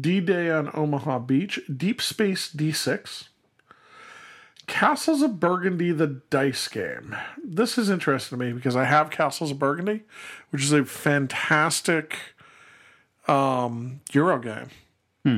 D 0.00 0.20
Day 0.20 0.50
on 0.50 0.70
Omaha 0.72 1.18
Beach. 1.18 1.60
Deep 1.74 2.00
Space 2.00 2.50
D6. 2.50 3.28
Castles 4.66 5.20
of 5.22 5.38
Burgundy, 5.38 5.92
the 5.92 6.06
dice 6.30 6.66
game. 6.68 7.14
This 7.44 7.76
is 7.78 7.88
interesting 7.90 8.38
to 8.38 8.44
me 8.44 8.52
because 8.52 8.74
I 8.74 8.84
have 8.84 9.10
Castles 9.10 9.50
of 9.52 9.58
Burgundy, 9.58 10.02
which 10.50 10.62
is 10.64 10.72
a 10.72 10.84
fantastic 10.84 12.16
um, 13.28 14.00
Euro 14.12 14.38
game. 14.38 14.70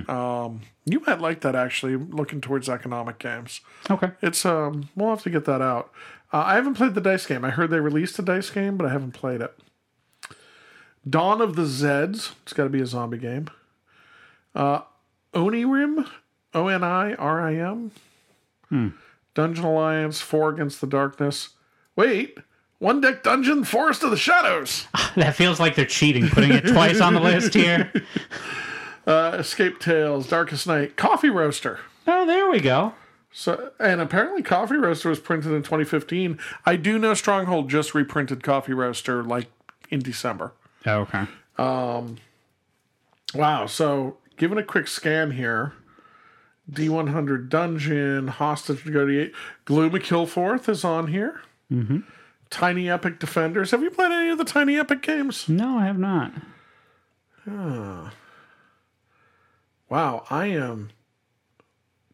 Um, 0.07 0.61
you 0.85 1.01
might 1.07 1.19
like 1.19 1.41
that 1.41 1.55
actually, 1.57 1.97
looking 1.97 2.43
towards 2.43 2.69
economic 2.69 3.19
games. 3.19 3.63
Okay. 3.91 4.11
It's 4.21 4.45
um, 4.45 4.91
we'll 4.95 5.09
have 5.09 5.23
to 5.23 5.31
get 5.31 5.47
that 5.47 5.63
out. 5.63 5.91
Uh, 6.33 6.43
I 6.47 6.55
haven't 6.57 6.75
played 6.75 6.95
the 6.95 7.01
dice 7.01 7.27
game. 7.27 7.45
I 7.45 7.51
heard 7.51 7.71
they 7.71 7.81
released 7.81 8.19
a 8.19 8.23
dice 8.23 8.51
game, 8.51 8.77
but 8.77 8.87
I 8.87 8.91
haven't 8.93 9.13
played 9.13 9.41
it. 9.41 9.59
Dawn 11.09 11.41
of 11.41 11.57
the 11.57 11.63
Zeds. 11.63 12.33
It's 12.43 12.53
got 12.53 12.65
to 12.65 12.71
be 12.71 12.83
a 12.83 12.87
zombie 12.87 13.19
game. 13.19 13.49
Uh, 14.55 14.81
Onirim, 15.35 16.09
O 16.55 16.69
N 16.69 16.85
I 16.85 17.15
R 17.15 17.41
I 17.41 17.55
M. 17.55 17.93
Dungeon 19.35 19.65
Alliance, 19.65 20.21
Four 20.21 20.51
Against 20.51 20.81
the 20.81 20.87
Darkness. 20.87 21.51
Wait, 21.97 22.39
one 22.79 23.01
deck 23.01 23.23
dungeon, 23.23 23.65
Forest 23.65 24.03
of 24.03 24.11
the 24.11 24.17
Shadows. 24.17 24.87
That 25.17 25.35
feels 25.35 25.59
like 25.59 25.75
they're 25.75 25.85
cheating, 25.87 26.29
putting 26.29 26.53
it 26.53 26.67
twice 26.67 27.01
on 27.01 27.15
the 27.15 27.21
list 27.21 27.55
here. 27.55 27.93
Uh, 29.07 29.37
Escape 29.39 29.79
Tales, 29.81 30.29
Darkest 30.29 30.67
Night, 30.67 30.97
Coffee 30.97 31.31
Roaster. 31.31 31.79
Oh, 32.07 32.27
there 32.27 32.51
we 32.51 32.61
go. 32.61 32.93
So, 33.31 33.73
and 33.79 34.01
apparently, 34.01 34.43
Coffee 34.43 34.77
Roaster 34.77 35.11
was 35.11 35.21
printed 35.21 35.53
in 35.53 35.63
2015. 35.63 36.39
I 36.65 36.77
do 36.77 36.99
know 36.99 37.15
Stronghold 37.15 37.69
just 37.69 37.95
reprinted 37.95 38.43
Coffee 38.43 38.73
Roaster 38.73 39.23
like 39.23 39.49
in 39.91 40.01
December. 40.01 40.53
Okay. 40.87 41.27
Um, 41.57 42.17
wow. 43.35 43.67
So, 43.67 44.17
given 44.37 44.59
a 44.59 44.63
quick 44.63 44.89
scan 44.89 45.33
here, 45.33 45.75
D100 46.71 47.49
Dungeon, 47.49 48.29
Hostage 48.29 48.85
Negotiate, 48.87 49.33
Gloom 49.65 49.95
of 49.95 50.03
Kilforth 50.03 50.69
is 50.69 50.85
on 50.85 51.09
here. 51.09 51.43
Mm-hmm. 51.71 52.01
Tiny 52.51 52.89
Epic 52.89 53.19
Defenders. 53.19 53.73
Have 53.73 53.83
you 53.83 53.91
played 53.91 54.11
any 54.11 54.31
of 54.31 54.39
the 54.39 54.45
Tiny 54.45 54.79
Epic 54.79 55.03
games? 55.03 55.49
No, 55.49 55.79
I 55.79 55.85
have 55.87 55.99
not. 55.99 56.33
Wow, 59.89 60.25
I 60.29 60.47
am, 60.47 60.91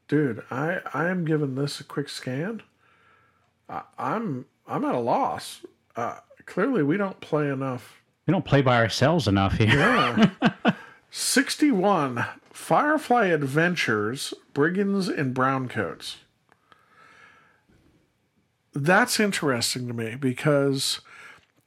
dude. 0.09 0.43
I 0.51 0.79
I 0.93 1.09
am 1.09 1.25
giving 1.25 1.55
this 1.55 1.81
a 1.81 1.85
quick 1.85 2.09
scan. 2.09 2.63
I, 3.69 3.83
I'm 3.99 4.47
I'm 4.67 4.85
at 4.85 4.95
a 4.95 5.01
loss. 5.01 5.61
Uh, 5.97 6.19
clearly, 6.47 6.83
we 6.83 6.97
don't 6.97 7.21
play 7.21 7.49
enough. 7.49 8.01
We 8.27 8.33
don't 8.33 8.45
play 8.45 8.63
by 8.63 8.77
ourselves 8.77 9.29
enough 9.29 9.55
here. 9.55 9.69
Yeah. 9.69 10.31
61 11.11 12.25
Firefly 12.53 13.27
Adventures 13.27 14.35
Brigands 14.53 15.09
in 15.09 15.33
Browncoats. 15.33 16.17
That's 18.73 19.21
interesting 19.21 19.87
to 19.87 19.95
me 19.95 20.17
because 20.17 21.01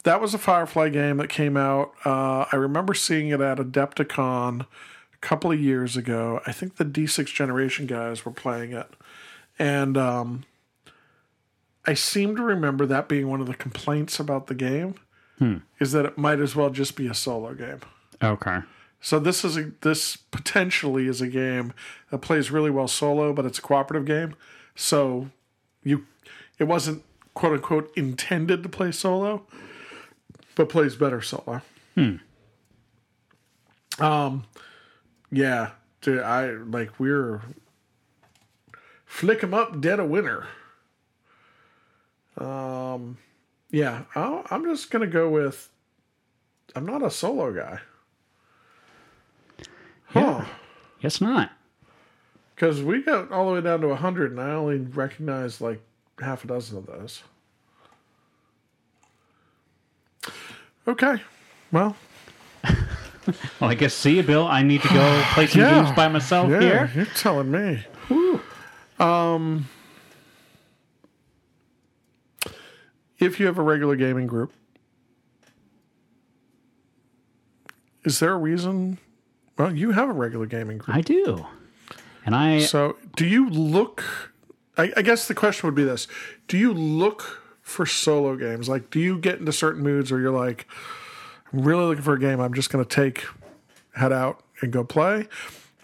that 0.04 0.20
was 0.20 0.34
a 0.34 0.38
Firefly 0.38 0.90
game 0.90 1.16
that 1.16 1.28
came 1.28 1.56
out. 1.56 1.92
Uh, 2.04 2.44
I 2.52 2.56
remember 2.56 2.92
seeing 2.92 3.28
it 3.28 3.40
at 3.40 3.58
Adepticon 3.58 4.66
a 5.22 5.26
couple 5.26 5.52
of 5.52 5.60
years 5.60 5.96
ago. 5.96 6.40
I 6.46 6.52
think 6.52 6.76
the 6.76 6.84
D6 6.84 7.26
Generation 7.26 7.86
guys 7.86 8.24
were 8.24 8.32
playing 8.32 8.72
it. 8.72 8.88
And 9.58 9.96
um, 9.96 10.44
I 11.86 11.94
seem 11.94 12.36
to 12.36 12.42
remember 12.42 12.86
that 12.86 13.08
being 13.08 13.28
one 13.28 13.40
of 13.40 13.46
the 13.46 13.54
complaints 13.54 14.20
about 14.20 14.46
the 14.46 14.54
game 14.54 14.94
is 15.80 15.92
that 15.92 16.04
it 16.04 16.18
might 16.18 16.40
as 16.40 16.54
well 16.56 16.70
just 16.70 16.96
be 16.96 17.06
a 17.06 17.14
solo 17.14 17.54
game. 17.54 17.80
Okay. 18.22 18.58
So 19.00 19.18
this 19.18 19.44
is 19.44 19.56
a 19.56 19.70
this 19.82 20.16
potentially 20.16 21.06
is 21.06 21.20
a 21.20 21.28
game 21.28 21.72
that 22.10 22.18
plays 22.18 22.50
really 22.50 22.70
well 22.70 22.88
solo, 22.88 23.32
but 23.32 23.44
it's 23.46 23.58
a 23.58 23.62
cooperative 23.62 24.06
game. 24.06 24.34
So 24.74 25.30
you 25.84 26.06
it 26.58 26.64
wasn't 26.64 27.04
quote 27.34 27.52
unquote 27.52 27.92
intended 27.96 28.62
to 28.64 28.68
play 28.68 28.90
solo, 28.90 29.46
but 30.56 30.68
plays 30.68 30.96
better 30.96 31.22
solo. 31.22 31.62
Hmm. 31.94 32.16
Um 34.00 34.44
yeah, 35.30 35.70
dude, 36.00 36.22
I 36.22 36.50
like 36.50 36.98
we're 36.98 37.42
flick 39.06 39.42
'em 39.42 39.54
up 39.54 39.80
dead 39.80 40.00
of 40.00 40.08
winter. 40.08 40.46
Um 42.36 43.18
yeah, 43.70 44.04
I'll, 44.14 44.44
I'm 44.50 44.64
just 44.64 44.90
gonna 44.90 45.06
go 45.06 45.28
with 45.28 45.70
I'm 46.74 46.86
not 46.86 47.02
a 47.02 47.10
solo 47.10 47.52
guy. 47.52 47.80
Yeah. 50.14 50.46
Guess 51.00 51.20
not. 51.20 51.52
Because 52.54 52.82
we 52.82 53.02
got 53.02 53.30
all 53.30 53.46
the 53.46 53.54
way 53.54 53.60
down 53.60 53.80
to 53.82 53.88
100, 53.88 54.32
and 54.32 54.40
I 54.40 54.50
only 54.50 54.78
recognize 54.78 55.60
like 55.60 55.80
half 56.20 56.44
a 56.44 56.48
dozen 56.48 56.78
of 56.78 56.86
those. 56.86 57.22
Okay. 60.86 61.22
Well, 61.70 61.96
Well, 63.60 63.70
I 63.70 63.74
guess 63.74 63.94
see 63.94 64.16
you, 64.16 64.22
Bill. 64.22 64.46
I 64.46 64.62
need 64.62 64.82
to 64.82 64.88
go 64.88 65.24
play 65.34 65.46
some 65.46 65.60
Yeah. 65.60 65.82
games 65.84 65.94
by 65.96 66.08
myself 66.08 66.50
yeah, 66.50 66.60
here. 66.60 66.90
you're 66.94 67.04
telling 67.06 67.50
me. 67.50 67.84
Um, 68.98 69.68
if 73.18 73.38
you 73.40 73.46
have 73.46 73.58
a 73.58 73.62
regular 73.62 73.96
gaming 73.96 74.26
group, 74.26 74.52
is 78.04 78.18
there 78.20 78.32
a 78.32 78.38
reason? 78.38 78.98
Well, 79.56 79.74
you 79.74 79.90
have 79.92 80.08
a 80.08 80.12
regular 80.12 80.46
gaming 80.46 80.78
group. 80.78 80.96
I 80.96 81.00
do. 81.00 81.46
And 82.24 82.34
I 82.34 82.60
So, 82.60 82.96
do 83.16 83.26
you 83.26 83.48
look? 83.50 84.04
I, 84.76 84.92
I 84.96 85.02
guess 85.02 85.26
the 85.28 85.34
question 85.34 85.66
would 85.66 85.74
be 85.74 85.84
this: 85.84 86.06
Do 86.46 86.56
you 86.58 86.72
look 86.72 87.42
for 87.62 87.86
solo 87.86 88.36
games? 88.36 88.68
Like, 88.68 88.90
do 88.90 89.00
you 89.00 89.18
get 89.18 89.38
into 89.40 89.52
certain 89.52 89.82
moods 89.82 90.10
where 90.10 90.20
you're 90.20 90.30
like, 90.30 90.66
I'm 91.52 91.62
really 91.62 91.84
looking 91.84 92.02
for 92.02 92.14
a 92.14 92.20
game 92.20 92.40
I'm 92.40 92.54
just 92.54 92.70
going 92.70 92.84
to 92.84 92.88
take, 92.88 93.24
head 93.94 94.12
out 94.12 94.42
and 94.60 94.72
go 94.72 94.84
play, 94.84 95.28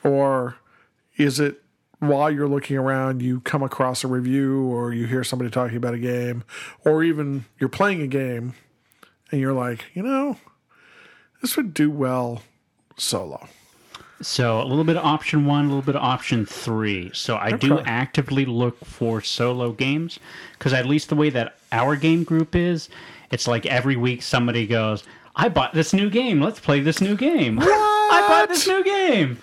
or 0.02 0.56
is 1.16 1.40
it 1.40 1.62
while 2.00 2.30
you're 2.30 2.48
looking 2.48 2.76
around 2.76 3.22
you 3.22 3.40
come 3.40 3.62
across 3.62 4.04
a 4.04 4.08
review 4.08 4.64
or 4.64 4.92
you 4.92 5.06
hear 5.06 5.24
somebody 5.24 5.50
talking 5.50 5.76
about 5.76 5.94
a 5.94 5.98
game, 5.98 6.44
or 6.84 7.02
even 7.02 7.44
you're 7.58 7.68
playing 7.68 8.02
a 8.02 8.06
game 8.06 8.54
and 9.30 9.40
you're 9.40 9.52
like, 9.52 9.84
you 9.94 10.02
know, 10.02 10.36
this 11.40 11.56
would 11.56 11.72
do 11.72 11.90
well 11.90 12.42
solo. 12.96 13.48
So 14.20 14.60
a 14.62 14.64
little 14.64 14.84
bit 14.84 14.96
of 14.96 15.04
option 15.04 15.44
one, 15.44 15.64
a 15.64 15.68
little 15.68 15.82
bit 15.82 15.96
of 15.96 16.02
option 16.02 16.46
three. 16.46 17.10
So 17.12 17.36
I 17.36 17.52
do 17.52 17.80
actively 17.80 18.44
look 18.44 18.82
for 18.84 19.20
solo 19.20 19.72
games 19.72 20.18
because 20.58 20.72
at 20.72 20.86
least 20.86 21.08
the 21.08 21.16
way 21.16 21.30
that 21.30 21.56
our 21.72 21.96
game 21.96 22.24
group 22.24 22.54
is, 22.54 22.88
it's 23.30 23.46
like 23.46 23.66
every 23.66 23.96
week 23.96 24.22
somebody 24.22 24.66
goes, 24.66 25.04
"I 25.36 25.48
bought 25.48 25.74
this 25.74 25.92
new 25.92 26.10
game. 26.10 26.40
Let's 26.40 26.60
play 26.60 26.80
this 26.80 27.00
new 27.00 27.16
game. 27.16 27.58
I 27.62 28.24
bought 28.28 28.48
this 28.48 28.66
new 28.66 28.84
game." 28.84 29.38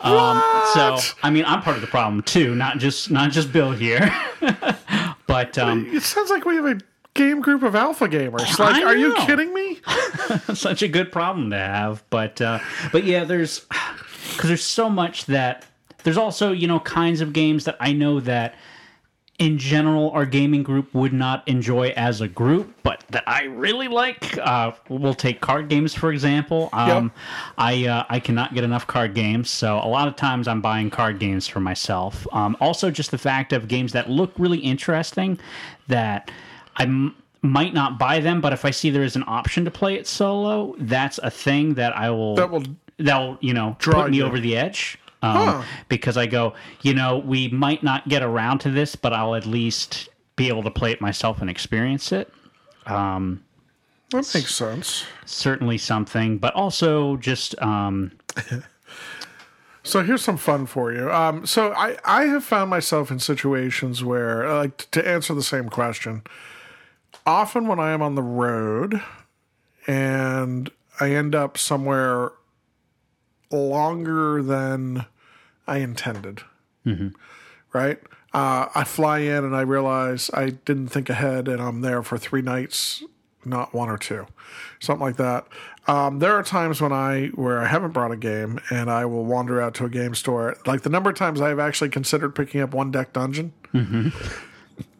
Um, 0.00 0.42
so 0.74 0.98
I 1.22 1.30
mean, 1.30 1.44
I'm 1.46 1.62
part 1.62 1.76
of 1.76 1.82
the 1.82 1.88
problem 1.88 2.22
too, 2.22 2.54
not 2.54 2.78
just 2.78 3.10
not 3.10 3.30
just 3.30 3.52
Bill 3.52 3.72
here. 3.72 4.14
but 5.26 5.58
um, 5.58 5.86
It 5.94 6.02
sounds 6.02 6.30
like 6.30 6.44
we 6.44 6.56
have 6.56 6.66
a 6.66 6.78
game 7.14 7.40
group 7.40 7.62
of 7.62 7.74
alpha 7.74 8.08
gamers. 8.08 8.58
Like, 8.58 8.84
are 8.84 8.96
you 8.96 9.14
kidding 9.26 9.52
me? 9.52 9.80
such 10.54 10.82
a 10.82 10.88
good 10.88 11.12
problem 11.12 11.50
to 11.50 11.58
have. 11.58 12.02
But 12.10 12.40
uh, 12.40 12.58
but 12.90 13.04
yeah, 13.04 13.24
there's 13.24 13.66
because 14.32 14.48
there's 14.48 14.64
so 14.64 14.88
much 14.88 15.26
that 15.26 15.66
there's 16.04 16.16
also 16.16 16.52
you 16.52 16.66
know 16.66 16.80
kinds 16.80 17.20
of 17.20 17.32
games 17.32 17.64
that 17.64 17.76
I 17.80 17.92
know 17.92 18.20
that 18.20 18.54
in 19.42 19.58
general 19.58 20.10
our 20.12 20.24
gaming 20.24 20.62
group 20.62 20.94
would 20.94 21.12
not 21.12 21.46
enjoy 21.48 21.88
as 21.96 22.20
a 22.20 22.28
group, 22.28 22.72
but 22.84 23.02
that 23.10 23.24
I 23.26 23.44
really 23.44 23.88
like. 23.88 24.38
Uh, 24.38 24.70
we'll 24.88 25.14
take 25.14 25.40
card 25.40 25.68
games 25.68 25.92
for 25.94 26.12
example. 26.12 26.68
Um, 26.72 27.10
I 27.58 27.86
uh, 27.86 28.04
I 28.08 28.20
cannot 28.20 28.54
get 28.54 28.62
enough 28.62 28.86
card 28.86 29.14
games, 29.14 29.50
so 29.50 29.78
a 29.78 29.88
lot 29.88 30.06
of 30.06 30.14
times 30.14 30.46
I'm 30.46 30.60
buying 30.60 30.90
card 30.90 31.18
games 31.18 31.48
for 31.48 31.58
myself. 31.58 32.24
Um, 32.32 32.56
also, 32.60 32.90
just 32.90 33.10
the 33.10 33.18
fact 33.18 33.52
of 33.52 33.66
games 33.66 33.92
that 33.92 34.08
look 34.08 34.32
really 34.38 34.58
interesting 34.58 35.40
that 35.88 36.30
I 36.76 36.84
m- 36.84 37.16
might 37.42 37.74
not 37.74 37.98
buy 37.98 38.20
them, 38.20 38.40
but 38.40 38.52
if 38.52 38.64
I 38.64 38.70
see 38.70 38.90
there 38.90 39.02
is 39.02 39.16
an 39.16 39.24
option 39.26 39.64
to 39.64 39.70
play 39.72 39.96
it 39.96 40.06
solo, 40.06 40.76
that's 40.78 41.18
a 41.18 41.30
thing 41.30 41.74
that 41.74 41.96
I 41.96 42.10
will 42.10 42.36
That 42.36 42.50
will 42.50 42.62
that'll 42.98 43.38
you 43.40 43.54
know 43.54 43.74
Draw 43.80 44.02
put 44.02 44.10
me 44.12 44.18
you. 44.18 44.24
over 44.24 44.38
the 44.38 44.56
edge. 44.56 44.98
Um, 45.22 45.36
Huh. 45.36 45.62
Because 45.88 46.16
I 46.16 46.26
go, 46.26 46.54
you 46.82 46.94
know, 46.94 47.18
we 47.18 47.48
might 47.48 47.82
not 47.82 48.08
get 48.08 48.22
around 48.22 48.58
to 48.60 48.70
this, 48.70 48.96
but 48.96 49.12
I'll 49.12 49.34
at 49.34 49.46
least 49.46 50.08
be 50.36 50.48
able 50.48 50.62
to 50.64 50.70
play 50.70 50.90
it 50.92 51.00
myself 51.00 51.40
and 51.40 51.48
experience 51.48 52.10
it. 52.12 52.32
that 54.10 54.34
makes 54.34 54.54
sense. 54.54 55.04
Certainly 55.24 55.78
something, 55.78 56.38
but 56.38 56.54
also 56.54 57.16
just 57.16 57.60
um, 57.62 58.12
So 59.84 60.02
here's 60.04 60.22
some 60.22 60.36
fun 60.36 60.66
for 60.66 60.92
you. 60.92 61.10
Um, 61.10 61.44
so 61.44 61.72
I 61.72 61.96
I 62.04 62.24
have 62.24 62.44
found 62.44 62.70
myself 62.70 63.10
in 63.10 63.18
situations 63.18 64.04
where, 64.04 64.46
uh, 64.46 64.56
like, 64.58 64.90
to 64.92 65.06
answer 65.06 65.34
the 65.34 65.42
same 65.42 65.68
question, 65.68 66.22
often 67.26 67.66
when 67.66 67.80
I 67.80 67.90
am 67.90 68.00
on 68.00 68.14
the 68.14 68.22
road 68.22 69.02
and 69.86 70.70
I 71.00 71.10
end 71.10 71.34
up 71.34 71.58
somewhere 71.58 72.32
longer 73.52 74.42
than 74.42 75.06
I 75.66 75.78
intended, 75.78 76.42
right? 77.72 77.98
Uh, 78.34 78.68
I 78.74 78.84
fly 78.84 79.18
in 79.20 79.44
and 79.44 79.54
I 79.54 79.60
realize 79.60 80.30
I 80.32 80.50
didn't 80.50 80.88
think 80.88 81.10
ahead, 81.10 81.48
and 81.48 81.60
I'm 81.60 81.82
there 81.82 82.02
for 82.02 82.16
three 82.18 82.42
nights, 82.42 83.02
not 83.44 83.74
one 83.74 83.88
or 83.90 83.98
two, 83.98 84.26
something 84.80 85.04
like 85.04 85.16
that. 85.16 85.46
Um, 85.86 86.18
there 86.20 86.32
are 86.34 86.42
times 86.42 86.80
when 86.80 86.92
I 86.92 87.26
where 87.34 87.60
I 87.60 87.66
haven't 87.66 87.90
brought 87.90 88.10
a 88.10 88.16
game, 88.16 88.58
and 88.70 88.90
I 88.90 89.04
will 89.04 89.24
wander 89.24 89.60
out 89.60 89.74
to 89.74 89.84
a 89.84 89.88
game 89.90 90.14
store. 90.14 90.56
Like 90.66 90.82
the 90.82 90.90
number 90.90 91.10
of 91.10 91.16
times 91.16 91.40
I 91.40 91.48
have 91.48 91.58
actually 91.58 91.90
considered 91.90 92.34
picking 92.34 92.60
up 92.60 92.72
one 92.72 92.90
deck 92.90 93.12
dungeon, 93.12 93.52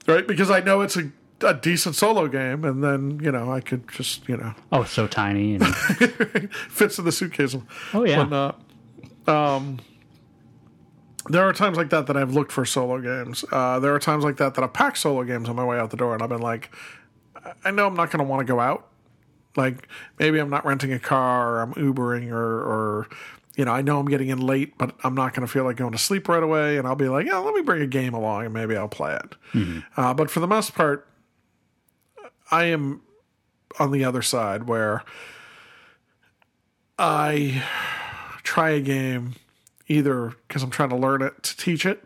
right? 0.07 0.27
Because 0.27 0.51
I 0.51 0.61
know 0.61 0.81
it's 0.83 0.97
a, 0.97 1.11
a 1.43 1.55
decent 1.55 1.95
solo 1.95 2.29
game, 2.29 2.65
and 2.65 2.83
then 2.83 3.21
you 3.23 3.31
know 3.33 3.51
I 3.53 3.61
could 3.61 3.89
just 3.89 4.29
you 4.29 4.37
know 4.37 4.55
oh, 4.73 4.85
so 4.85 5.07
tiny. 5.07 5.55
And, 5.57 5.67
fits 6.69 6.99
in 6.99 7.05
the 7.05 7.13
suitcase. 7.13 7.57
Oh, 7.95 8.05
yeah. 8.05 8.19
whatnot. 8.19 8.61
Um, 9.27 9.79
there 11.29 11.47
are 11.49 11.53
times 11.53 11.77
like 11.77 11.91
that 11.91 12.07
that 12.09 12.17
I've 12.17 12.33
looked 12.35 12.51
for 12.53 12.65
solo 12.65 13.01
games. 13.01 13.45
Uh, 13.53 13.79
there 13.79 13.95
are 13.95 13.99
times 14.01 14.25
like 14.25 14.37
that 14.39 14.55
that 14.55 14.65
I've 14.65 14.73
packed 14.73 14.99
solo 14.99 15.23
games 15.25 15.49
on 15.49 15.57
my 15.57 15.65
way 15.65 15.79
out 15.79 15.91
the 15.91 15.97
door, 15.97 16.15
and 16.15 16.23
I've 16.23 16.29
been 16.29 16.43
like, 16.43 16.71
I- 17.37 17.53
I 17.67 17.71
know 17.71 17.87
I'm 17.87 17.95
not 17.95 18.11
going 18.11 18.25
to 18.25 18.29
want 18.29 18.45
to 18.47 18.53
go 18.53 18.59
out. 18.61 18.89
Like 19.57 19.87
maybe 20.19 20.39
I'm 20.39 20.51
not 20.51 20.65
renting 20.65 20.93
a 20.93 20.99
car, 20.99 21.55
or 21.57 21.61
I'm 21.63 21.75
Ubering, 21.75 22.31
or 22.31 22.39
or 22.63 23.09
you 23.55 23.65
know 23.67 23.71
I 23.73 23.83
know 23.83 23.99
I'm 24.01 24.07
getting 24.09 24.29
in 24.31 24.41
late, 24.41 24.77
but 24.79 24.97
I'm 25.05 25.15
not 25.15 25.35
going 25.35 25.47
to 25.47 25.53
feel 25.53 25.65
like 25.65 25.77
going 25.77 25.93
to 25.93 25.99
sleep 25.99 26.27
right 26.29 26.43
away, 26.43 26.79
and 26.79 26.89
I'll 26.89 26.97
be 26.97 27.09
like, 27.09 27.27
yeah, 27.27 27.37
let 27.39 27.55
me 27.55 27.61
bring 27.61 27.83
a 27.83 27.87
game 27.87 28.15
along, 28.15 28.47
and 28.47 28.55
maybe 28.55 28.77
I'll 28.77 28.89
play 28.89 29.15
it. 29.15 29.35
Uh, 29.97 30.15
but 30.15 30.31
for 30.31 30.41
the 30.41 30.47
most 30.47 30.75
part, 30.75 31.07
I 32.53 32.65
am 32.65 33.01
on 33.81 33.91
the 33.91 34.05
other 34.05 34.23
side 34.23 34.69
where 34.69 35.03
I 36.99 37.65
try 38.43 38.71
a 38.71 38.81
game 38.81 39.35
either 39.89 40.35
because 40.47 40.63
I'm 40.63 40.71
trying 40.71 40.91
to 40.91 40.97
learn 40.97 41.23
it 41.23 41.43
to 41.43 41.57
teach 41.57 41.87
it, 41.87 42.05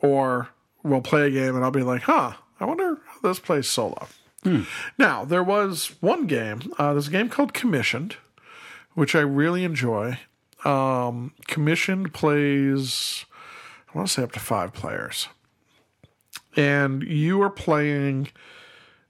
or 0.00 0.48
we'll 0.82 1.02
play 1.02 1.26
a 1.26 1.30
game 1.30 1.54
and 1.54 1.64
I'll 1.64 1.70
be 1.70 1.82
like, 1.82 2.02
huh, 2.02 2.32
I 2.58 2.64
wonder 2.64 2.98
how 3.06 3.20
this 3.22 3.38
plays 3.38 3.68
solo. 3.68 4.08
Now, 4.98 5.24
there 5.24 5.42
was 5.42 5.94
one 6.00 6.26
game, 6.26 6.70
uh, 6.78 6.92
there's 6.92 7.08
a 7.08 7.10
game 7.10 7.30
called 7.30 7.54
Commissioned, 7.54 8.16
which 8.92 9.14
I 9.14 9.20
really 9.20 9.64
enjoy. 9.64 10.18
Um, 10.66 11.32
Commissioned 11.46 12.12
plays, 12.12 13.24
I 13.88 13.96
want 13.96 14.08
to 14.08 14.12
say 14.12 14.22
up 14.22 14.32
to 14.32 14.40
five 14.40 14.74
players. 14.74 15.28
And 16.56 17.02
you 17.02 17.40
are 17.42 17.48
playing 17.48 18.28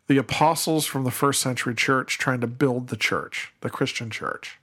the 0.06 0.18
apostles 0.18 0.86
from 0.86 1.04
the 1.04 1.10
first 1.10 1.40
century 1.40 1.74
church 1.74 2.18
trying 2.18 2.40
to 2.40 2.46
build 2.46 2.88
the 2.88 2.96
church, 2.96 3.52
the 3.60 3.70
Christian 3.70 4.10
church. 4.10 4.58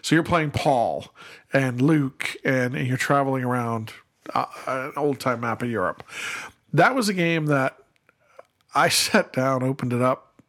So 0.00 0.14
you're 0.14 0.22
playing 0.24 0.52
Paul 0.52 1.12
and 1.52 1.82
Luke, 1.82 2.34
and, 2.44 2.74
and 2.74 2.86
you're 2.86 2.96
traveling 2.96 3.44
around 3.44 3.92
uh, 4.32 4.46
an 4.66 4.92
old 4.96 5.20
time 5.20 5.40
map 5.40 5.62
of 5.62 5.70
Europe. 5.70 6.02
That 6.72 6.94
was 6.94 7.10
a 7.10 7.14
game 7.14 7.46
that 7.46 7.76
I 8.74 8.88
sat 8.90 9.32
down, 9.34 9.62
opened 9.62 9.92
it 9.92 10.00
up, 10.00 10.40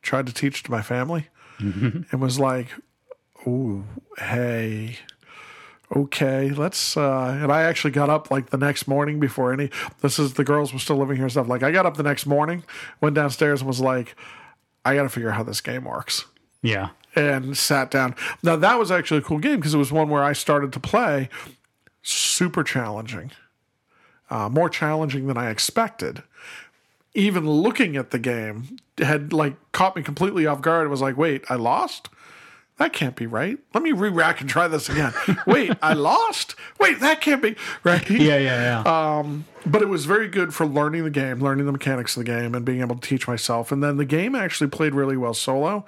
tried 0.00 0.26
to 0.28 0.32
teach 0.32 0.62
to 0.62 0.70
my 0.70 0.80
family, 0.80 1.28
and 1.58 2.20
was 2.20 2.38
like, 2.40 2.68
"Oh, 3.46 3.84
hey." 4.18 4.98
Okay, 5.94 6.50
let's. 6.50 6.96
uh 6.96 7.38
And 7.42 7.50
I 7.52 7.62
actually 7.62 7.90
got 7.90 8.08
up 8.10 8.30
like 8.30 8.50
the 8.50 8.56
next 8.56 8.86
morning 8.86 9.18
before 9.18 9.52
any. 9.52 9.70
This 10.00 10.18
is 10.18 10.34
the 10.34 10.44
girls 10.44 10.72
were 10.72 10.78
still 10.78 10.96
living 10.96 11.16
here 11.16 11.24
and 11.24 11.32
stuff. 11.32 11.48
Like 11.48 11.62
I 11.62 11.70
got 11.72 11.84
up 11.86 11.96
the 11.96 12.02
next 12.04 12.26
morning, 12.26 12.62
went 13.00 13.14
downstairs 13.16 13.60
and 13.60 13.68
was 13.68 13.80
like, 13.80 14.14
"I 14.84 14.94
got 14.94 15.02
to 15.02 15.08
figure 15.08 15.30
out 15.30 15.36
how 15.36 15.42
this 15.42 15.60
game 15.60 15.84
works." 15.84 16.26
Yeah. 16.62 16.90
and 17.16 17.56
sat 17.56 17.90
down. 17.90 18.14
Now 18.42 18.54
that 18.56 18.78
was 18.78 18.90
actually 18.92 19.18
a 19.18 19.22
cool 19.22 19.38
game 19.38 19.56
because 19.56 19.74
it 19.74 19.78
was 19.78 19.90
one 19.90 20.10
where 20.10 20.22
I 20.22 20.32
started 20.32 20.72
to 20.74 20.80
play. 20.80 21.28
Super 22.02 22.62
challenging, 22.62 23.32
uh, 24.30 24.48
more 24.48 24.68
challenging 24.70 25.26
than 25.26 25.36
I 25.36 25.50
expected. 25.50 26.22
Even 27.14 27.50
looking 27.50 27.96
at 27.96 28.10
the 28.10 28.18
game 28.18 28.76
had 28.98 29.32
like 29.32 29.56
caught 29.72 29.96
me 29.96 30.02
completely 30.02 30.46
off 30.46 30.60
guard. 30.62 30.86
It 30.86 30.90
was 30.90 31.00
like, 31.02 31.16
wait, 31.16 31.44
I 31.50 31.56
lost. 31.56 32.08
That 32.80 32.94
can't 32.94 33.14
be 33.14 33.26
right. 33.26 33.58
Let 33.74 33.82
me 33.82 33.92
re-rack 33.92 34.40
and 34.40 34.48
try 34.48 34.66
this 34.66 34.88
again. 34.88 35.12
wait, 35.46 35.70
I 35.82 35.92
lost. 35.92 36.54
Wait, 36.78 36.98
that 37.00 37.20
can't 37.20 37.42
be 37.42 37.54
right. 37.84 38.08
Yeah, 38.08 38.38
yeah, 38.38 38.82
yeah. 38.82 39.22
But 39.66 39.82
it 39.82 39.88
was 39.90 40.06
very 40.06 40.28
good 40.28 40.54
for 40.54 40.64
learning 40.64 41.04
the 41.04 41.10
game, 41.10 41.40
learning 41.40 41.66
the 41.66 41.72
mechanics 41.72 42.16
of 42.16 42.24
the 42.24 42.32
game, 42.32 42.54
and 42.54 42.64
being 42.64 42.80
able 42.80 42.96
to 42.96 43.06
teach 43.06 43.28
myself. 43.28 43.70
And 43.70 43.82
then 43.82 43.98
the 43.98 44.06
game 44.06 44.34
actually 44.34 44.70
played 44.70 44.94
really 44.94 45.18
well 45.18 45.34
solo, 45.34 45.84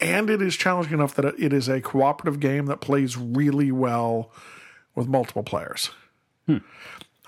and 0.00 0.28
it 0.28 0.42
is 0.42 0.56
challenging 0.56 0.94
enough 0.94 1.14
that 1.14 1.24
it 1.24 1.52
is 1.52 1.68
a 1.68 1.80
cooperative 1.80 2.40
game 2.40 2.66
that 2.66 2.80
plays 2.80 3.16
really 3.16 3.70
well 3.70 4.32
with 4.96 5.06
multiple 5.06 5.44
players. 5.44 5.90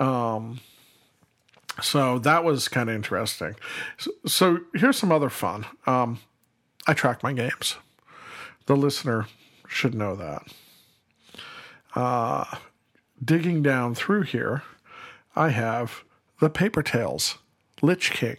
Um, 0.01 0.59
so 1.81 2.19
that 2.19 2.43
was 2.43 2.67
kind 2.67 2.91
of 2.91 2.97
interesting. 2.97 3.55
So, 3.99 4.11
so 4.27 4.59
here's 4.75 4.99
some 4.99 5.13
other 5.13 5.31
fun. 5.31 5.65
Um, 5.87 6.19
I 6.89 6.93
track 6.93 7.23
my 7.23 7.33
games. 7.33 7.77
The 8.67 8.77
listener 8.77 9.27
should 9.69 9.95
know 9.95 10.17
that. 10.17 10.43
Uh, 11.95 12.45
digging 13.25 13.63
down 13.63 13.95
through 13.95 14.23
here, 14.23 14.63
I 15.35 15.51
have 15.51 16.05
the 16.41 16.51
Paper 16.51 16.83
Tales 16.83 17.39
Lich 17.83 18.11
King, 18.11 18.37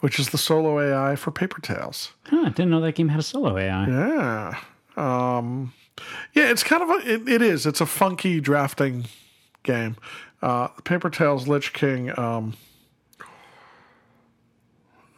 which 0.00 0.18
is 0.18 0.30
the 0.30 0.38
solo 0.38 0.80
AI 0.80 1.16
for 1.16 1.30
Paper 1.30 1.60
Tales. 1.60 2.12
huh, 2.24 2.42
I 2.46 2.48
didn't 2.50 2.70
know 2.70 2.80
that 2.80 2.94
game 2.94 3.08
had 3.08 3.20
a 3.20 3.22
solo 3.22 3.56
AI. 3.56 3.86
Yeah. 3.86 4.58
Um, 4.96 5.72
yeah, 6.34 6.50
it's 6.50 6.62
kind 6.62 6.82
of 6.82 6.90
a, 6.90 7.14
it, 7.14 7.28
it 7.28 7.42
is. 7.42 7.66
It's 7.66 7.80
a 7.80 7.86
funky 7.86 8.40
drafting 8.40 9.06
game. 9.62 9.96
Uh, 10.42 10.68
Paper 10.68 11.10
Tales 11.10 11.46
Lich 11.46 11.72
King, 11.72 12.18
um, 12.18 12.54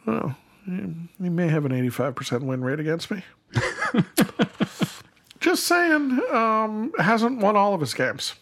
well, 0.05 0.35
he 0.65 1.29
may 1.29 1.47
have 1.47 1.65
an 1.65 1.71
85% 1.71 2.41
win 2.43 2.61
rate 2.63 2.79
against 2.79 3.09
me. 3.09 3.23
Just 5.39 5.65
saying, 5.65 6.19
um, 6.31 6.91
hasn't 6.97 7.39
won 7.39 7.55
all 7.55 7.73
of 7.73 7.81
his 7.81 7.93
games. 7.93 8.33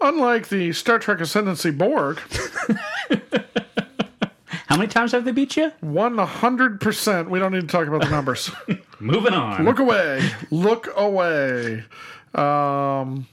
Unlike 0.00 0.48
the 0.48 0.72
Star 0.72 0.98
Trek 1.00 1.20
Ascendancy 1.20 1.72
Borg, 1.72 2.20
How 4.68 4.76
many 4.76 4.88
times 4.88 5.12
have 5.12 5.24
they 5.24 5.32
beat 5.32 5.56
you? 5.56 5.72
100%. 5.82 7.28
We 7.30 7.38
don't 7.38 7.52
need 7.52 7.62
to 7.62 7.66
talk 7.66 7.88
about 7.88 8.02
the 8.02 8.10
numbers. 8.10 8.50
Moving 9.00 9.32
on. 9.32 9.64
Look 9.64 9.78
away. 9.78 10.28
Look 10.50 10.88
away. 10.94 11.84
Um, 12.34 13.26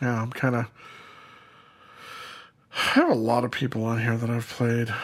yeah, 0.00 0.22
I'm 0.22 0.30
kind 0.30 0.54
of. 0.54 0.66
I 2.74 2.78
have 2.94 3.10
a 3.10 3.14
lot 3.14 3.44
of 3.44 3.50
people 3.50 3.84
on 3.84 4.00
here 4.00 4.16
that 4.16 4.30
I've 4.30 4.48
played. 4.48 4.94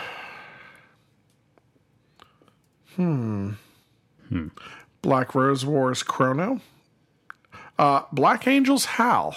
Hmm. 2.98 3.52
Black 5.02 5.34
Rose 5.34 5.64
Wars 5.64 6.02
Chrono. 6.02 6.60
Uh, 7.78 8.02
Black 8.12 8.46
Angels 8.48 8.84
Hal. 8.84 9.36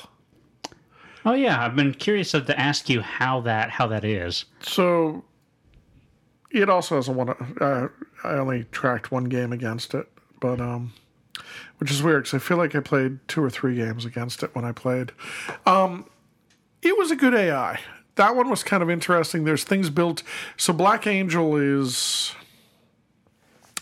Oh 1.24 1.34
yeah, 1.34 1.64
I've 1.64 1.76
been 1.76 1.93
curious 1.93 2.32
to 2.32 2.59
ask 2.59 2.89
you 2.89 3.01
how 3.01 3.41
that 3.41 3.70
how 3.70 3.86
that 3.88 4.03
is. 4.03 4.45
So 4.62 5.24
it 6.49 6.70
also 6.70 6.95
has 6.95 7.07
a 7.07 7.12
one. 7.12 7.30
Uh, 7.62 7.88
I 8.24 8.34
only 8.34 8.66
tracked 8.72 9.12
one 9.12 9.26
game 9.26 9.53
against 9.53 9.93
it, 9.93 10.07
but 10.39 10.59
um, 10.59 10.93
which 11.78 11.91
is 11.91 12.01
weird 12.01 12.24
because 12.24 12.34
I 12.34 12.39
feel 12.39 12.57
like 12.57 12.76
I 12.76 12.80
played 12.80 13.20
two 13.28 13.43
or 13.43 13.51
three 13.51 13.76
games 13.76 14.05
against 14.05 14.41
it 14.41 14.55
when 14.55 14.66
I 14.66 14.72
played. 14.72 15.12
Um, 15.68 16.09
it 16.82 16.97
was 16.97 17.12
a 17.12 17.16
good 17.16 17.36
AI. 17.36 17.80
That 18.16 18.36
one 18.36 18.49
was 18.49 18.64
kind 18.64 18.82
of 18.82 18.89
interesting. 18.89 19.43
There's 19.43 19.64
things 19.64 19.91
built. 19.91 20.24
So 20.57 20.74
Black 20.74 21.05
Angel 21.05 21.55
is. 21.57 22.34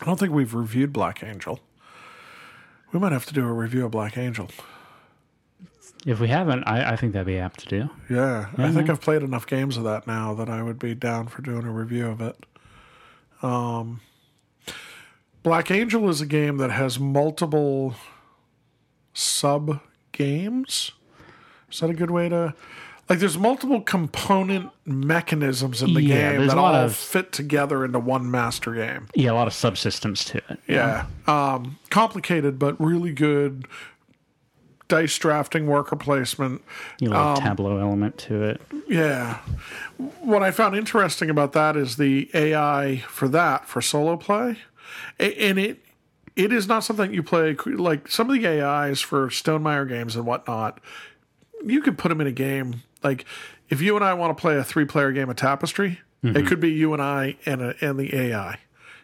I 0.02 0.06
don't 0.06 0.20
think 0.20 0.32
we've 0.32 0.54
reviewed 0.54 0.94
Black 0.94 1.24
Angel. 1.24 1.60
We 2.92 3.00
might 3.00 3.12
have 3.12 3.26
to 3.28 3.34
do 3.34 3.46
a 3.46 3.54
review 3.54 3.86
of 3.86 3.92
Black 3.92 4.18
Angel. 4.18 4.50
If 6.06 6.20
we 6.20 6.30
haven't, 6.30 6.64
I, 6.64 6.94
I 6.94 6.96
think 6.96 7.14
that'd 7.14 7.28
be 7.28 7.38
apt 7.38 7.60
to 7.62 7.66
do. 7.68 7.90
Yeah, 8.10 8.48
I 8.58 8.72
think 8.72 8.90
I've 8.90 9.02
played 9.02 9.22
enough 9.22 9.46
games 9.46 9.76
of 9.76 9.84
that 9.84 10.08
now 10.08 10.34
that 10.34 10.50
I 10.50 10.64
would 10.64 10.80
be 10.80 10.96
down 10.96 11.28
for 11.28 11.42
doing 11.42 11.66
a 11.66 11.72
review 11.72 12.08
of 12.08 12.22
it. 12.22 12.38
Um, 13.42 14.00
Black 15.44 15.70
Angel 15.72 16.10
is 16.10 16.22
a 16.22 16.26
game 16.26 16.58
that 16.58 16.72
has 16.72 17.00
multiple 17.00 17.96
sub 19.14 19.82
games. 20.14 20.92
Is 21.72 21.82
that 21.82 21.90
a 21.90 21.94
good 21.94 22.12
way 22.12 22.30
to? 22.30 22.54
Like, 23.10 23.18
there's 23.20 23.38
multiple 23.40 23.82
component 23.82 24.70
mechanisms 24.86 25.82
in 25.82 25.96
the 25.96 26.04
Yeah, 26.04 26.34
game 26.34 26.48
that 26.48 26.58
all 26.58 26.76
of- 26.76 26.96
fit 26.96 27.32
together 27.32 27.84
into 27.84 27.98
one 27.98 28.30
master 28.30 28.74
game. 28.76 29.08
Yeah, 29.16 29.32
a 29.32 29.34
lot 29.34 29.48
of 29.48 29.54
subsystems 29.54 30.24
to 30.28 30.38
it. 30.50 30.60
Yeah. 30.68 31.06
Um, 31.26 31.78
complicated, 31.90 32.60
but 32.60 32.80
really 32.80 33.12
good 33.12 33.66
dice 34.88 35.18
drafting, 35.18 35.66
worker 35.68 35.96
placement. 35.96 36.62
You 37.00 37.10
know, 37.10 37.34
a 37.34 37.40
tableau 37.40 37.78
element 37.78 38.18
to 38.20 38.44
it. 38.44 38.62
Yeah. 38.88 39.38
What 40.22 40.44
I 40.44 40.52
found 40.52 40.76
interesting 40.76 41.30
about 41.30 41.54
that 41.54 41.76
is 41.76 41.98
the 41.98 42.30
AI 42.34 43.04
for 43.08 43.28
that 43.30 43.68
for 43.68 43.82
solo 43.82 44.18
play, 44.18 44.58
and 45.20 45.58
it 45.60 45.80
it 46.36 46.54
is 46.54 46.68
not 46.68 46.84
something 46.84 47.14
you 47.14 47.22
play 47.24 47.56
like 47.66 48.08
some 48.08 48.30
of 48.30 48.36
the 48.40 48.48
AIs 48.48 49.02
for 49.02 49.28
Stonemaier 49.30 49.88
games 49.88 50.16
and 50.16 50.26
whatnot. 50.26 50.80
You 51.66 51.82
could 51.82 51.98
put 51.98 52.10
them 52.10 52.22
in 52.22 52.28
a 52.28 52.32
game 52.32 52.84
like 53.04 53.26
if 53.70 53.82
you 53.82 53.96
and 53.96 54.04
I 54.04 54.14
want 54.14 54.36
to 54.38 54.42
play 54.42 54.58
a 54.58 54.64
three 54.64 54.86
player 54.86 55.12
game 55.12 55.30
of 55.30 55.36
Tapestry, 55.36 56.00
it 56.24 56.46
could 56.48 56.60
be 56.60 56.72
you 56.72 56.92
and 56.94 57.02
I 57.02 57.38
and 57.46 57.62
a, 57.62 57.76
and 57.82 57.98
the 57.98 58.14
AI. 58.16 58.60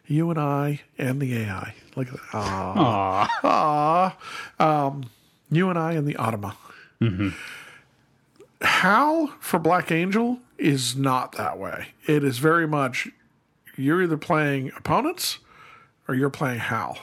You 0.06 0.30
and 0.30 0.40
I 0.40 0.82
and 0.98 1.22
the 1.22 1.38
AI. 1.38 1.74
Look 1.96 2.08
at 2.10 2.14
that. 2.14 2.22
Aw. 2.34 3.30
Aw. 3.44 4.18
Aw. 4.60 4.88
Um, 4.88 5.06
you 5.50 5.70
and 5.70 5.80
I 5.80 5.94
and 5.94 6.06
the 6.08 6.16
Automa. 6.16 6.56
How 8.62 9.28
for 9.40 9.60
Black 9.60 9.92
Angel 9.92 10.40
is 10.58 10.96
not 10.96 11.34
that 11.34 11.58
way. 11.58 11.88
It 12.08 12.24
is 12.24 12.38
very 12.40 12.68
much 12.68 13.08
you're 13.78 14.02
either 14.02 14.18
playing 14.18 14.72
opponents 14.78 15.40
or 16.08 16.16
you're 16.16 16.30
playing 16.30 16.60
Hal. 16.60 16.98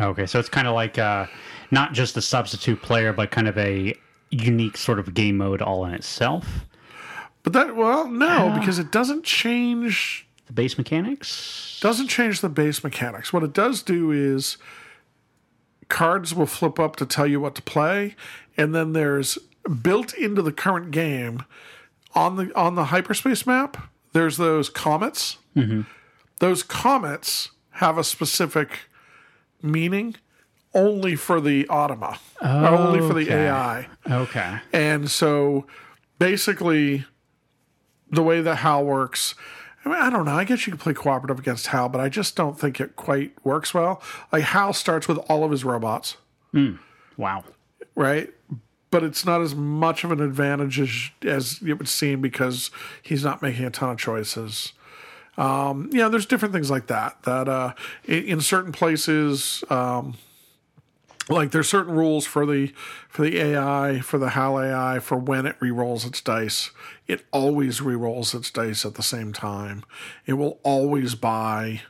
Okay, 0.00 0.26
so 0.26 0.38
it's 0.38 0.48
kind 0.48 0.66
of 0.66 0.74
like 0.74 0.98
uh, 0.98 1.26
not 1.70 1.92
just 1.92 2.16
a 2.16 2.22
substitute 2.22 2.82
player, 2.82 3.12
but 3.12 3.30
kind 3.30 3.46
of 3.48 3.56
a 3.58 3.94
unique 4.34 4.76
sort 4.76 4.98
of 4.98 5.14
game 5.14 5.36
mode 5.36 5.62
all 5.62 5.84
in 5.84 5.94
itself. 5.94 6.64
But 7.42 7.52
that 7.52 7.76
well, 7.76 8.08
no, 8.08 8.50
ah. 8.50 8.58
because 8.58 8.78
it 8.78 8.90
doesn't 8.90 9.24
change 9.24 10.26
The 10.46 10.52
base 10.52 10.78
mechanics. 10.78 11.78
doesn't 11.82 12.08
change 12.08 12.40
the 12.40 12.48
base 12.48 12.82
mechanics. 12.82 13.32
What 13.32 13.42
it 13.42 13.52
does 13.52 13.82
do 13.82 14.10
is 14.10 14.56
cards 15.88 16.34
will 16.34 16.46
flip 16.46 16.78
up 16.80 16.96
to 16.96 17.06
tell 17.06 17.26
you 17.26 17.40
what 17.40 17.54
to 17.56 17.62
play, 17.62 18.16
and 18.56 18.74
then 18.74 18.92
there's 18.92 19.38
built 19.82 20.14
into 20.14 20.42
the 20.42 20.52
current 20.52 20.90
game 20.90 21.44
on 22.14 22.36
the 22.36 22.54
on 22.56 22.74
the 22.74 22.86
hyperspace 22.86 23.46
map. 23.46 23.88
There's 24.12 24.36
those 24.36 24.68
comets. 24.68 25.38
Mm-hmm. 25.56 25.82
Those 26.40 26.62
comets 26.62 27.50
have 27.72 27.98
a 27.98 28.04
specific 28.04 28.80
meaning 29.62 30.16
only 30.74 31.16
for 31.16 31.40
the 31.40 31.64
automa, 31.64 32.18
or 32.42 32.48
only 32.68 33.00
for 33.00 33.14
the 33.14 33.22
Okay. 33.22 33.46
AI. 33.46 33.88
Okay. 34.10 34.58
And 34.72 35.10
so 35.10 35.66
basically, 36.18 37.04
the 38.10 38.22
way 38.22 38.40
that 38.40 38.56
HAL 38.56 38.84
works, 38.84 39.34
I, 39.84 39.88
mean, 39.88 39.98
I 39.98 40.10
don't 40.10 40.24
know. 40.24 40.32
I 40.34 40.44
guess 40.44 40.66
you 40.66 40.72
could 40.72 40.80
play 40.80 40.94
cooperative 40.94 41.38
against 41.38 41.68
HAL, 41.68 41.88
but 41.90 42.00
I 42.00 42.08
just 42.08 42.36
don't 42.36 42.58
think 42.58 42.80
it 42.80 42.96
quite 42.96 43.32
works 43.44 43.74
well. 43.74 44.02
Like 44.32 44.44
HAL 44.44 44.72
starts 44.72 45.06
with 45.08 45.18
all 45.28 45.44
of 45.44 45.50
his 45.50 45.64
robots, 45.64 46.16
Wow. 47.16 47.44
right? 47.94 48.32
But 48.90 49.02
it's 49.02 49.24
not 49.26 49.40
as 49.40 49.54
much 49.54 50.04
of 50.04 50.12
an 50.12 50.20
advantage 50.20 50.78
as, 50.80 51.10
as 51.22 51.60
it 51.66 51.74
would 51.78 51.88
seem 51.88 52.20
because 52.20 52.70
he's 53.02 53.24
not 53.24 53.42
making 53.42 53.64
a 53.64 53.70
ton 53.70 53.90
of 53.90 53.98
choices. 53.98 54.72
Um, 55.36 55.90
yeah, 55.92 56.08
there's 56.08 56.26
different 56.26 56.54
things 56.54 56.70
like 56.70 56.86
that. 56.86 57.20
That 57.24 57.48
uh, 57.48 57.74
in, 58.04 58.24
in 58.24 58.40
certain 58.40 58.70
places, 58.70 59.64
um, 59.68 60.14
like 61.28 61.50
there's 61.50 61.68
certain 61.68 61.94
rules 61.94 62.26
for 62.26 62.44
the 62.44 62.72
for 63.08 63.22
the 63.22 63.38
AI 63.38 64.00
for 64.00 64.18
the 64.18 64.30
HAL 64.30 64.60
AI 64.60 64.98
for 64.98 65.16
when 65.16 65.46
it 65.46 65.56
re-rolls 65.60 66.04
its 66.04 66.20
dice. 66.20 66.70
It 67.06 67.24
always 67.32 67.80
re-rolls 67.80 68.34
its 68.34 68.50
dice 68.50 68.84
at 68.84 68.94
the 68.94 69.02
same 69.02 69.32
time. 69.32 69.84
It 70.26 70.34
will 70.34 70.58
always 70.62 71.14
buy 71.14 71.82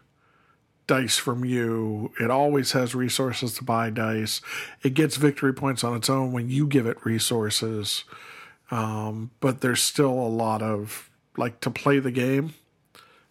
dice 0.86 1.16
from 1.18 1.44
you. 1.44 2.12
It 2.20 2.30
always 2.30 2.72
has 2.72 2.94
resources 2.94 3.54
to 3.54 3.64
buy 3.64 3.90
dice. 3.90 4.40
It 4.82 4.94
gets 4.94 5.16
victory 5.16 5.52
points 5.52 5.82
on 5.82 5.96
its 5.96 6.10
own 6.10 6.32
when 6.32 6.48
you 6.48 6.66
give 6.66 6.86
it 6.86 7.04
resources. 7.04 8.04
Um, 8.70 9.30
but 9.40 9.60
there's 9.60 9.82
still 9.82 10.12
a 10.12 10.28
lot 10.28 10.62
of 10.62 11.10
like 11.36 11.60
to 11.60 11.70
play 11.70 11.98
the 11.98 12.10
game. 12.10 12.54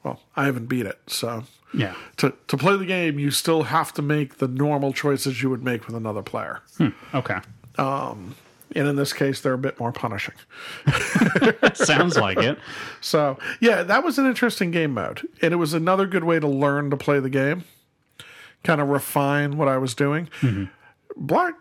Well, 0.03 0.19
I 0.35 0.45
haven't 0.45 0.65
beat 0.65 0.85
it, 0.85 0.99
so 1.07 1.45
Yeah. 1.73 1.95
To 2.17 2.33
to 2.47 2.57
play 2.57 2.77
the 2.77 2.85
game, 2.85 3.19
you 3.19 3.31
still 3.31 3.63
have 3.63 3.93
to 3.93 4.01
make 4.01 4.37
the 4.37 4.47
normal 4.47 4.93
choices 4.93 5.41
you 5.41 5.49
would 5.49 5.63
make 5.63 5.87
with 5.87 5.95
another 5.95 6.21
player. 6.21 6.61
Hmm, 6.77 6.89
okay. 7.13 7.39
Um, 7.77 8.35
and 8.75 8.87
in 8.87 8.95
this 8.95 9.13
case, 9.13 9.41
they're 9.41 9.53
a 9.53 9.57
bit 9.57 9.79
more 9.79 9.91
punishing. 9.91 10.35
Sounds 11.73 12.17
like 12.17 12.37
it. 12.37 12.57
So 13.01 13.37
yeah, 13.59 13.83
that 13.83 14.03
was 14.03 14.17
an 14.17 14.25
interesting 14.25 14.71
game 14.71 14.93
mode, 14.93 15.27
and 15.41 15.53
it 15.53 15.57
was 15.57 15.73
another 15.73 16.07
good 16.07 16.23
way 16.23 16.39
to 16.39 16.47
learn 16.47 16.89
to 16.89 16.97
play 16.97 17.19
the 17.19 17.29
game, 17.29 17.65
kind 18.63 18.79
of 18.79 18.87
refine 18.87 19.57
what 19.57 19.67
I 19.67 19.77
was 19.77 19.93
doing. 19.93 20.29
Mm-hmm. 20.39 20.65
Black 21.17 21.55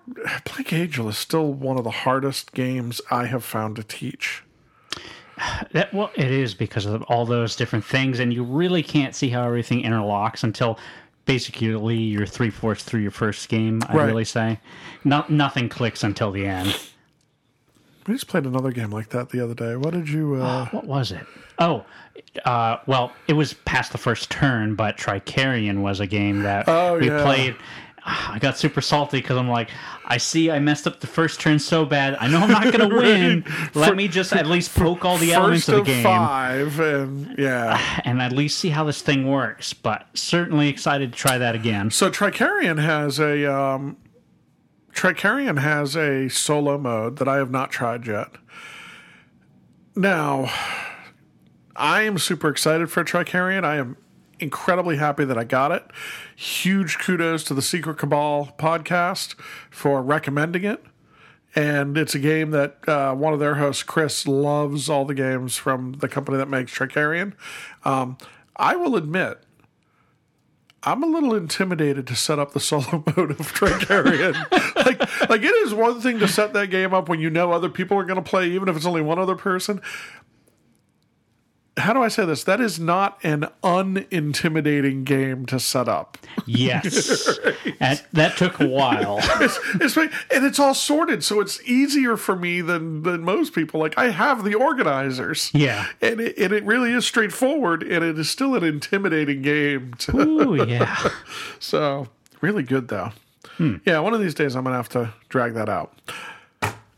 Black 0.44 0.72
Angel 0.72 1.08
is 1.08 1.18
still 1.18 1.52
one 1.52 1.78
of 1.78 1.84
the 1.84 1.90
hardest 1.90 2.52
games 2.52 3.00
I 3.10 3.26
have 3.26 3.44
found 3.44 3.76
to 3.76 3.82
teach. 3.82 4.44
That, 5.72 5.92
well, 5.94 6.10
it 6.16 6.30
is 6.30 6.54
because 6.54 6.84
of 6.86 7.02
all 7.04 7.24
those 7.24 7.56
different 7.56 7.84
things, 7.84 8.20
and 8.20 8.32
you 8.32 8.42
really 8.44 8.82
can't 8.82 9.14
see 9.14 9.28
how 9.30 9.44
everything 9.44 9.82
interlocks 9.82 10.42
until 10.44 10.78
basically 11.24 11.96
you're 11.96 12.26
three 12.26 12.50
fourths 12.50 12.82
through 12.84 13.00
your 13.00 13.10
first 13.10 13.48
game. 13.48 13.82
I 13.88 13.96
Right. 13.96 14.06
really 14.06 14.24
say, 14.24 14.60
no, 15.04 15.24
nothing 15.28 15.68
clicks 15.68 16.02
until 16.04 16.30
the 16.32 16.44
end. 16.46 16.76
We 18.06 18.14
just 18.14 18.26
played 18.26 18.44
another 18.44 18.72
game 18.72 18.90
like 18.90 19.10
that 19.10 19.30
the 19.30 19.40
other 19.42 19.54
day. 19.54 19.76
What 19.76 19.94
did 19.94 20.08
you? 20.08 20.34
Uh, 20.34 20.66
What 20.72 20.84
was 20.86 21.12
it? 21.12 21.24
Oh, 21.58 21.84
uh, 22.44 22.78
well, 22.86 23.12
it 23.28 23.34
was 23.34 23.52
past 23.54 23.92
the 23.92 23.98
first 23.98 24.30
turn, 24.30 24.74
but 24.74 24.96
Trickerion 24.96 25.80
was 25.82 26.00
a 26.00 26.06
game 26.06 26.42
that 26.42 26.64
Oh, 26.68 26.98
we 26.98 27.06
yeah. 27.08 27.22
played. 27.22 27.56
Ah, 28.04 28.32
I 28.32 28.38
got 28.40 28.58
super 28.58 28.80
salty 28.80 29.18
because 29.18 29.36
I'm 29.36 29.48
like, 29.48 29.70
I 30.04 30.16
see 30.16 30.50
I 30.50 30.58
messed 30.58 30.88
up 30.88 30.98
the 30.98 31.06
first 31.06 31.40
turn 31.40 31.60
so 31.60 31.84
bad. 31.84 32.16
I 32.18 32.26
know 32.26 32.40
I'm 32.40 32.50
not 32.50 32.64
going 32.64 32.90
to 32.90 32.96
win. 32.96 33.44
Let 33.74 33.94
me 33.94 34.08
just 34.08 34.32
at 34.32 34.46
least 34.46 34.74
poke 34.74 35.04
all 35.04 35.18
the 35.18 35.32
elements 35.32 35.68
of 35.68 35.76
the 35.76 35.82
game 35.82 36.02
five, 36.02 36.80
and 36.80 37.38
yeah. 37.38 38.00
and 38.04 38.20
at 38.20 38.32
least 38.32 38.58
see 38.58 38.70
how 38.70 38.84
this 38.84 39.02
thing 39.02 39.28
works. 39.28 39.72
But 39.72 40.06
certainly 40.14 40.68
excited 40.68 41.12
to 41.12 41.18
try 41.18 41.38
that 41.38 41.54
again. 41.54 41.90
So 41.90 42.10
Trickerion 42.10 42.82
has 42.82 43.20
a 43.20 43.52
um, 43.52 43.96
Trickerion 44.92 45.60
has 45.60 45.96
a 45.96 46.28
solo 46.28 46.78
mode 46.78 47.18
that 47.18 47.28
I 47.28 47.36
have 47.36 47.50
not 47.50 47.70
tried 47.70 48.06
yet. 48.06 48.32
Now, 49.94 50.50
I 51.76 52.02
am 52.02 52.18
super 52.18 52.48
excited 52.48 52.90
for 52.90 53.04
Trickerion. 53.04 53.64
I 53.64 53.76
am 53.76 53.96
incredibly 54.42 54.96
happy 54.96 55.24
that 55.24 55.38
I 55.38 55.44
got 55.44 55.72
it. 55.72 55.84
Huge 56.36 56.98
kudos 56.98 57.44
to 57.44 57.54
the 57.54 57.62
Secret 57.62 57.96
Cabal 57.98 58.54
podcast 58.58 59.34
for 59.70 60.02
recommending 60.02 60.64
it. 60.64 60.84
And 61.54 61.98
it's 61.98 62.14
a 62.14 62.18
game 62.18 62.50
that 62.52 62.88
uh, 62.88 63.14
one 63.14 63.34
of 63.34 63.38
their 63.38 63.56
hosts, 63.56 63.82
Chris, 63.82 64.26
loves 64.26 64.88
all 64.88 65.04
the 65.04 65.14
games 65.14 65.56
from 65.56 65.92
the 65.94 66.08
company 66.08 66.38
that 66.38 66.48
makes 66.48 66.72
Trickerion. 66.72 67.34
Um, 67.84 68.16
I 68.56 68.74
will 68.74 68.96
admit, 68.96 69.38
I'm 70.84 71.02
a 71.02 71.06
little 71.06 71.34
intimidated 71.34 72.06
to 72.08 72.16
set 72.16 72.38
up 72.38 72.52
the 72.52 72.60
solo 72.60 73.04
mode 73.16 73.32
of 73.32 73.52
Trickerion. 73.52 74.34
like, 74.76 75.28
like 75.28 75.42
it 75.42 75.54
is 75.66 75.74
one 75.74 76.00
thing 76.00 76.18
to 76.18 76.28
set 76.28 76.52
that 76.54 76.68
game 76.70 76.92
up 76.94 77.08
when 77.08 77.20
you 77.20 77.30
know 77.30 77.52
other 77.52 77.68
people 77.68 77.98
are 77.98 78.04
going 78.04 78.22
to 78.22 78.28
play, 78.28 78.50
even 78.50 78.68
if 78.68 78.76
it's 78.76 78.86
only 78.86 79.02
one 79.02 79.18
other 79.18 79.36
person. 79.36 79.80
How 81.78 81.94
do 81.94 82.02
I 82.02 82.08
say 82.08 82.26
this? 82.26 82.44
That 82.44 82.60
is 82.60 82.78
not 82.78 83.18
an 83.22 83.48
unintimidating 83.64 85.04
game 85.04 85.46
to 85.46 85.58
set 85.58 85.88
up. 85.88 86.18
Yes, 86.46 87.38
and 87.80 88.02
that 88.12 88.36
took 88.36 88.60
a 88.60 88.66
while. 88.68 89.20
It's, 89.40 89.58
it's 89.80 89.96
and 89.96 90.44
it's 90.44 90.58
all 90.58 90.74
sorted, 90.74 91.24
so 91.24 91.40
it's 91.40 91.62
easier 91.62 92.18
for 92.18 92.36
me 92.36 92.60
than 92.60 93.02
than 93.04 93.22
most 93.22 93.54
people. 93.54 93.80
Like 93.80 93.96
I 93.96 94.10
have 94.10 94.44
the 94.44 94.54
organizers, 94.54 95.50
Yeah. 95.54 95.86
and 96.02 96.20
it, 96.20 96.36
and 96.36 96.52
it 96.52 96.62
really 96.64 96.92
is 96.92 97.06
straightforward, 97.06 97.82
and 97.82 98.04
it 98.04 98.18
is 98.18 98.28
still 98.28 98.54
an 98.54 98.64
intimidating 98.64 99.40
game. 99.40 99.94
To, 100.00 100.20
Ooh, 100.20 100.64
yeah. 100.68 101.08
So 101.58 102.08
really 102.42 102.62
good 102.64 102.88
though. 102.88 103.12
Yeah, 103.86 104.00
one 104.00 104.12
of 104.12 104.20
these 104.20 104.34
days 104.34 104.54
I'm 104.56 104.64
gonna 104.64 104.76
have 104.76 104.88
to 104.90 105.14
drag 105.30 105.54
that 105.54 105.68
out. 105.70 105.98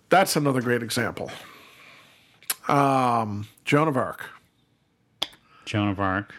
That's 0.09 0.35
another 0.35 0.61
great 0.63 0.83
example. 0.83 1.31
Um, 2.69 3.47
Joan 3.65 3.89
of 3.89 3.97
Arc. 3.97 4.31
Joan 5.75 5.89
of 5.89 5.99
Arc. 5.99 6.33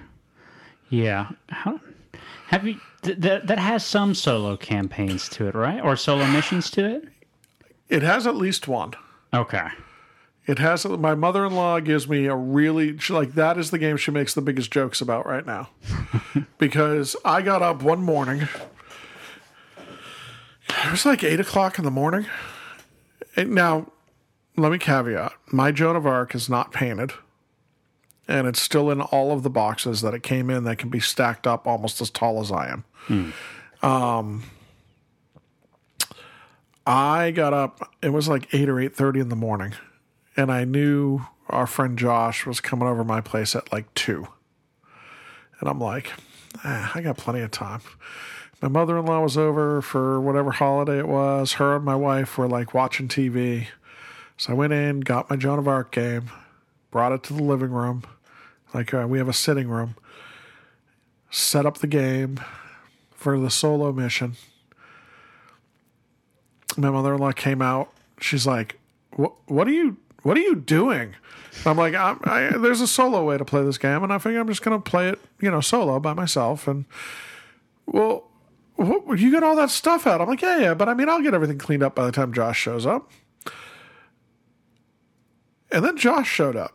Yeah. 0.89 1.31
How, 1.49 1.81
have 2.47 2.65
you? 2.65 2.79
Th- 3.01 3.17
that 3.17 3.47
that 3.47 3.59
has 3.59 3.85
some 3.85 4.15
solo 4.15 4.55
campaigns 4.55 5.27
to 5.27 5.49
it, 5.49 5.55
right? 5.55 5.83
Or 5.83 5.97
solo 5.97 6.25
missions 6.27 6.71
to 6.71 6.85
it? 6.85 7.09
It 7.89 8.01
has 8.01 8.25
at 8.25 8.37
least 8.37 8.69
one. 8.69 8.93
Okay. 9.33 9.67
It 10.47 10.59
has. 10.59 10.85
My 10.85 11.15
mother-in-law 11.15 11.81
gives 11.81 12.07
me 12.07 12.27
a 12.27 12.35
really 12.35 12.97
she, 12.97 13.11
like 13.11 13.33
that 13.33 13.57
is 13.57 13.71
the 13.71 13.77
game 13.77 13.97
she 13.97 14.09
makes 14.09 14.33
the 14.33 14.41
biggest 14.41 14.71
jokes 14.71 15.01
about 15.01 15.25
right 15.25 15.45
now, 15.45 15.67
because 16.57 17.17
I 17.25 17.41
got 17.41 17.61
up 17.61 17.83
one 17.83 18.03
morning. 18.03 18.47
It 20.69 20.91
was 20.91 21.05
like 21.05 21.25
eight 21.25 21.41
o'clock 21.41 21.77
in 21.77 21.83
the 21.83 21.91
morning. 21.91 22.25
And 23.35 23.51
now, 23.51 23.91
let 24.55 24.71
me 24.71 24.77
caveat: 24.77 25.33
my 25.51 25.73
Joan 25.73 25.97
of 25.97 26.05
Arc 26.05 26.33
is 26.35 26.47
not 26.47 26.71
painted, 26.71 27.11
and 28.27 28.47
it's 28.47 28.61
still 28.61 28.89
in 28.89 29.01
all 29.01 29.31
of 29.31 29.43
the 29.43 29.49
boxes 29.49 30.01
that 30.01 30.13
it 30.13 30.23
came 30.23 30.49
in 30.49 30.63
that 30.63 30.77
can 30.77 30.89
be 30.89 30.99
stacked 30.99 31.45
up 31.45 31.67
almost 31.67 32.01
as 32.01 32.09
tall 32.09 32.39
as 32.39 32.51
I 32.51 32.69
am. 32.69 33.33
Um, 33.81 34.43
I 36.87 37.31
got 37.31 37.53
up. 37.53 37.93
It 38.01 38.09
was 38.09 38.27
like 38.27 38.53
eight 38.53 38.69
or 38.69 38.79
eight 38.79 38.95
thirty 38.95 39.19
in 39.19 39.29
the 39.29 39.35
morning 39.35 39.73
and 40.37 40.51
I 40.51 40.65
knew 40.65 41.21
our 41.49 41.67
friend 41.67 41.97
Josh 41.97 42.45
was 42.45 42.59
coming 42.59 42.87
over 42.87 43.03
my 43.03 43.21
place 43.21 43.55
at 43.55 43.71
like 43.71 43.91
two. 43.93 44.27
And 45.59 45.69
I'm 45.69 45.79
like, 45.79 46.11
ah, 46.63 46.91
I 46.93 47.01
got 47.01 47.17
plenty 47.17 47.41
of 47.41 47.51
time. 47.51 47.81
My 48.61 48.67
mother 48.67 48.97
in 48.97 49.05
law 49.05 49.21
was 49.21 49.37
over 49.37 49.81
for 49.81 50.19
whatever 50.19 50.51
holiday 50.51 50.99
it 50.99 51.07
was. 51.07 51.53
Her 51.53 51.75
and 51.75 51.85
my 51.85 51.95
wife 51.95 52.37
were 52.37 52.47
like 52.47 52.73
watching 52.73 53.07
TV. 53.07 53.67
So 54.37 54.51
I 54.51 54.55
went 54.55 54.73
in, 54.73 55.01
got 55.01 55.29
my 55.29 55.35
Joan 55.35 55.59
of 55.59 55.67
Arc 55.67 55.91
game, 55.91 56.29
brought 56.91 57.11
it 57.11 57.23
to 57.23 57.33
the 57.33 57.43
living 57.43 57.71
room. 57.71 58.03
Like, 58.75 58.93
uh, 58.93 59.05
we 59.07 59.19
have 59.19 59.29
a 59.29 59.33
sitting 59.33 59.69
room. 59.69 59.95
Set 61.31 61.65
up 61.65 61.77
the 61.77 61.87
game 61.87 62.41
for 63.11 63.39
the 63.39 63.49
solo 63.49 63.93
mission. 63.93 64.35
My 66.75 66.89
mother 66.89 67.13
in 67.13 67.21
law 67.21 67.31
came 67.31 67.61
out. 67.61 67.89
She's 68.19 68.45
like, 68.45 68.77
what, 69.11 69.31
what 69.47 69.65
are 69.69 69.71
you 69.71 69.95
what 70.23 70.35
are 70.35 70.41
you 70.41 70.55
doing? 70.55 71.15
And 71.59 71.67
I'm 71.67 71.77
like, 71.77 71.93
I'm, 71.93 72.19
I, 72.23 72.57
there's 72.57 72.81
a 72.81 72.87
solo 72.87 73.23
way 73.23 73.37
to 73.37 73.45
play 73.45 73.63
this 73.63 73.77
game, 73.77 74.03
and 74.03 74.11
I 74.11 74.17
figure 74.17 74.39
I'm 74.41 74.47
just 74.47 74.61
going 74.61 74.75
to 74.75 74.89
play 74.89 75.07
it, 75.07 75.19
you 75.39 75.49
know, 75.49 75.61
solo 75.61 75.99
by 75.99 76.13
myself. 76.13 76.67
And 76.67 76.83
well, 77.85 78.27
what, 78.75 79.19
you 79.19 79.31
got 79.31 79.43
all 79.43 79.55
that 79.55 79.69
stuff 79.69 80.05
out? 80.05 80.19
I'm 80.19 80.27
like, 80.27 80.41
yeah, 80.41 80.57
yeah, 80.57 80.73
but 80.73 80.89
I 80.89 80.95
mean, 80.95 81.07
I'll 81.07 81.21
get 81.21 81.33
everything 81.33 81.59
cleaned 81.59 81.83
up 81.83 81.95
by 81.95 82.05
the 82.05 82.11
time 82.11 82.33
Josh 82.33 82.59
shows 82.59 82.85
up. 82.85 83.09
And 85.71 85.85
then 85.85 85.95
Josh 85.95 86.27
showed 86.27 86.57
up, 86.57 86.74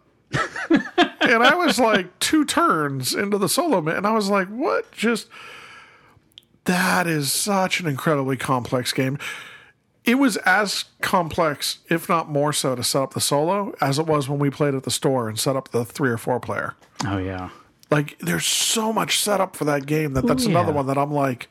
and 1.21 1.43
I 1.43 1.55
was 1.55 1.79
like 1.79 2.19
two 2.21 2.45
turns 2.45 3.15
into 3.15 3.39
the 3.39 3.49
solo, 3.49 3.81
ma- 3.81 3.93
and 3.93 4.07
I 4.07 4.13
was 4.13 4.29
like, 4.29 4.49
what? 4.49 4.91
Just 4.93 5.29
that 6.65 7.07
is 7.07 7.33
such 7.33 7.81
an 7.81 7.87
incredibly 7.87 8.37
complex 8.37 8.93
game 8.93 9.19
it 10.05 10.15
was 10.15 10.37
as 10.39 10.87
complex, 11.01 11.79
if 11.89 12.09
not 12.09 12.29
more 12.29 12.53
so, 12.53 12.75
to 12.75 12.83
set 12.83 13.03
up 13.03 13.15
the 13.15 13.21
solo 13.21 13.75
as 13.81 13.99
it 13.99 14.07
was 14.07 14.29
when 14.29 14.39
we 14.39 14.51
played 14.51 14.75
at 14.75 14.85
the 14.85 14.91
store 14.91 15.29
and 15.29 15.39
set 15.39 15.57
up 15.57 15.71
the 15.71 15.85
three 15.85 16.11
or 16.11 16.17
four 16.17 16.41
player. 16.41 16.75
Oh 17.07 17.19
yeah. 17.19 17.51
Like, 17.91 18.19
there's 18.19 18.47
so 18.47 18.93
much 18.93 19.19
setup 19.19 19.57
for 19.57 19.65
that 19.65 19.87
game 19.87 20.15
that 20.15 20.27
that's 20.27 20.45
yeah. 20.45 20.51
another 20.51 20.73
one 20.73 20.87
that 20.87 20.97
I'm 20.97 21.13
like, 21.13 21.49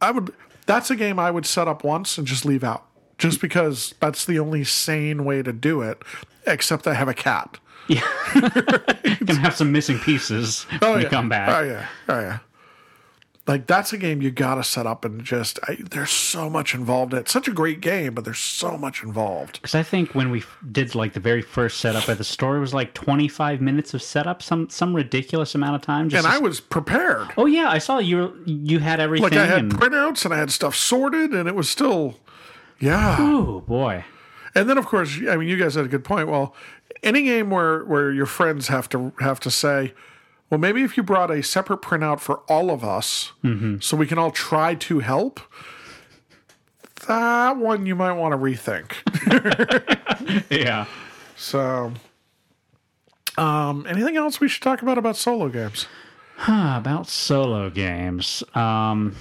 I 0.00 0.10
would. 0.10 0.32
That's 0.66 0.90
a 0.90 0.96
game 0.96 1.18
I 1.18 1.30
would 1.30 1.46
set 1.46 1.68
up 1.68 1.84
once 1.84 2.18
and 2.18 2.26
just 2.26 2.44
leave 2.44 2.64
out, 2.64 2.84
just 3.18 3.40
because 3.40 3.94
that's 4.00 4.24
the 4.24 4.38
only 4.38 4.64
sane 4.64 5.24
way 5.24 5.42
to 5.42 5.52
do 5.52 5.82
it. 5.82 6.02
Except 6.46 6.86
I 6.86 6.94
have 6.94 7.08
a 7.08 7.14
cat. 7.14 7.58
Yeah. 7.88 8.06
Gonna 9.24 9.40
have 9.40 9.54
some 9.54 9.72
missing 9.72 9.98
pieces 9.98 10.66
oh, 10.82 10.92
when 10.92 11.00
you 11.00 11.04
yeah. 11.04 11.10
come 11.10 11.28
back. 11.28 11.48
Oh 11.48 11.62
yeah. 11.62 11.86
Oh 12.08 12.20
yeah. 12.20 12.38
Like 13.46 13.68
that's 13.68 13.92
a 13.92 13.96
game 13.96 14.22
you 14.22 14.32
gotta 14.32 14.64
set 14.64 14.86
up 14.86 15.04
and 15.04 15.22
just. 15.22 15.60
I, 15.68 15.76
there's 15.76 16.10
so 16.10 16.50
much 16.50 16.74
involved 16.74 17.12
in 17.12 17.18
it. 17.18 17.22
It's 17.22 17.32
such 17.32 17.46
a 17.46 17.52
great 17.52 17.80
game, 17.80 18.12
but 18.12 18.24
there's 18.24 18.40
so 18.40 18.76
much 18.76 19.04
involved. 19.04 19.60
Because 19.60 19.76
I 19.76 19.84
think 19.84 20.16
when 20.16 20.30
we 20.30 20.42
did 20.72 20.96
like 20.96 21.12
the 21.12 21.20
very 21.20 21.42
first 21.42 21.78
setup 21.78 22.08
at 22.08 22.18
the 22.18 22.24
store, 22.24 22.56
it 22.56 22.60
was 22.60 22.74
like 22.74 22.92
25 22.94 23.60
minutes 23.60 23.94
of 23.94 24.02
setup, 24.02 24.42
some 24.42 24.68
some 24.68 24.96
ridiculous 24.96 25.54
amount 25.54 25.76
of 25.76 25.82
time. 25.82 26.08
Just 26.08 26.24
And 26.26 26.34
I 26.34 26.38
was 26.38 26.58
prepared. 26.58 27.28
Oh 27.36 27.46
yeah, 27.46 27.68
I 27.70 27.78
saw 27.78 27.98
you. 27.98 28.36
You 28.46 28.80
had 28.80 28.98
everything. 28.98 29.30
Like 29.30 29.38
I 29.38 29.46
had 29.46 29.58
and, 29.58 29.72
printouts 29.72 30.24
and 30.24 30.34
I 30.34 30.38
had 30.38 30.50
stuff 30.50 30.74
sorted, 30.74 31.30
and 31.30 31.48
it 31.48 31.54
was 31.54 31.70
still, 31.70 32.16
yeah. 32.80 33.16
oh 33.20 33.60
boy. 33.60 34.04
And 34.56 34.68
then 34.68 34.76
of 34.76 34.86
course, 34.86 35.20
I 35.28 35.36
mean, 35.36 35.48
you 35.48 35.56
guys 35.56 35.76
had 35.76 35.84
a 35.84 35.88
good 35.88 36.02
point. 36.02 36.26
Well, 36.26 36.52
any 37.06 37.22
game 37.22 37.48
where 37.50 37.84
where 37.84 38.12
your 38.12 38.26
friends 38.26 38.68
have 38.68 38.88
to 38.90 39.12
have 39.20 39.40
to 39.40 39.50
say, 39.50 39.94
well, 40.50 40.58
maybe 40.58 40.82
if 40.82 40.96
you 40.96 41.02
brought 41.02 41.30
a 41.30 41.42
separate 41.42 41.80
printout 41.80 42.20
for 42.20 42.38
all 42.48 42.70
of 42.70 42.84
us, 42.84 43.32
so 43.80 43.96
we 43.96 44.06
can 44.06 44.18
all 44.18 44.30
try 44.30 44.74
to 44.74 44.98
help. 45.00 45.40
That 47.08 47.56
one 47.56 47.86
you 47.86 47.94
might 47.94 48.12
want 48.12 48.32
to 48.32 48.38
rethink. 48.38 48.92
Yeah. 50.50 50.86
So, 51.36 51.92
um, 53.38 53.86
anything 53.88 54.16
else 54.16 54.40
we 54.40 54.48
should 54.48 54.62
talk 54.62 54.82
about 54.82 54.98
about 54.98 55.16
solo 55.16 55.48
games? 55.48 55.86
Huh, 56.36 56.74
about 56.78 57.06
solo 57.08 57.70
games. 57.70 58.42
Um, 58.54 59.14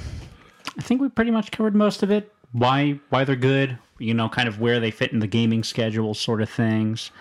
I 0.78 0.82
think 0.82 1.02
we 1.02 1.10
pretty 1.10 1.32
much 1.32 1.52
covered 1.52 1.76
most 1.76 2.02
of 2.02 2.12
it. 2.12 2.32
Why 2.54 3.00
why 3.10 3.24
they're 3.26 3.36
good, 3.36 3.78
you 4.00 4.14
know, 4.14 4.30
kind 4.30 4.48
of 4.48 4.60
where 4.60 4.80
they 4.80 4.90
fit 4.90 5.12
in 5.12 5.20
the 5.20 5.28
gaming 5.28 5.64
schedule, 5.64 6.14
sort 6.14 6.42
of 6.42 6.50
things. 6.50 7.12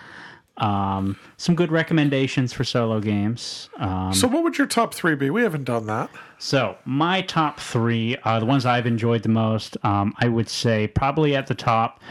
Um, 0.57 1.17
some 1.37 1.53
good 1.55 1.71
recommendations 1.71 2.53
for 2.53 2.63
solo 2.63 2.99
games. 3.01 3.69
Um, 3.77 4.13
So, 4.13 4.27
what 4.27 4.43
would 4.43 4.57
your 4.57 4.67
top 4.67 4.93
three 4.93 5.15
be? 5.15 5.29
We 5.29 5.41
haven't 5.43 5.65
done 5.65 5.85
that. 5.87 6.09
so 6.37 6.77
my 6.85 7.21
top 7.21 7.59
three 7.59 8.15
are 8.23 8.39
the 8.39 8.45
ones 8.45 8.65
I've 8.65 8.85
enjoyed 8.87 9.23
the 9.23 9.29
most. 9.29 9.75
Um, 9.83 10.13
I 10.19 10.27
would 10.29 10.47
say 10.49 10.87
probably 10.87 11.35
at 11.35 11.47
the 11.47 11.55
top. 11.55 12.01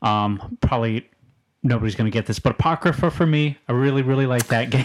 Um, 0.00 0.58
probably 0.60 1.08
nobody's 1.62 1.94
going 1.94 2.10
to 2.10 2.14
get 2.14 2.26
this, 2.26 2.38
but 2.38 2.52
Apocrypha 2.52 3.10
for 3.10 3.26
me. 3.26 3.58
I 3.68 3.72
really 3.72 4.02
really 4.02 4.26
like 4.26 4.46
that 4.48 4.70
game 4.70 4.84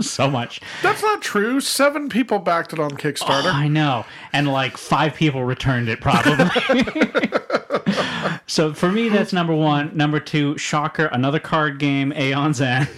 so 0.00 0.30
much. 0.30 0.60
That's 0.82 1.02
not 1.02 1.20
true. 1.22 1.60
Seven 1.60 2.08
people 2.08 2.38
backed 2.38 2.72
it 2.72 2.78
on 2.78 2.92
Kickstarter. 2.92 3.44
Oh, 3.46 3.52
I 3.52 3.68
know. 3.68 4.04
And 4.32 4.48
like 4.50 4.76
five 4.76 5.14
people 5.14 5.44
returned 5.44 5.88
it 5.88 6.00
probably. 6.00 6.46
so 8.46 8.72
for 8.74 8.90
me, 8.90 9.08
that's 9.08 9.32
number 9.32 9.54
one. 9.54 9.96
Number 9.96 10.20
two, 10.20 10.56
Shocker, 10.58 11.06
another 11.06 11.38
card 11.38 11.78
game, 11.78 12.12
Aeon's 12.12 12.60
End. 12.60 12.88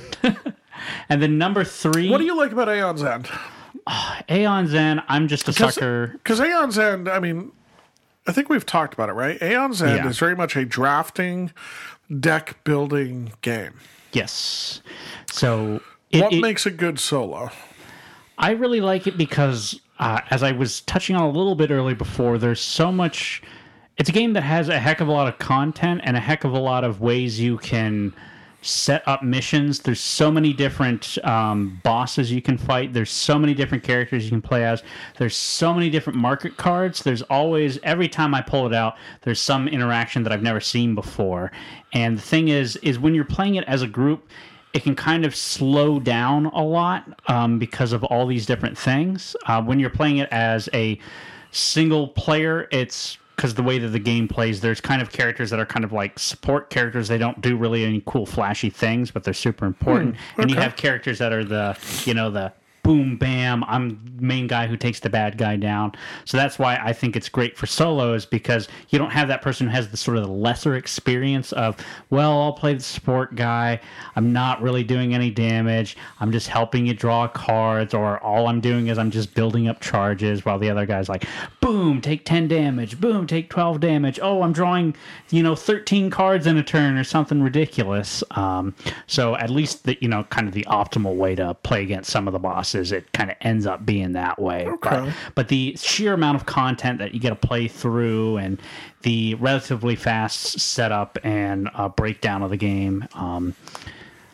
and 1.09 1.23
then 1.23 1.39
number 1.39 1.65
three, 1.65 2.09
what 2.11 2.19
do 2.19 2.25
you 2.25 2.37
like 2.37 2.53
about 2.53 2.69
Aeon's 2.69 3.03
End? 3.03 3.29
Aeon's 4.31 4.75
End. 4.75 5.03
I'm 5.09 5.29
just 5.29 5.49
a 5.49 5.53
sucker. 5.53 6.09
Because 6.23 6.41
Aeon's 6.41 6.79
End, 6.79 7.09
I 7.09 7.19
mean, 7.19 7.53
I 8.27 8.33
think 8.33 8.49
we've 8.49 8.67
talked 8.67 8.95
about 8.95 9.09
it, 9.09 9.13
right? 9.15 9.41
Aeon's 9.43 9.83
End 9.83 9.97
Yeah. 9.97 10.09
is 10.09 10.19
very 10.19 10.37
much 10.37 10.57
a 10.57 10.65
drafting, 10.65 11.51
deck 12.19 12.63
building 12.65 13.33
game. 13.43 13.75
Yes. 14.13 14.83
So 15.31 15.81
it, 16.11 16.21
What 16.23 16.33
it- 16.33 16.41
makes 16.41 16.67
a 16.67 16.71
good 16.71 16.99
solo? 16.99 17.51
I 18.39 18.53
really 18.53 18.81
like 18.81 19.07
it 19.07 19.19
because, 19.19 19.79
uh, 19.99 20.21
as 20.31 20.43
I 20.43 20.53
was 20.53 20.81
touching 20.83 21.15
on 21.15 21.23
a 21.23 21.29
little 21.31 21.55
bit 21.55 21.71
earlier 21.71 21.95
before, 21.95 22.39
there's 22.39 22.61
so 22.61 22.91
much. 22.91 23.43
It's 23.99 24.09
a 24.09 24.13
game 24.13 24.33
that 24.33 24.43
has 24.43 24.71
a 24.71 24.79
heck 24.79 25.01
of 25.03 25.09
a 25.09 25.13
lot 25.13 25.29
of 25.29 25.39
content 25.39 26.01
and 26.05 26.17
a 26.17 26.21
heck 26.21 26.45
of 26.45 26.53
a 26.55 26.59
lot 26.59 26.83
of 26.85 27.03
ways 27.03 27.39
you 27.39 27.59
can 27.59 28.15
set 28.63 29.07
up 29.07 29.23
missions. 29.23 29.81
There's 29.81 30.01
so 30.01 30.31
many 30.31 30.53
different 30.53 31.19
um, 31.25 31.81
bosses 31.83 32.31
you 32.31 32.43
can 32.43 32.59
fight. 32.59 32.93
There's 32.93 33.11
so 33.11 33.39
many 33.39 33.55
different 33.55 33.83
characters 33.83 34.25
you 34.25 34.31
can 34.31 34.43
play 34.43 34.65
as. 34.65 34.83
There's 35.19 35.37
so 35.37 35.73
many 35.73 35.91
different 35.91 36.19
market 36.19 36.57
cards. 36.57 37.03
There's 37.03 37.23
always 37.23 37.79
every 37.83 38.09
time 38.09 38.35
I 38.35 38.43
pull 38.43 38.67
it 38.67 38.75
out, 38.75 38.97
there's 39.23 39.41
some 39.41 39.69
interaction 39.69 40.23
that 40.25 40.33
I've 40.33 40.43
never 40.43 40.61
seen 40.61 40.95
before. 40.95 41.53
And 41.93 42.19
the 42.19 42.23
thing 42.23 42.49
is, 42.49 42.77
is 42.77 42.99
when 42.99 43.15
you're 43.15 43.25
playing 43.25 43.55
it 43.55 43.65
as 43.65 43.83
a 43.83 43.89
group, 43.89 44.29
it 44.73 44.83
can 44.83 44.95
kind 44.95 45.25
of 45.25 45.35
slow 45.35 45.99
down 45.99 46.47
a 46.47 46.63
lot 46.63 47.05
um, 47.29 47.59
because 47.59 47.93
of 47.93 48.05
all 48.05 48.27
these 48.27 48.47
different 48.47 48.79
things. 48.79 49.35
Uh, 49.47 49.61
when 49.63 49.81
you're 49.81 49.91
playing 49.91 50.19
it 50.19 50.29
as 50.31 50.69
a 50.73 50.99
single 51.51 52.09
player, 52.09 52.69
it's 52.71 53.19
because 53.41 53.55
the 53.55 53.63
way 53.63 53.79
that 53.79 53.89
the 53.89 53.99
game 53.99 54.29
plays, 54.29 54.61
there's 54.61 54.83
kind 54.83 55.01
of 55.01 55.11
characters 55.11 55.49
that 55.49 55.59
are 55.59 55.65
kind 55.65 55.83
of 55.83 55.93
like 55.93 56.19
support 56.19 56.69
characters. 56.69 57.09
They 57.09 57.17
don't 57.17 57.41
do 57.41 57.57
really 57.57 57.87
any 57.87 58.03
cool, 58.05 58.27
flashy 58.27 58.69
things, 58.69 59.11
but 59.11 59.25
they're 59.25 59.33
super 59.33 59.65
important. 59.65 60.17
Hmm, 60.35 60.43
and 60.43 60.51
you 60.51 60.59
have 60.59 60.77
characters 60.77 61.21
that 61.21 61.33
are 61.33 61.43
the, 61.43 61.75
you 62.05 62.13
know, 62.13 62.31
the 62.31 62.53
boom, 62.91 63.17
bam, 63.17 63.63
I'm 63.69 64.01
main 64.19 64.49
guy 64.49 64.67
who 64.67 64.77
takes 64.77 64.99
the 64.99 65.09
bad 65.09 65.39
guy 65.39 65.55
down. 65.55 65.93
So 66.25 66.37
that's 66.37 66.59
why 66.59 66.77
I 66.83 66.93
think 66.93 67.15
it's 67.15 67.29
great 67.29 67.57
for 67.57 67.67
solos 67.67 68.27
because 68.27 68.67
you 68.89 68.99
don't 68.99 69.11
have 69.11 69.29
that 69.29 69.43
person 69.43 69.69
who 69.69 69.73
has 69.73 69.89
the 69.89 69.97
sort 69.97 70.17
of 70.17 70.25
the 70.25 70.33
lesser 70.33 70.75
experience 70.75 71.53
of, 71.53 71.77
well, 72.11 72.41
I'll 72.41 72.53
play 72.53 72.75
the 72.75 72.83
support 72.83 73.37
guy. 73.37 73.81
I'm 74.17 74.33
not 74.33 74.61
really 74.61 74.83
doing 74.83 75.15
any 75.15 75.31
damage. 75.31 75.97
I'm 76.19 76.33
just 76.33 76.49
helping 76.49 76.85
you 76.85 76.93
draw 76.93 77.29
cards, 77.29 77.95
or 77.95 78.19
all 78.25 78.49
I'm 78.49 78.61
doing 78.61 78.89
is 78.89 78.99
I'm 78.99 79.13
just 79.13 79.35
building 79.35 79.69
up 79.69 79.81
charges 79.81 80.45
while 80.45 80.59
the 80.59 80.69
other 80.69 80.85
guy's 80.85 81.09
like, 81.09 81.27
boom, 81.61 82.01
take 82.01 82.25
10 82.25 82.49
damage, 82.49 83.01
boom, 83.01 83.27
take 83.27 83.51
12 83.51 83.79
damage. 83.79 84.19
Oh, 84.21 84.43
I'm 84.43 84.53
drawing, 84.53 84.97
you 85.31 85.45
know, 85.45 85.55
13 85.55 86.11
cards 86.11 86.47
in 86.47 86.57
a 86.57 86.65
turn 86.65 86.99
or 86.99 87.05
something 87.05 87.41
ridiculous. 87.41 88.25
Um, 88.33 88.75
so 89.07 89.37
at 89.37 89.51
least 89.51 89.85
the, 89.85 89.97
you 90.01 90.09
know, 90.09 90.25
kind 90.25 90.49
of 90.49 90.55
the 90.55 90.65
optimal 90.65 91.15
way 91.15 91.37
to 91.37 91.55
play 91.55 91.83
against 91.83 92.11
some 92.11 92.27
of 92.27 92.33
the 92.33 92.39
bosses, 92.39 92.80
it 92.93 93.13
kind 93.13 93.31
of 93.31 93.37
ends 93.43 93.67
up 93.67 93.85
being 93.87 94.13
that 94.13 94.41
way. 94.41 94.65
But, 94.83 94.93
Okay. 94.93 95.13
but 95.35 95.49
the 95.49 95.77
sheer 95.77 96.15
amount 96.15 96.37
of 96.37 96.47
content 96.47 96.99
that 96.99 97.13
you 97.15 97.21
get 97.21 97.31
to 97.31 97.37
play 97.49 97.69
through 97.69 98.39
and 98.39 98.61
the 99.03 99.35
relatively 99.35 99.95
fast 99.97 100.59
setup 100.61 101.19
and 101.23 101.69
uh, 101.75 101.89
breakdown 101.91 102.43
of 102.43 102.51
the 102.51 102.57
game, 102.57 103.07
um, 103.15 103.55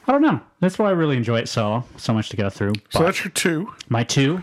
I 0.08 0.12
don't 0.12 0.22
know. 0.22 0.40
That's 0.60 0.78
why 0.78 0.88
I 0.88 0.92
really 0.92 1.16
enjoy 1.16 1.40
it 1.40 1.48
so 1.48 1.82
so 1.96 2.14
much 2.14 2.28
to 2.30 2.36
go 2.36 2.48
through. 2.48 2.74
So 2.90 3.00
But 3.00 3.04
that's 3.06 3.24
your 3.24 3.32
two. 3.32 3.72
my 3.88 4.04
two, 4.04 4.40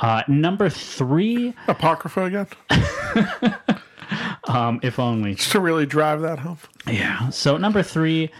uh, 0.00 0.22
number 0.28 0.68
three, 0.68 1.54
Apocrypha 1.68 2.24
again? 2.24 2.46
um, 4.48 4.80
if 4.82 4.98
only. 4.98 5.34
Just 5.34 5.52
to 5.52 5.60
really 5.60 5.86
drive 5.86 6.20
that 6.22 6.38
home. 6.40 6.58
Yeah. 6.86 7.30
So 7.30 7.56
number 7.56 7.82
three, 7.82 8.30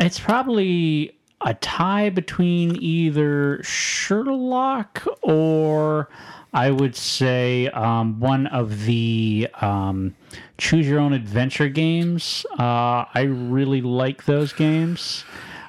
it's 0.00 0.18
probably 0.18 1.15
a 1.40 1.54
tie 1.54 2.10
between 2.10 2.76
either 2.82 3.62
Sherlock 3.62 5.06
or 5.22 6.08
I 6.52 6.70
would 6.70 6.96
say 6.96 7.68
um, 7.68 8.18
one 8.18 8.46
of 8.46 8.84
the 8.84 9.48
um, 9.60 10.14
choose 10.56 10.88
your 10.88 11.00
own 11.00 11.12
adventure 11.12 11.68
games. 11.68 12.46
Uh, 12.58 13.04
I 13.12 13.22
really 13.28 13.82
like 13.82 14.24
those 14.24 14.52
games. 14.52 15.24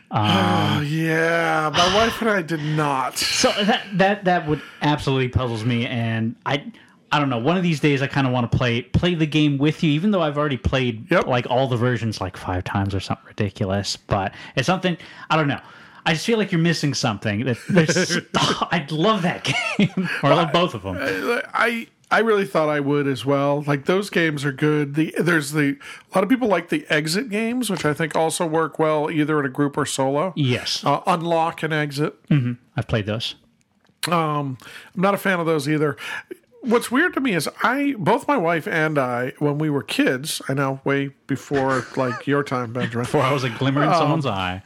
Oh, 0.09 0.81
yeah. 0.87 1.69
My 1.73 1.93
wife 1.93 2.21
and 2.21 2.29
I 2.29 2.41
did 2.41 2.61
not. 2.61 3.17
So 3.17 3.51
that 3.63 3.85
that 3.95 4.23
that 4.23 4.47
would 4.47 4.61
absolutely 4.81 5.27
puzzles 5.29 5.65
me, 5.65 5.85
and 5.85 6.35
I. 6.45 6.71
I 7.11 7.19
don't 7.19 7.29
know. 7.29 7.37
One 7.37 7.55
of 7.55 7.63
these 7.63 7.79
days, 7.79 8.01
I 8.01 8.07
kind 8.07 8.27
of 8.27 8.33
want 8.33 8.51
to 8.51 8.57
play 8.57 8.81
play 8.81 9.15
the 9.15 9.25
game 9.25 9.57
with 9.57 9.81
you, 9.83 9.91
even 9.91 10.11
though 10.11 10.21
I've 10.21 10.37
already 10.37 10.57
played 10.57 11.09
Yep. 11.09 11.27
like 11.27 11.47
all 11.49 11.67
the 11.67 11.77
versions 11.77 12.19
like 12.19 12.35
five 12.37 12.63
times 12.65 12.93
or 12.93 12.99
something 12.99 13.25
ridiculous. 13.27 13.95
But 13.95 14.33
it's 14.55 14.65
something 14.65 14.97
I 15.29 15.37
don't 15.37 15.47
know. 15.47 15.61
I 16.05 16.13
just 16.13 16.25
feel 16.25 16.37
like 16.37 16.51
you're 16.51 16.61
missing 16.61 16.93
something. 16.93 17.45
That 17.45 17.57
there's, 17.69 18.17
I 18.35 18.85
love 18.91 19.21
that 19.23 19.43
game, 19.43 20.09
or 20.23 20.31
I 20.31 20.35
love 20.35 20.51
both 20.51 20.73
of 20.73 20.83
them. 20.83 20.97
I 21.53 21.87
I 22.09 22.19
really 22.19 22.45
thought 22.45 22.69
I 22.69 22.79
would 22.79 23.07
as 23.07 23.25
well. 23.25 23.61
Like 23.67 23.85
those 23.85 24.09
games 24.09 24.45
are 24.45 24.53
good. 24.53 24.95
The 24.95 25.13
there's 25.19 25.51
the 25.51 25.77
a 26.11 26.17
lot 26.17 26.23
of 26.23 26.29
people 26.29 26.47
like 26.47 26.69
the 26.69 26.85
exit 26.89 27.29
games, 27.29 27.69
which 27.69 27.83
I 27.85 27.93
think 27.93 28.15
also 28.15 28.45
work 28.45 28.79
well 28.79 29.09
either 29.11 29.39
in 29.39 29.45
a 29.45 29.49
group 29.49 29.77
or 29.77 29.85
solo. 29.85 30.31
Yes, 30.35 30.83
Uh, 30.85 31.01
unlock 31.07 31.63
and 31.63 31.73
exit. 31.73 32.15
I've 32.75 32.87
played 32.87 33.05
those. 33.05 33.35
Um, 34.07 34.57
I'm 34.95 35.01
not 35.01 35.13
a 35.13 35.17
fan 35.17 35.39
of 35.41 35.45
those 35.45 35.67
either. 35.67 35.97
What's 36.67 36.91
weird 36.91 37.13
to 37.13 37.21
me 37.21 37.33
is 37.33 37.47
I 37.63 37.95
both 37.97 38.27
my 38.27 38.35
wife 38.35 38.67
and 38.67 38.97
I 38.97 39.31
when 39.39 39.57
we 39.57 39.69
were 39.69 39.83
kids, 39.83 40.41
I 40.49 40.53
know 40.53 40.81
way 40.83 41.11
before 41.25 41.85
like 41.95 42.27
your 42.27 42.43
time, 42.43 42.73
Benjamin. 42.73 43.05
Before 43.05 43.21
I 43.21 43.31
was 43.31 43.45
a 43.45 43.49
glimmer 43.49 43.83
in 43.83 43.89
um, 43.89 43.95
someone's 43.95 44.25
eye. 44.25 44.61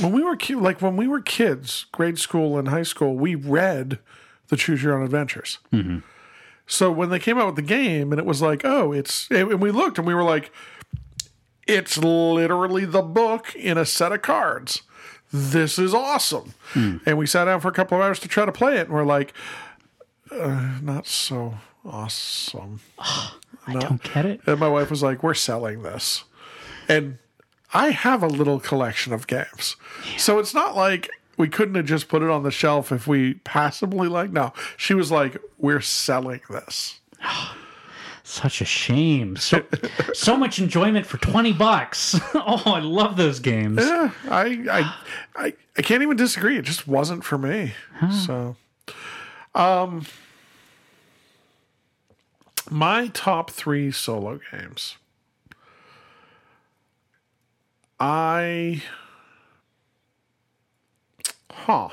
when 0.00 0.12
we 0.12 0.22
were 0.22 0.36
ki- 0.36 0.54
like 0.54 0.80
when 0.80 0.96
we 0.96 1.08
were 1.08 1.20
kids, 1.20 1.86
grade 1.90 2.20
school 2.20 2.56
and 2.56 2.68
high 2.68 2.84
school, 2.84 3.16
we 3.16 3.34
read 3.34 3.98
the 4.48 4.56
Choose 4.56 4.84
Your 4.84 4.96
Own 4.96 5.04
Adventures. 5.04 5.58
Mm-hmm. 5.72 5.98
So 6.68 6.92
when 6.92 7.10
they 7.10 7.18
came 7.18 7.38
out 7.38 7.46
with 7.46 7.56
the 7.56 7.62
game, 7.62 8.12
and 8.12 8.20
it 8.20 8.24
was 8.24 8.40
like, 8.40 8.64
oh, 8.64 8.92
it's 8.92 9.28
and 9.30 9.60
we 9.60 9.72
looked 9.72 9.98
and 9.98 10.06
we 10.06 10.14
were 10.14 10.22
like, 10.22 10.52
it's 11.66 11.98
literally 11.98 12.84
the 12.84 13.02
book 13.02 13.52
in 13.56 13.76
a 13.76 13.84
set 13.84 14.12
of 14.12 14.22
cards. 14.22 14.82
This 15.32 15.76
is 15.76 15.92
awesome. 15.92 16.54
Hmm. 16.72 16.98
And 17.04 17.18
we 17.18 17.26
sat 17.26 17.46
down 17.46 17.60
for 17.60 17.68
a 17.68 17.72
couple 17.72 17.98
of 17.98 18.04
hours 18.04 18.20
to 18.20 18.28
try 18.28 18.44
to 18.44 18.52
play 18.52 18.76
it, 18.76 18.86
and 18.86 18.90
we're 18.90 19.04
like, 19.04 19.34
uh, 20.32 20.78
not 20.82 21.06
so 21.06 21.54
awesome. 21.84 22.80
I 22.98 23.74
don't 23.78 24.02
get 24.02 24.26
it. 24.26 24.40
And 24.46 24.58
my 24.58 24.68
wife 24.68 24.90
was 24.90 25.02
like, 25.02 25.22
"We're 25.22 25.34
selling 25.34 25.82
this," 25.82 26.24
and 26.88 27.18
I 27.72 27.90
have 27.90 28.22
a 28.22 28.26
little 28.28 28.60
collection 28.60 29.12
of 29.12 29.26
games, 29.26 29.76
so 30.18 30.38
it's 30.38 30.54
not 30.54 30.76
like 30.76 31.10
we 31.36 31.48
couldn't 31.48 31.74
have 31.76 31.86
just 31.86 32.08
put 32.08 32.22
it 32.22 32.30
on 32.30 32.42
the 32.42 32.50
shelf 32.50 32.92
if 32.92 33.06
we 33.06 33.34
passively 33.34 34.08
like. 34.08 34.30
No, 34.30 34.52
she 34.76 34.94
was 34.94 35.10
like, 35.10 35.36
"We're 35.58 35.80
selling 35.80 36.40
this." 36.50 37.00
Such 38.24 38.60
a 38.60 38.64
shame. 38.64 39.36
So 39.36 39.64
so 40.14 40.36
much 40.36 40.58
enjoyment 40.58 41.06
for 41.06 41.18
twenty 41.18 41.52
bucks. 41.52 42.18
oh, 42.34 42.62
I 42.66 42.80
love 42.80 43.16
those 43.16 43.40
games. 43.40 43.78
Yeah, 43.80 44.10
I, 44.30 44.44
I, 44.70 44.94
I, 45.36 45.54
I 45.76 45.82
can't 45.82 46.02
even 46.02 46.16
disagree. 46.16 46.56
It 46.56 46.64
just 46.64 46.86
wasn't 46.86 47.24
for 47.24 47.36
me. 47.36 47.74
So, 48.24 48.56
um, 49.54 50.06
my 52.72 53.08
top 53.08 53.50
three 53.50 53.90
solo 53.92 54.40
games. 54.50 54.96
I, 58.00 58.82
huh. 61.50 61.90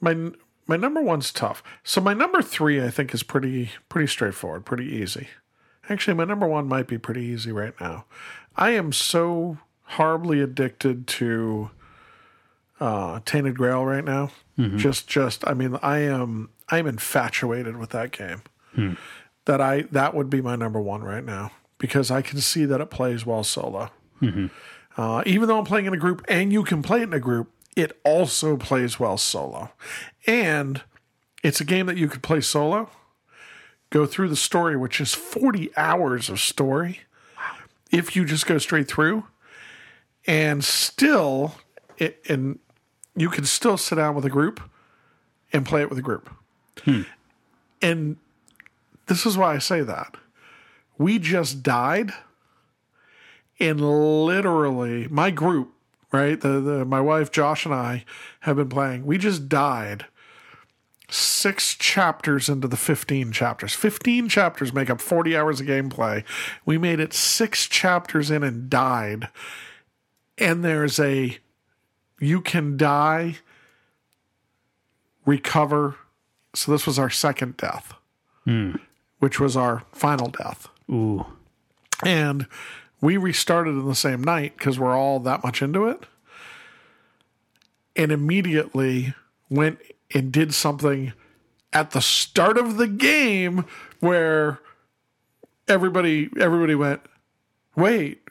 My 0.00 0.30
my 0.66 0.76
number 0.76 1.02
one's 1.02 1.32
tough. 1.32 1.62
So 1.82 2.00
my 2.00 2.14
number 2.14 2.40
three, 2.40 2.82
I 2.82 2.90
think, 2.90 3.12
is 3.12 3.22
pretty 3.22 3.70
pretty 3.88 4.06
straightforward, 4.06 4.64
pretty 4.64 4.86
easy. 4.86 5.28
Actually, 5.88 6.14
my 6.14 6.24
number 6.24 6.46
one 6.46 6.68
might 6.68 6.86
be 6.86 6.96
pretty 6.96 7.22
easy 7.22 7.50
right 7.52 7.74
now. 7.80 8.04
I 8.56 8.70
am 8.70 8.92
so 8.92 9.58
horribly 9.82 10.40
addicted 10.40 11.06
to 11.08 11.70
uh, 12.78 13.20
Tainted 13.24 13.56
Grail 13.56 13.84
right 13.84 14.04
now. 14.04 14.30
Just, 14.76 15.08
just, 15.08 15.46
I 15.48 15.54
mean, 15.54 15.78
I 15.82 15.98
am, 15.98 16.50
I 16.68 16.78
am 16.78 16.86
infatuated 16.86 17.76
with 17.76 17.90
that 17.90 18.12
game. 18.12 18.42
That 19.46 19.60
I, 19.60 19.82
that 19.90 20.14
would 20.14 20.30
be 20.30 20.40
my 20.40 20.56
number 20.56 20.80
one 20.80 21.02
right 21.02 21.24
now 21.24 21.52
because 21.78 22.10
I 22.10 22.22
can 22.22 22.40
see 22.40 22.64
that 22.66 22.80
it 22.80 22.90
plays 22.90 23.24
well 23.26 23.42
solo. 23.42 23.90
Uh, 24.96 25.22
even 25.24 25.48
though 25.48 25.58
I'm 25.58 25.64
playing 25.64 25.86
in 25.86 25.94
a 25.94 25.98
group 25.98 26.24
and 26.28 26.52
you 26.52 26.62
can 26.62 26.82
play 26.82 27.00
it 27.00 27.04
in 27.04 27.12
a 27.14 27.20
group, 27.20 27.50
it 27.76 27.98
also 28.04 28.56
plays 28.56 29.00
well 29.00 29.16
solo. 29.16 29.70
And 30.26 30.82
it's 31.42 31.60
a 31.60 31.64
game 31.64 31.86
that 31.86 31.96
you 31.96 32.06
could 32.08 32.22
play 32.22 32.40
solo, 32.42 32.90
go 33.88 34.04
through 34.04 34.28
the 34.28 34.36
story, 34.36 34.76
which 34.76 35.00
is 35.00 35.14
40 35.14 35.70
hours 35.76 36.28
of 36.28 36.38
story 36.38 37.00
if 37.90 38.14
you 38.14 38.24
just 38.24 38.46
go 38.46 38.58
straight 38.58 38.88
through, 38.88 39.24
and 40.26 40.62
still, 40.62 41.54
it, 41.98 42.20
and 42.28 42.58
you 43.16 43.30
can 43.30 43.44
still 43.44 43.76
sit 43.76 43.96
down 43.96 44.14
with 44.14 44.24
a 44.24 44.30
group 44.30 44.60
and 45.52 45.66
play 45.66 45.80
it 45.80 45.88
with 45.88 45.98
a 45.98 46.02
group. 46.02 46.30
And 47.82 48.16
this 49.10 49.26
is 49.26 49.36
why 49.36 49.54
I 49.54 49.58
say 49.58 49.82
that. 49.82 50.16
We 50.96 51.18
just 51.18 51.62
died, 51.62 52.12
and 53.58 53.80
literally, 53.80 55.08
my 55.08 55.30
group, 55.30 55.72
right? 56.12 56.40
The, 56.40 56.60
the 56.60 56.84
my 56.84 57.00
wife 57.00 57.30
Josh 57.30 57.66
and 57.66 57.74
I 57.74 58.04
have 58.40 58.56
been 58.56 58.68
playing. 58.68 59.04
We 59.04 59.18
just 59.18 59.48
died 59.48 60.06
six 61.08 61.74
chapters 61.74 62.48
into 62.48 62.68
the 62.68 62.76
15 62.76 63.32
chapters. 63.32 63.74
15 63.74 64.28
chapters 64.28 64.72
make 64.72 64.88
up 64.88 65.00
40 65.00 65.36
hours 65.36 65.60
of 65.60 65.66
gameplay. 65.66 66.24
We 66.64 66.78
made 66.78 67.00
it 67.00 67.12
six 67.12 67.66
chapters 67.66 68.30
in 68.30 68.44
and 68.44 68.70
died. 68.70 69.28
And 70.38 70.64
there's 70.64 71.00
a 71.00 71.38
you 72.20 72.40
can 72.40 72.76
die, 72.76 73.38
recover. 75.26 75.96
So 76.54 76.70
this 76.70 76.86
was 76.86 76.98
our 76.98 77.10
second 77.10 77.56
death, 77.56 77.94
hmm. 78.44 78.76
Which 79.20 79.38
was 79.38 79.56
our 79.56 79.84
final 79.92 80.28
death. 80.28 80.68
Ooh. 80.90 81.24
And 82.04 82.46
we 83.00 83.16
restarted 83.16 83.74
in 83.74 83.86
the 83.86 83.94
same 83.94 84.22
night 84.22 84.56
because 84.58 84.78
we're 84.78 84.96
all 84.96 85.20
that 85.20 85.44
much 85.44 85.62
into 85.62 85.86
it. 85.86 86.04
And 87.96 88.10
immediately 88.12 89.14
went 89.48 89.78
and 90.14 90.32
did 90.32 90.54
something 90.54 91.12
at 91.72 91.92
the 91.92 92.00
start 92.00 92.58
of 92.58 92.76
the 92.76 92.88
game 92.88 93.64
where 94.00 94.60
everybody 95.68 96.28
everybody 96.38 96.74
went, 96.74 97.00
"Wait, 97.76 98.22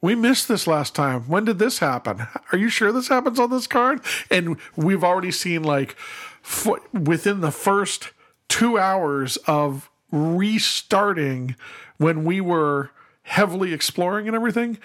we 0.00 0.14
missed 0.14 0.46
this 0.48 0.66
last 0.66 0.94
time. 0.94 1.22
When 1.22 1.44
did 1.44 1.58
this 1.58 1.78
happen? 1.78 2.26
Are 2.52 2.58
you 2.58 2.68
sure 2.68 2.92
this 2.92 3.08
happens 3.08 3.40
on 3.40 3.50
this 3.50 3.66
card?" 3.66 4.00
And 4.30 4.56
we've 4.76 5.02
already 5.04 5.32
seen 5.32 5.62
like 5.62 5.96
f- 6.44 6.68
within 6.92 7.40
the 7.40 7.50
first 7.50 8.10
2 8.48 8.78
hours 8.78 9.36
of 9.38 9.90
restarting 10.12 11.56
when 11.96 12.24
we 12.24 12.40
were 12.40 12.90
heavily 13.22 13.72
exploring 13.72 14.26
and 14.26 14.36
everything, 14.36 14.78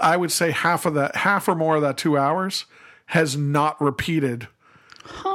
I 0.00 0.16
would 0.16 0.32
say 0.32 0.50
half 0.50 0.86
of 0.86 0.94
that 0.94 1.16
half 1.16 1.46
or 1.46 1.54
more 1.54 1.76
of 1.76 1.82
that 1.82 1.96
2 1.96 2.18
hours 2.18 2.64
has 3.06 3.36
not 3.36 3.80
repeated 3.80 4.48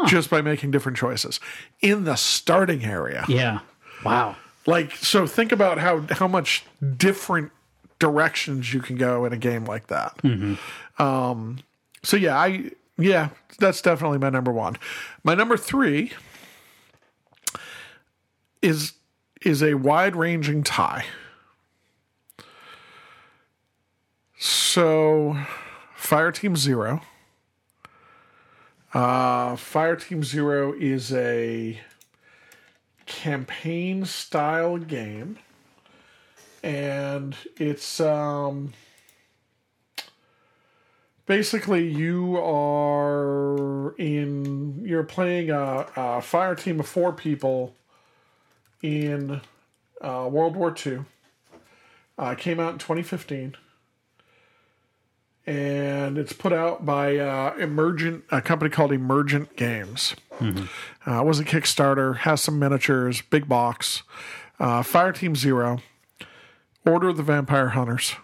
just 0.07 0.29
by 0.29 0.41
making 0.41 0.71
different 0.71 0.97
choices 0.97 1.39
in 1.79 2.03
the 2.03 2.15
starting 2.15 2.83
area. 2.83 3.23
Yeah. 3.27 3.59
Wow. 4.03 4.35
Like 4.65 4.95
so 4.95 5.27
think 5.27 5.51
about 5.51 5.77
how 5.77 6.01
how 6.09 6.27
much 6.27 6.65
different 6.97 7.51
directions 7.99 8.73
you 8.73 8.81
can 8.81 8.95
go 8.95 9.25
in 9.25 9.33
a 9.33 9.37
game 9.37 9.65
like 9.65 9.87
that. 9.87 10.19
Um 10.97 11.59
so 12.03 12.17
yeah, 12.17 12.37
I 12.37 12.71
yeah, 12.97 13.29
that's 13.59 13.81
definitely 13.81 14.17
my 14.17 14.29
number 14.29 14.51
1. 14.51 14.77
My 15.23 15.35
number 15.35 15.55
3 15.55 16.11
is 18.61 18.93
is 19.41 19.63
a 19.63 19.75
wide-ranging 19.75 20.63
tie. 20.63 21.05
So 24.37 25.37
Fire 25.95 26.31
Team 26.31 26.55
0 26.55 27.01
uh, 28.93 29.55
Fire 29.55 29.95
Team 29.95 30.23
Zero 30.23 30.73
is 30.73 31.13
a 31.13 31.79
campaign 33.05 34.05
style 34.05 34.77
game, 34.77 35.37
and 36.63 37.35
it's 37.57 37.99
um, 37.99 38.73
basically 41.27 41.87
you 41.87 42.37
are 42.37 43.91
in 43.97 44.81
you're 44.83 45.03
playing 45.03 45.51
a, 45.51 45.85
a 45.95 46.21
fire 46.21 46.55
team 46.55 46.79
of 46.79 46.87
four 46.87 47.13
people 47.13 47.75
in 48.81 49.41
uh, 50.01 50.27
World 50.31 50.55
War 50.55 50.73
II. 50.85 51.05
Uh, 52.17 52.35
came 52.35 52.59
out 52.59 52.73
in 52.73 52.79
2015 52.79 53.55
and 55.49 56.17
it's 56.19 56.33
put 56.33 56.53
out 56.53 56.85
by 56.85 57.17
uh, 57.17 57.55
Emergent, 57.57 58.23
a 58.29 58.39
company 58.39 58.69
called 58.69 58.91
Emergent 58.91 59.55
Games. 59.55 60.15
Uh, 61.07 61.21
it 61.21 61.25
was 61.25 61.39
a 61.39 61.43
Kickstarter, 61.45 62.17
has 62.17 62.41
some 62.41 62.59
miniatures, 62.59 63.21
big 63.23 63.47
box. 63.49 64.03
Uh, 64.59 64.83
Fire 64.83 65.11
Team 65.11 65.35
Zero, 65.35 65.79
Order 66.85 67.09
of 67.09 67.17
the 67.17 67.23
Vampire 67.23 67.69
Hunters, 67.69 68.15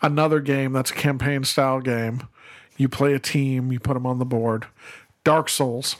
another 0.00 0.40
game 0.40 0.72
that's 0.72 0.90
a 0.92 0.94
campaign 0.94 1.44
style 1.44 1.80
game. 1.80 2.26
You 2.78 2.88
play 2.88 3.12
a 3.12 3.18
team, 3.18 3.70
you 3.70 3.78
put 3.78 3.94
them 3.94 4.06
on 4.06 4.18
the 4.18 4.24
board. 4.24 4.66
Dark 5.24 5.48
Souls, 5.50 5.96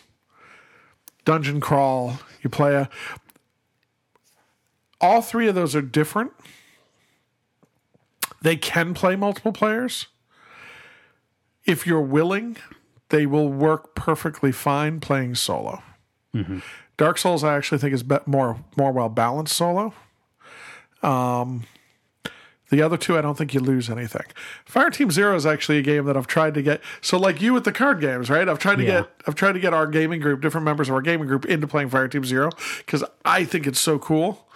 Dungeon 1.24 1.60
Crawl, 1.60 2.20
you 2.42 2.48
play 2.48 2.74
a. 2.76 2.88
All 5.00 5.22
three 5.22 5.48
of 5.48 5.54
those 5.54 5.76
are 5.76 5.82
different. 5.82 6.32
They 8.42 8.56
can 8.56 8.94
play 8.94 9.16
multiple 9.16 9.52
players. 9.52 10.06
If 11.64 11.86
you're 11.86 12.00
willing, 12.00 12.56
they 13.10 13.26
will 13.26 13.48
work 13.48 13.94
perfectly 13.94 14.52
fine 14.52 15.00
playing 15.00 15.34
solo. 15.34 15.82
Dark 16.96 17.18
Souls, 17.18 17.42
I 17.42 17.56
actually 17.56 17.78
think 17.78 17.92
is 17.94 18.04
more 18.26 18.58
more 18.76 18.92
well 18.92 19.08
balanced 19.08 19.56
solo. 19.56 19.92
Um, 21.02 21.64
the 22.70 22.82
other 22.82 22.96
two, 22.96 23.16
I 23.18 23.22
don't 23.22 23.36
think 23.36 23.54
you 23.54 23.60
lose 23.60 23.88
anything. 23.90 24.26
Fire 24.64 24.90
Team 24.90 25.10
Zero 25.10 25.34
is 25.34 25.46
actually 25.46 25.78
a 25.78 25.82
game 25.82 26.04
that 26.04 26.16
I've 26.16 26.26
tried 26.26 26.54
to 26.54 26.62
get. 26.62 26.80
So, 27.00 27.18
like 27.18 27.40
you 27.40 27.54
with 27.54 27.64
the 27.64 27.72
card 27.72 28.00
games, 28.00 28.30
right? 28.30 28.48
I've 28.48 28.58
tried 28.58 28.76
to 28.76 28.82
Yeah. 28.84 29.00
get 29.00 29.10
I've 29.26 29.34
tried 29.34 29.52
to 29.52 29.60
get 29.60 29.72
our 29.74 29.86
gaming 29.86 30.20
group, 30.20 30.40
different 30.40 30.64
members 30.64 30.88
of 30.88 30.94
our 30.94 31.00
gaming 31.00 31.26
group, 31.26 31.44
into 31.46 31.66
playing 31.66 31.88
Fire 31.88 32.08
Team 32.08 32.24
Zero 32.24 32.50
because 32.78 33.02
I 33.24 33.44
think 33.44 33.66
it's 33.66 33.80
so 33.80 33.98
cool. 33.98 34.46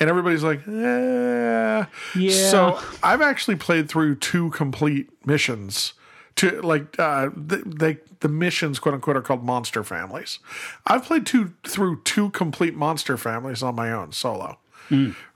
And 0.00 0.08
everybody's 0.08 0.42
like, 0.42 0.66
eh. 0.66 1.84
Yeah. 2.16 2.30
So 2.50 2.80
I've 3.02 3.20
actually 3.20 3.56
played 3.56 3.88
through 3.88 4.16
two 4.16 4.50
complete 4.50 5.10
missions. 5.26 5.92
To 6.36 6.62
like 6.62 6.98
uh, 6.98 7.30
the, 7.36 7.58
they 7.66 7.98
the 8.20 8.28
missions, 8.28 8.78
quote 8.78 8.94
unquote, 8.94 9.16
are 9.16 9.22
called 9.22 9.44
monster 9.44 9.84
families. 9.84 10.38
I've 10.86 11.04
played 11.04 11.26
two 11.26 11.52
through 11.66 12.02
two 12.02 12.30
complete 12.30 12.74
monster 12.74 13.18
families 13.18 13.62
on 13.62 13.74
my 13.74 13.92
own 13.92 14.12
solo. 14.12 14.58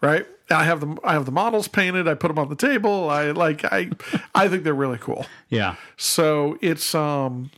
Right? 0.01 0.27
I 0.51 0.65
have 0.65 0.81
the 0.81 0.97
I 1.05 1.13
have 1.13 1.27
the 1.27 1.33
models 1.33 1.69
painted. 1.69 2.09
I 2.09 2.15
put 2.15 2.29
them 2.29 2.39
on 2.39 2.49
the 2.49 2.57
table. 2.57 3.11
I 3.11 3.33
like 3.33 3.65
I 3.71 3.91
I 4.35 4.49
think 4.49 4.65
they're 4.65 4.75
really 4.75 4.99
cool. 4.99 5.27
Yeah. 5.49 5.77
So 5.97 6.59
it's 6.61 6.95
um 6.95 7.51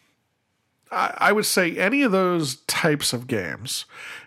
I, 0.91 1.15
I 1.19 1.33
would 1.33 1.47
say 1.47 1.77
any 1.77 2.03
of 2.03 2.13
those 2.13 2.57
types 2.67 3.13
of 3.13 3.27
games, 3.27 3.85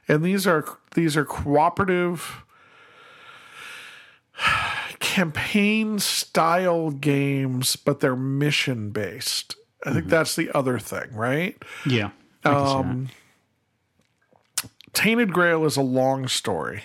and 0.08 0.24
these 0.24 0.46
are 0.46 0.66
these 0.94 1.18
are 1.18 1.26
cooperative 1.26 2.44
campaign 5.00 6.00
style 6.00 6.92
games, 6.92 7.76
but 7.76 8.00
they're 8.00 8.16
mission 8.16 8.92
based. 8.92 9.56
I 9.84 9.92
think 9.92 10.04
mm-hmm. 10.04 10.10
that's 10.10 10.36
the 10.36 10.52
other 10.54 10.80
thing, 10.80 11.14
right? 11.14 11.62
Yeah. 11.86 12.12
I 12.44 12.54
can 12.54 12.68
see 12.68 12.74
um, 12.74 13.10
that. 14.56 14.70
Tainted 14.94 15.32
Grail 15.34 15.66
is 15.66 15.78
a 15.78 15.82
long 15.82 16.28
story. 16.28 16.84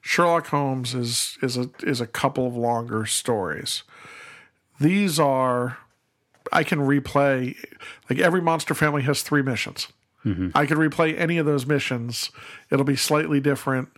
Sherlock 0.00 0.48
Holmes 0.48 0.94
is 0.94 1.36
is 1.42 1.56
a 1.56 1.70
is 1.82 2.00
a 2.00 2.06
couple 2.06 2.46
of 2.46 2.56
longer 2.56 3.06
stories. 3.06 3.82
These 4.80 5.18
are 5.18 5.78
I 6.52 6.62
can 6.62 6.78
replay 6.78 7.56
like 8.08 8.20
every 8.20 8.40
monster 8.40 8.74
family 8.74 9.02
has 9.02 9.22
three 9.22 9.42
missions. 9.42 9.88
Mm-hmm. 10.24 10.50
I 10.54 10.66
could 10.66 10.78
replay 10.78 11.18
any 11.18 11.38
of 11.38 11.46
those 11.46 11.66
missions. 11.66 12.30
It'll 12.70 12.84
be 12.84 12.96
slightly 12.96 13.40
different 13.40 13.88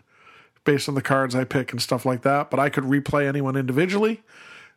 based 0.68 0.86
on 0.86 0.94
the 0.94 1.00
cards 1.00 1.34
I 1.34 1.44
pick 1.44 1.72
and 1.72 1.80
stuff 1.80 2.04
like 2.04 2.20
that, 2.22 2.50
but 2.50 2.60
I 2.60 2.68
could 2.68 2.84
replay 2.84 3.26
anyone 3.26 3.56
individually 3.56 4.20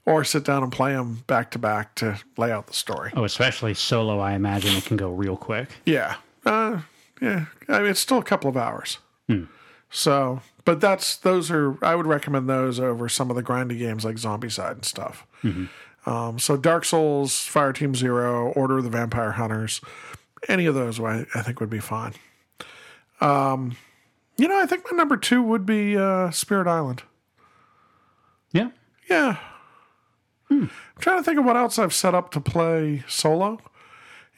or 0.05 0.23
sit 0.23 0.45
down 0.45 0.63
and 0.63 0.71
play 0.71 0.93
them 0.93 1.25
back 1.27 1.51
to 1.51 1.59
back 1.59 1.95
to 1.95 2.17
lay 2.37 2.49
out 2.49 2.67
the 2.67 2.73
story. 2.73 3.11
Oh, 3.13 3.25
especially 3.25 3.73
solo, 3.73 4.17
I 4.19 4.31
imagine 4.31 4.77
it 4.77 4.85
can 4.85 4.95
go 4.95 5.11
real 5.11 5.35
quick. 5.35 5.67
Yeah. 5.85 6.15
Uh, 6.45 6.83
yeah. 7.21 7.47
I 7.67 7.79
mean, 7.79 7.89
it's 7.89 7.99
still 7.99 8.19
a 8.19 8.23
couple 8.23 8.49
of 8.49 8.55
hours. 8.55 8.99
So, 9.89 10.39
but 10.63 10.79
that's, 10.79 11.17
those 11.17 11.51
are, 11.51 11.77
I 11.83 11.95
would 11.95 12.07
recommend 12.07 12.47
those 12.47 12.79
over 12.79 13.09
some 13.09 13.29
of 13.29 13.35
the 13.35 13.43
grindy 13.43 13.77
games 13.77 14.05
like 14.05 14.15
Zombicide 14.15 14.71
and 14.71 14.85
stuff. 14.85 15.27
Um, 16.05 16.39
so 16.39 16.55
Dark 16.55 16.85
Souls, 16.85 17.37
Fire 17.43 17.73
Team 17.73 17.95
Zero, 17.95 18.53
Order 18.53 18.77
of 18.77 18.85
the 18.85 18.89
Vampire 18.89 19.31
Hunters, 19.33 19.81
any 20.47 20.67
of 20.67 20.73
those 20.73 21.01
I, 21.01 21.25
I 21.35 21.41
think 21.41 21.59
would 21.59 21.69
be 21.69 21.79
fine. 21.81 22.13
Um, 23.19 23.75
you 24.41 24.47
know, 24.47 24.59
I 24.59 24.65
think 24.65 24.83
my 24.91 24.97
number 24.97 25.17
two 25.17 25.43
would 25.43 25.67
be 25.67 25.95
uh, 25.95 26.31
Spirit 26.31 26.65
Island. 26.67 27.03
Yeah. 28.51 28.71
Yeah. 29.07 29.37
I'm 30.49 30.71
trying 30.99 31.19
to 31.19 31.23
think 31.23 31.37
of 31.37 31.45
what 31.45 31.55
else 31.55 31.77
I've 31.77 31.93
set 31.93 32.15
up 32.15 32.31
to 32.31 32.41
play 32.41 33.03
solo. 33.07 33.59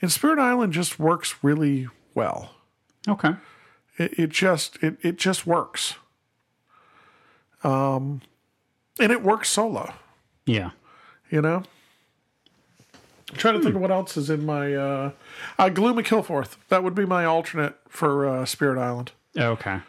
And 0.02 0.12
Spirit 0.12 0.40
Island 0.40 0.74
just 0.74 1.00
works 1.00 1.36
really 1.42 1.88
well. 2.14 2.52
Okay. 3.08 3.32
It, 3.98 4.20
it 4.20 4.30
just 4.30 4.78
it, 4.84 4.98
it 5.02 5.16
just 5.16 5.48
works. 5.48 5.96
Um 7.64 8.22
and 9.00 9.10
it 9.12 9.24
works 9.24 9.50
solo, 9.50 9.94
Yeah. 10.46 10.72
you 11.32 11.42
know? 11.42 11.64
I'm 13.32 13.38
trying 13.38 13.54
to 13.56 13.62
think 13.62 13.76
of 13.76 13.82
what 13.82 13.90
else 13.90 14.18
is 14.18 14.30
in 14.30 14.46
my 14.46 14.76
uh 14.76 15.12
uh 15.58 15.70
Gloom 15.70 15.98
of 15.98 16.06
Kilforth. 16.06 16.58
That 16.68 16.84
would 16.84 16.94
be 16.94 17.06
my 17.06 17.24
alternate 17.24 17.78
for 17.88 18.28
uh 18.28 18.46
Spirit 18.46 18.78
Island. 18.78 19.14
Okay. 19.38 19.80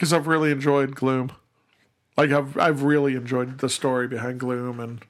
Because 0.00 0.14
I've 0.14 0.26
really 0.26 0.50
enjoyed 0.50 0.94
Gloom. 0.94 1.30
Like 2.16 2.30
I've 2.30 2.56
I've 2.56 2.82
really 2.84 3.16
enjoyed 3.16 3.58
the 3.58 3.68
story 3.68 4.08
behind 4.08 4.40
Gloom, 4.40 4.80
and 4.80 5.04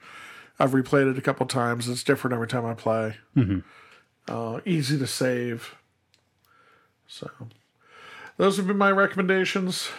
I've 0.58 0.72
replayed 0.72 1.08
it 1.08 1.16
a 1.16 1.20
couple 1.20 1.46
times. 1.46 1.88
It's 1.88 2.02
different 2.02 2.34
every 2.34 2.48
time 2.48 2.66
I 2.66 2.74
play. 2.74 3.18
Uh, 4.26 4.58
easy 4.66 4.98
to 4.98 5.06
save. 5.06 5.76
So 7.06 7.30
those 8.36 8.56
have 8.56 8.66
been 8.66 8.78
my 8.78 8.90
recommendations. 8.90 9.90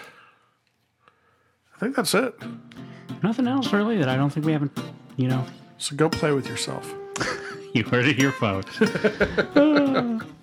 I 1.77 1.79
think 1.79 1.95
that's 1.95 2.13
it. 2.13 2.35
Nothing 3.23 3.47
else 3.47 3.71
really 3.71 3.97
that 3.97 4.09
I 4.09 4.17
don't 4.17 4.29
think 4.29 4.45
we 4.45 4.51
haven't, 4.51 4.77
you 5.15 5.29
know. 5.29 5.45
So 5.77 5.95
go 5.95 6.09
play 6.09 6.33
with 6.33 6.47
yourself. 6.49 6.93
You 7.73 7.85
heard 7.85 8.05
it 8.05 8.17
here, 8.17 8.33
folks. 8.33 8.77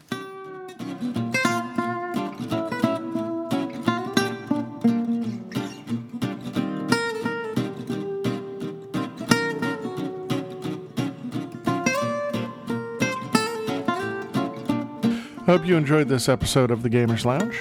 Hope 15.59 15.66
you 15.66 15.76
enjoyed 15.76 16.06
this 16.06 16.28
episode 16.28 16.70
of 16.70 16.85
the 16.85 16.89
Gamers 16.89 17.24
Lounge. 17.24 17.56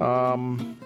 Um, 0.00 0.76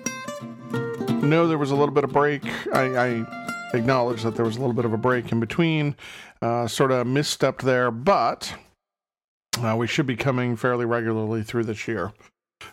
know 1.26 1.48
there 1.48 1.56
was 1.56 1.70
a 1.70 1.74
little 1.74 1.94
bit 1.94 2.04
of 2.04 2.12
break. 2.12 2.44
I, 2.74 3.24
I 3.24 3.26
acknowledge 3.72 4.22
that 4.24 4.36
there 4.36 4.44
was 4.44 4.58
a 4.58 4.60
little 4.60 4.74
bit 4.74 4.84
of 4.84 4.92
a 4.92 4.98
break 4.98 5.32
in 5.32 5.40
between. 5.40 5.96
Uh, 6.42 6.66
sort 6.68 6.92
of 6.92 7.06
misstepped 7.06 7.62
there, 7.62 7.90
but 7.90 8.52
uh, 9.62 9.74
we 9.78 9.86
should 9.86 10.06
be 10.06 10.14
coming 10.14 10.56
fairly 10.56 10.84
regularly 10.84 11.42
through 11.42 11.64
this 11.64 11.88
year. 11.88 12.12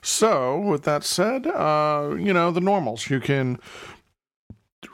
So, 0.02 0.60
with 0.60 0.84
that 0.84 1.06
said, 1.06 1.48
uh, 1.48 2.15
you 2.19 2.34
know, 2.34 2.52
the 2.52 2.60
normals. 2.60 3.10
You 3.10 3.22
can 3.22 3.60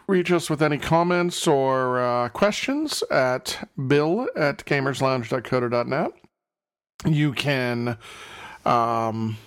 reach 0.08 0.32
us 0.32 0.48
with 0.48 0.62
any 0.62 0.78
comments 0.78 1.48
or 1.48 2.00
uh, 2.00 2.30
questions 2.30 3.02
at 3.10 3.68
bill 3.88 4.28
at 4.36 4.60
gamerslounge.coda.net. 4.60 6.12
You 7.06 7.34
can 7.34 7.98
um, 8.66 9.38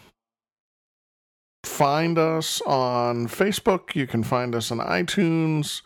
find 1.65 2.19
us 2.19 2.61
on 2.63 3.29
Facebook. 3.29 3.95
You 3.95 4.07
can 4.07 4.23
find 4.23 4.55
us 4.55 4.71
on 4.71 4.79
iTunes. 4.79 5.83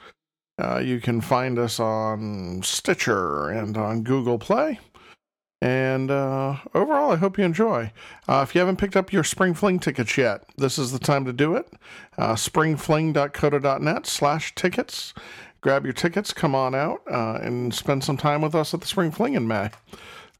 Uh, 0.58 0.78
you 0.78 1.00
can 1.00 1.20
find 1.20 1.58
us 1.58 1.80
on 1.80 2.62
Stitcher 2.62 3.48
and 3.48 3.76
on 3.76 4.02
Google 4.02 4.38
Play. 4.38 4.78
And 5.62 6.10
uh, 6.10 6.56
overall, 6.74 7.12
I 7.12 7.16
hope 7.16 7.36
you 7.38 7.44
enjoy. 7.44 7.92
Uh, 8.26 8.44
if 8.46 8.54
you 8.54 8.60
haven't 8.60 8.78
picked 8.78 8.96
up 8.96 9.12
your 9.12 9.24
Spring 9.24 9.52
Fling 9.52 9.78
tickets 9.78 10.16
yet, 10.16 10.44
this 10.56 10.78
is 10.78 10.90
the 10.92 10.98
time 10.98 11.24
to 11.26 11.32
do 11.32 11.54
it. 11.54 11.70
Uh, 12.16 12.34
springfling.coda.net 12.34 14.06
slash 14.06 14.54
tickets. 14.54 15.12
Grab 15.60 15.84
your 15.84 15.92
tickets, 15.92 16.32
come 16.32 16.54
on 16.54 16.74
out, 16.74 17.02
uh, 17.10 17.38
and 17.42 17.74
spend 17.74 18.02
some 18.02 18.16
time 18.16 18.40
with 18.40 18.54
us 18.54 18.72
at 18.72 18.80
the 18.80 18.86
Spring 18.86 19.10
Fling 19.10 19.34
in 19.34 19.46
May. 19.46 19.68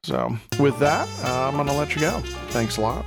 So, 0.03 0.35
with 0.59 0.79
that, 0.79 1.07
uh, 1.23 1.47
I'm 1.47 1.53
going 1.53 1.67
to 1.67 1.73
let 1.73 1.93
you 1.93 2.01
go. 2.01 2.21
Thanks 2.49 2.77
a 2.77 2.81
lot. 2.81 3.05